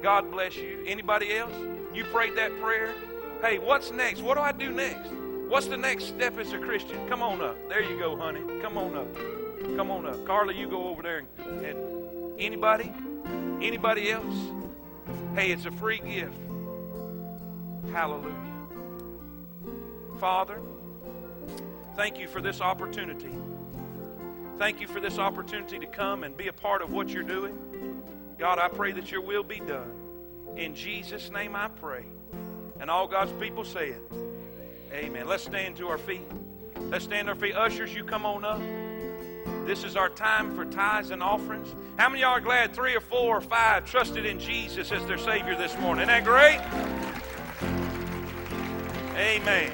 God 0.02 0.30
bless 0.30 0.56
you. 0.56 0.82
Anybody 0.86 1.36
else? 1.36 1.52
You 1.92 2.04
prayed 2.04 2.36
that 2.36 2.58
prayer? 2.60 2.94
Hey, 3.42 3.58
what's 3.58 3.90
next? 3.90 4.22
What 4.22 4.36
do 4.36 4.40
I 4.40 4.52
do 4.52 4.70
next? 4.70 5.10
What's 5.48 5.66
the 5.66 5.76
next 5.76 6.04
step 6.04 6.38
as 6.38 6.52
a 6.52 6.58
Christian? 6.58 7.08
Come 7.08 7.22
on 7.22 7.42
up. 7.42 7.56
There 7.68 7.82
you 7.82 7.98
go, 7.98 8.16
honey. 8.16 8.40
Come 8.62 8.78
on 8.78 8.96
up. 8.96 9.14
Come 9.76 9.90
on 9.90 10.06
up. 10.06 10.24
Carla, 10.24 10.54
you 10.54 10.68
go 10.68 10.88
over 10.88 11.02
there 11.02 11.18
and, 11.18 11.64
and 11.64 12.40
anybody? 12.40 12.92
Anybody 13.60 14.10
else? 14.10 14.34
Hey, 15.34 15.50
it's 15.50 15.66
a 15.66 15.70
free 15.70 15.98
gift. 15.98 16.34
Hallelujah. 17.92 18.34
Father, 20.18 20.60
thank 21.96 22.18
you 22.18 22.28
for 22.28 22.40
this 22.40 22.60
opportunity. 22.60 23.34
Thank 24.60 24.78
you 24.82 24.88
for 24.88 25.00
this 25.00 25.18
opportunity 25.18 25.78
to 25.78 25.86
come 25.86 26.22
and 26.22 26.36
be 26.36 26.48
a 26.48 26.52
part 26.52 26.82
of 26.82 26.92
what 26.92 27.08
you're 27.08 27.22
doing. 27.22 28.02
God, 28.38 28.58
I 28.58 28.68
pray 28.68 28.92
that 28.92 29.10
your 29.10 29.22
will 29.22 29.42
be 29.42 29.58
done. 29.58 29.90
In 30.54 30.74
Jesus' 30.74 31.30
name 31.30 31.56
I 31.56 31.68
pray. 31.68 32.04
And 32.78 32.90
all 32.90 33.08
God's 33.08 33.32
people 33.40 33.64
say 33.64 33.88
it. 33.88 34.02
Amen. 34.92 35.26
Let's 35.26 35.44
stand 35.44 35.78
to 35.78 35.88
our 35.88 35.96
feet. 35.96 36.30
Let's 36.78 37.06
stand 37.06 37.28
to 37.28 37.32
our 37.32 37.40
feet. 37.40 37.54
Ushers, 37.54 37.94
you 37.94 38.04
come 38.04 38.26
on 38.26 38.44
up. 38.44 38.60
This 39.66 39.82
is 39.82 39.96
our 39.96 40.10
time 40.10 40.54
for 40.54 40.66
tithes 40.66 41.10
and 41.10 41.22
offerings. 41.22 41.74
How 41.96 42.10
many 42.10 42.22
of 42.22 42.28
y'all 42.28 42.36
are 42.36 42.40
glad 42.42 42.74
three 42.74 42.94
or 42.94 43.00
four 43.00 43.38
or 43.38 43.40
five 43.40 43.86
trusted 43.86 44.26
in 44.26 44.38
Jesus 44.38 44.92
as 44.92 45.06
their 45.06 45.16
Savior 45.16 45.56
this 45.56 45.74
morning? 45.78 46.06
Isn't 46.06 46.22
that 46.22 46.24
great? 46.26 46.60
Amen. 49.16 49.72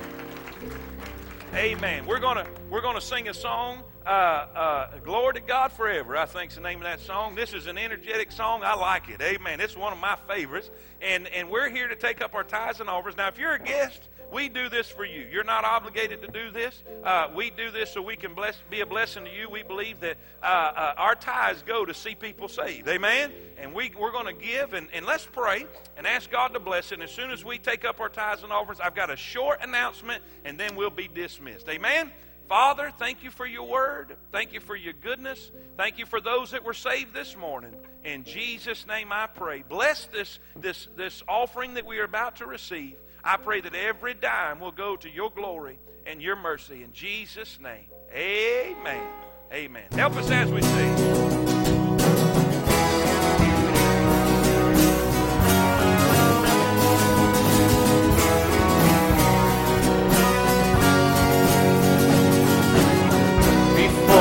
Amen. 1.55 2.07
We're 2.07 2.21
gonna 2.21 2.47
we're 2.71 2.83
gonna 2.83 3.01
sing 3.01 3.29
a 3.29 3.35
song. 3.35 3.83
Uh, 4.07 4.09
uh, 4.55 4.99
Glory 4.99 5.35
to 5.35 5.41
God 5.41 5.73
forever. 5.73 6.17
I 6.17 6.27
think's 6.27 6.55
the 6.55 6.61
name 6.61 6.79
of 6.79 6.85
that 6.85 7.01
song. 7.01 7.35
This 7.35 7.53
is 7.53 7.67
an 7.67 7.77
energetic 7.77 8.31
song. 8.31 8.63
I 8.63 8.75
like 8.75 9.09
it. 9.09 9.21
Amen. 9.21 9.61
It's 9.61 9.77
one 9.77 9.93
of 9.93 9.99
my 9.99 10.17
favorites. 10.29 10.71
And 11.01 11.27
and 11.29 11.51
we're 11.51 11.69
here 11.71 11.89
to 11.89 11.97
take 11.97 12.23
up 12.23 12.37
our 12.37 12.45
tithes 12.45 12.79
and 12.79 12.89
offerings. 12.89 13.17
Now, 13.17 13.27
if 13.27 13.37
you're 13.37 13.55
a 13.55 13.59
guest, 13.59 14.09
we 14.33 14.49
do 14.49 14.69
this 14.69 14.89
for 14.89 15.05
you. 15.05 15.27
You're 15.33 15.45
not 15.45 15.65
obligated 15.65 16.23
to 16.23 16.29
do 16.29 16.53
this. 16.53 16.83
Uh, 17.03 17.31
we 17.35 17.51
do 17.51 17.73
this 17.73 17.91
so 17.91 18.01
we 18.01 18.17
can 18.17 18.35
bless, 18.35 18.57
be 18.71 18.81
a 18.81 18.87
blessing 18.87 19.25
to 19.25 19.31
you. 19.31 19.49
We 19.49 19.63
believe 19.63 20.01
that 20.01 20.19
uh, 20.43 20.47
uh, 20.47 20.95
our 20.97 21.15
tithes 21.15 21.63
go 21.63 21.85
to 21.85 21.95
see 21.95 22.15
people 22.15 22.49
saved. 22.49 22.89
Amen? 22.89 23.33
And 23.59 23.73
we, 23.73 23.93
we're 23.99 24.13
going 24.13 24.27
to 24.27 24.45
give, 24.45 24.73
and, 24.73 24.89
and 24.93 25.07
let's 25.07 25.27
pray 25.27 25.67
and 25.97 26.07
ask 26.07 26.31
God 26.31 26.55
to 26.55 26.61
bless. 26.61 26.93
And 26.93 27.03
as 27.03 27.11
soon 27.11 27.31
as 27.31 27.45
we 27.45 27.59
take 27.59 27.85
up 27.85 28.01
our 28.01 28.09
tithes 28.09 28.43
and 28.43 28.53
offerings, 28.53 28.81
I've 28.81 28.95
got 28.95 29.11
a 29.11 29.17
short 29.17 29.63
announcement, 29.63 30.23
and 30.45 30.59
then 30.59 30.75
we'll 30.75 30.91
be 30.91 31.09
dismissed. 31.09 31.69
Amen? 31.69 32.11
Father, 32.49 32.93
thank 32.97 33.25
you 33.25 33.31
for 33.31 33.47
your 33.47 33.65
word. 33.65 34.17
Thank 34.31 34.53
you 34.53 34.61
for 34.61 34.77
your 34.77 34.93
goodness. 34.93 35.51
Thank 35.77 35.99
you 35.99 36.07
for 36.07 36.21
those 36.21 36.53
that 36.53 36.65
were 36.65 36.75
saved 36.75 37.13
this 37.13 37.37
morning. 37.37 37.75
In 38.05 38.23
Jesus' 38.23 38.87
name 38.87 39.11
I 39.11 39.27
pray. 39.27 39.63
Bless 39.69 40.07
this, 40.07 40.39
this, 40.55 40.89
this 40.97 41.23
offering 41.27 41.75
that 41.75 41.87
we 41.87 41.99
are 41.99 42.05
about 42.05 42.37
to 42.37 42.47
receive. 42.47 42.97
I 43.25 43.37
pray 43.37 43.61
that 43.61 43.75
every 43.75 44.15
dime 44.15 44.61
will 44.61 44.71
go 44.71 44.97
to 44.97 45.11
your 45.11 45.31
glory 45.31 45.79
and 46.07 46.23
your 46.23 46.37
mercy. 46.37 46.85
In 46.85 46.93
Jesus' 46.93 47.59
name, 47.61 47.87
amen. 48.15 49.09
Amen. 49.53 49.85
Help 49.93 50.17
us 50.17 50.31
as 50.31 50.51
we 50.51 50.63
sing. 50.63 51.26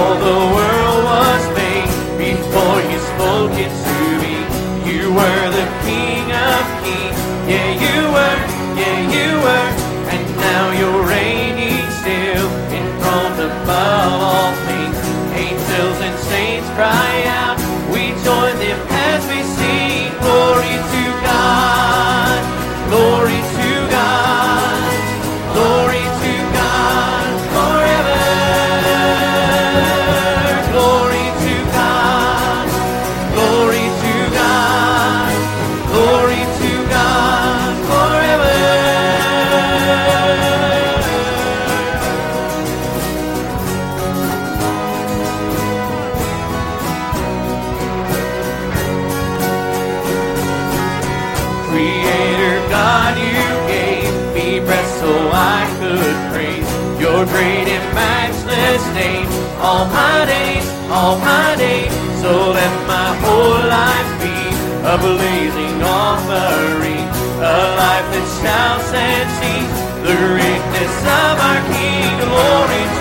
Before 0.06 0.20
the 0.20 0.54
world 0.56 1.04
was 1.04 1.44
made, 1.58 1.90
before 2.20 2.80
you 2.92 3.00
spoke 3.12 3.58
it 3.58 3.74
to 3.86 3.98
me, 4.22 4.36
you 4.86 5.10
were 5.12 5.50
the 5.50 5.66
King 5.82 6.30
of 6.30 6.64
Kings. 6.86 7.18
Yeah, 7.50 7.74
you 7.74 7.98
were, 8.14 8.40
yeah, 8.78 9.00
you 9.10 9.30
were, 9.42 9.70
and 10.14 10.24
now 10.38 10.72
you're 10.78 11.05
days, 61.06 61.12
all 61.12 61.20
my 61.20 61.56
days, 61.56 61.94
so 62.22 62.52
let 62.52 62.88
my 62.88 63.16
whole 63.22 63.62
life 63.70 64.12
be 64.22 64.36
a 64.86 64.98
blazing 64.98 65.82
offering, 65.84 67.08
a 67.38 67.58
life 67.78 68.08
that 68.14 68.28
shouts 68.42 68.94
and 68.94 69.30
sings 69.40 69.78
the 70.06 70.16
greatness 70.16 70.96
of 71.06 71.36
our 71.40 71.62
King. 71.74 72.10
Glory 72.20 72.95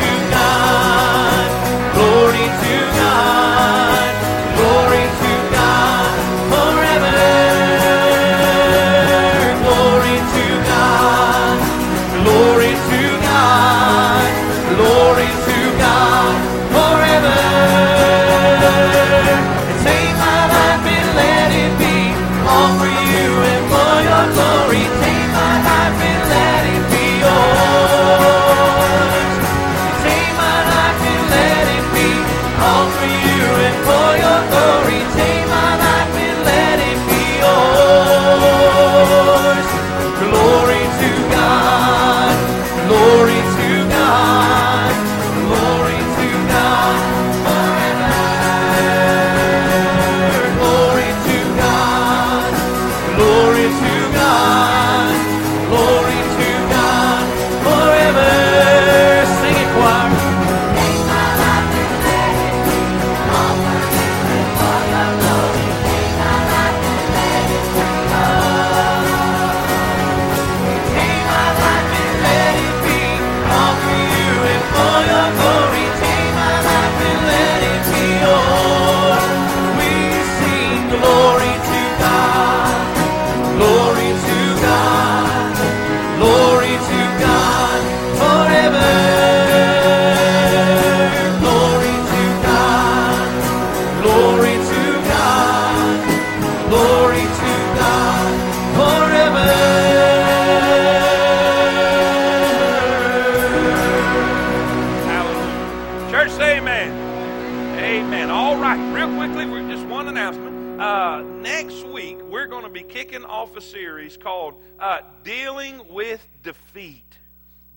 Defeat. 116.75 117.19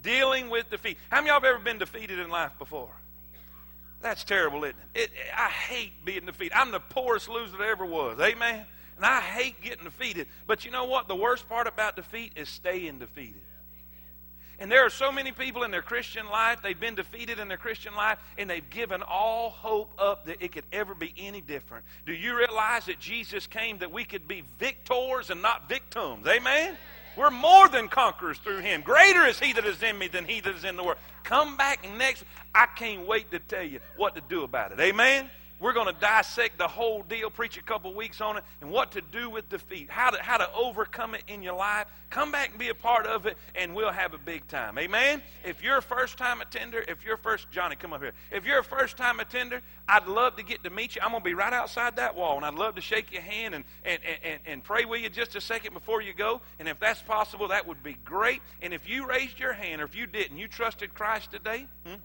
Dealing 0.01 0.49
with 0.49 0.69
defeat. 0.69 0.97
How 1.09 1.17
many 1.17 1.29
of 1.29 1.43
y'all 1.43 1.49
have 1.49 1.55
ever 1.55 1.63
been 1.63 1.77
defeated 1.77 2.19
in 2.19 2.29
life 2.29 2.51
before? 2.57 2.89
That's 4.01 4.23
terrible, 4.23 4.63
isn't 4.63 4.75
it? 4.95 5.01
it? 5.01 5.11
I 5.35 5.49
hate 5.49 6.05
being 6.05 6.25
defeated. 6.25 6.53
I'm 6.55 6.71
the 6.71 6.79
poorest 6.79 7.29
loser 7.29 7.57
there 7.57 7.71
ever 7.71 7.85
was. 7.85 8.19
Amen? 8.19 8.65
And 8.95 9.05
I 9.05 9.21
hate 9.21 9.61
getting 9.61 9.83
defeated. 9.83 10.27
But 10.47 10.65
you 10.65 10.71
know 10.71 10.85
what? 10.85 11.07
The 11.07 11.15
worst 11.15 11.47
part 11.47 11.67
about 11.67 11.95
defeat 11.95 12.33
is 12.35 12.49
staying 12.49 12.99
defeated. 12.99 13.41
And 14.59 14.71
there 14.71 14.83
are 14.83 14.89
so 14.89 15.11
many 15.11 15.31
people 15.31 15.63
in 15.63 15.69
their 15.69 15.83
Christian 15.83 16.27
life, 16.27 16.61
they've 16.63 16.79
been 16.79 16.95
defeated 16.95 17.37
in 17.37 17.47
their 17.47 17.57
Christian 17.57 17.93
life, 17.93 18.17
and 18.39 18.49
they've 18.49 18.67
given 18.71 19.03
all 19.03 19.51
hope 19.51 19.93
up 19.99 20.25
that 20.25 20.37
it 20.43 20.51
could 20.51 20.65
ever 20.71 20.95
be 20.95 21.13
any 21.15 21.41
different. 21.41 21.85
Do 22.07 22.13
you 22.13 22.35
realize 22.35 22.87
that 22.87 22.99
Jesus 22.99 23.45
came 23.45 23.77
that 23.79 23.91
we 23.91 24.03
could 24.03 24.27
be 24.27 24.43
victors 24.57 25.29
and 25.29 25.43
not 25.43 25.69
victims? 25.69 26.25
Amen? 26.25 26.75
We're 27.17 27.31
more 27.31 27.67
than 27.67 27.87
conquerors 27.87 28.37
through 28.37 28.59
him. 28.59 28.81
Greater 28.81 29.25
is 29.25 29.39
he 29.39 29.51
that 29.53 29.65
is 29.65 29.81
in 29.81 29.97
me 29.97 30.07
than 30.07 30.25
he 30.25 30.39
that 30.39 30.55
is 30.55 30.63
in 30.63 30.75
the 30.75 30.83
world. 30.83 30.99
Come 31.23 31.57
back 31.57 31.85
next. 31.97 32.23
I 32.53 32.67
can't 32.67 33.07
wait 33.07 33.31
to 33.31 33.39
tell 33.39 33.63
you 33.63 33.79
what 33.97 34.15
to 34.15 34.21
do 34.29 34.43
about 34.43 34.71
it. 34.71 34.79
Amen? 34.79 35.29
We're 35.59 35.73
going 35.73 35.93
to 35.93 35.99
dissect 35.99 36.59
the 36.59 36.67
whole 36.67 37.01
deal, 37.01 37.29
preach 37.31 37.57
a 37.57 37.63
couple 37.63 37.93
weeks 37.93 38.21
on 38.21 38.37
it, 38.37 38.43
and 38.61 38.69
what 38.69 38.91
to 38.91 39.01
do 39.01 39.29
with 39.29 39.49
defeat, 39.49 39.89
how 39.89 40.11
to, 40.11 40.21
how 40.21 40.37
to 40.37 40.51
overcome 40.53 41.15
it 41.15 41.23
in 41.27 41.41
your 41.41 41.55
life. 41.55 41.87
Come 42.09 42.31
back 42.31 42.51
and 42.51 42.59
be 42.59 42.69
a 42.69 42.75
part 42.75 43.07
of 43.07 43.25
it, 43.25 43.37
and 43.55 43.75
we'll 43.75 43.91
have 43.91 44.13
a 44.13 44.19
big 44.19 44.47
time. 44.47 44.77
Amen? 44.77 45.21
If 45.43 45.63
you're 45.63 45.77
a 45.77 45.81
first 45.81 46.17
time 46.17 46.41
attender, 46.41 46.83
if 46.87 47.03
you're 47.03 47.17
first, 47.17 47.49
Johnny, 47.51 47.75
come 47.75 47.91
up 47.91 48.01
here. 48.01 48.13
If 48.31 48.45
you're 48.45 48.59
a 48.59 48.63
first 48.63 48.97
time 48.97 49.19
attender, 49.19 49.61
I'd 49.89 50.05
love 50.07 50.35
to 50.37 50.43
get 50.43 50.63
to 50.63 50.69
meet 50.69 50.95
you. 50.95 51.01
I'm 51.03 51.11
going 51.11 51.23
to 51.23 51.25
be 51.25 51.33
right 51.33 51.53
outside 51.53 51.95
that 51.95 52.15
wall, 52.15 52.37
and 52.37 52.45
I'd 52.45 52.53
love 52.53 52.75
to 52.75 52.81
shake 52.81 53.11
your 53.11 53.23
hand 53.23 53.55
and, 53.55 53.63
and, 53.83 53.99
and, 54.23 54.39
and 54.45 54.63
pray 54.63 54.85
with 54.85 55.01
you 55.01 55.09
just 55.09 55.35
a 55.35 55.41
second 55.41 55.73
before 55.73 56.01
you 56.01 56.13
go. 56.13 56.41
And 56.59 56.67
if 56.67 56.79
that's 56.79 57.01
possible, 57.01 57.47
that 57.47 57.67
would 57.67 57.81
be 57.81 57.97
great. 58.05 58.41
And 58.61 58.73
if 58.73 58.87
you 58.87 59.07
raised 59.07 59.39
your 59.39 59.53
hand, 59.53 59.81
or 59.81 59.85
if 59.85 59.95
you 59.95 60.05
didn't, 60.05 60.37
you 60.37 60.47
trusted 60.47 60.93
Christ 60.93 61.31
today, 61.31 61.67
hmm? 61.85 61.95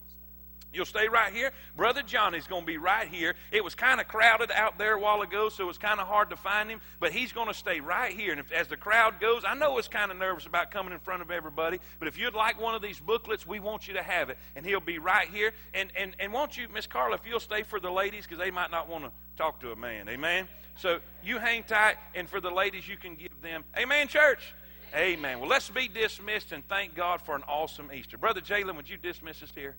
You'll 0.73 0.87
stay 0.87 1.09
right 1.09 1.33
here. 1.33 1.53
Brother 1.77 2.03
Johnny's 2.03 2.47
going 2.47 2.62
to 2.62 2.66
be 2.66 2.79
right 2.79 3.07
here. 3.09 3.35
It 3.51 3.62
was 3.62 3.75
kind 3.75 4.01
of 4.01 4.09
crowded 4.09 4.51
out 4.51 4.79
there 4.79 4.95
a 4.95 5.01
while 5.01 5.23
ago, 5.23 5.49
so 5.49 5.64
it 5.64 5.66
was 5.66 5.79
kind 5.79 6.01
of 6.01 6.07
hard 6.07 6.31
to 6.31 6.37
find 6.37 6.70
him, 6.70 6.81
but 6.99 7.12
he's 7.12 7.33
going 7.33 7.49
to 7.49 7.55
stay 7.55 7.81
right 7.81 8.12
here. 8.12 8.31
And 8.31 8.41
if, 8.41 8.51
as 8.53 8.68
the 8.68 8.77
crowd 8.77 9.20
goes, 9.20 9.43
I 9.47 9.55
know 9.55 9.77
it's 9.79 9.89
kind 9.89 10.11
of 10.11 10.16
nervous 10.16 10.47
about 10.47 10.70
coming 10.70 10.93
in 10.93 10.99
front 10.99 11.23
of 11.23 11.31
everybody, 11.31 11.79
but 11.99 12.09
if 12.09 12.18
you'd 12.18 12.35
like 12.35 12.61
one 12.61 12.75
of 12.75 12.83
these 12.83 12.99
booklets, 12.99 13.47
we 13.47 13.61
want 13.61 13.87
you 13.87 13.95
to 13.95 14.03
have 14.03 14.31
it. 14.31 14.39
And 14.57 14.64
he'll 14.64 14.81
be 14.81 14.99
right 14.99 15.29
here. 15.29 15.53
And, 15.75 15.91
and, 15.97 16.16
and 16.18 16.33
won't 16.33 16.57
you, 16.57 16.68
Miss 16.68 16.87
Carla, 16.87 17.16
if 17.16 17.27
you'll 17.27 17.41
stay 17.41 17.62
for 17.62 17.79
the 17.79 17.91
ladies, 17.91 18.25
because 18.25 18.39
they 18.39 18.51
might 18.51 18.70
not 18.70 18.89
want 18.89 19.05
to 19.05 19.11
talk 19.37 19.61
to 19.61 19.73
a 19.73 19.77
man. 19.77 20.09
Amen? 20.09 20.49
So 20.77 21.01
you 21.23 21.39
hang 21.39 21.64
tight, 21.64 21.97
and 22.14 22.29
for 22.29 22.41
the 22.41 22.51
ladies, 22.51 22.89
you 22.89 22.97
can 22.97 23.14
give 23.14 23.43
them. 23.43 23.64
Amen, 23.77 24.09
church? 24.09 24.55
Amen. 24.95 25.41
Well, 25.41 25.49
let's 25.49 25.70
be 25.70 25.89
dismissed 25.89 26.53
and 26.53 26.66
thank 26.68 26.95
God 26.95 27.23
for 27.23 27.35
an 27.35 27.43
awesome 27.49 27.91
Easter. 27.93 28.18
Brother 28.18 28.43
Jalen, 28.43 28.77
would 28.77 28.91
you 28.91 28.99
dismiss 28.99 29.43
us 29.43 29.53
here? 29.55 29.75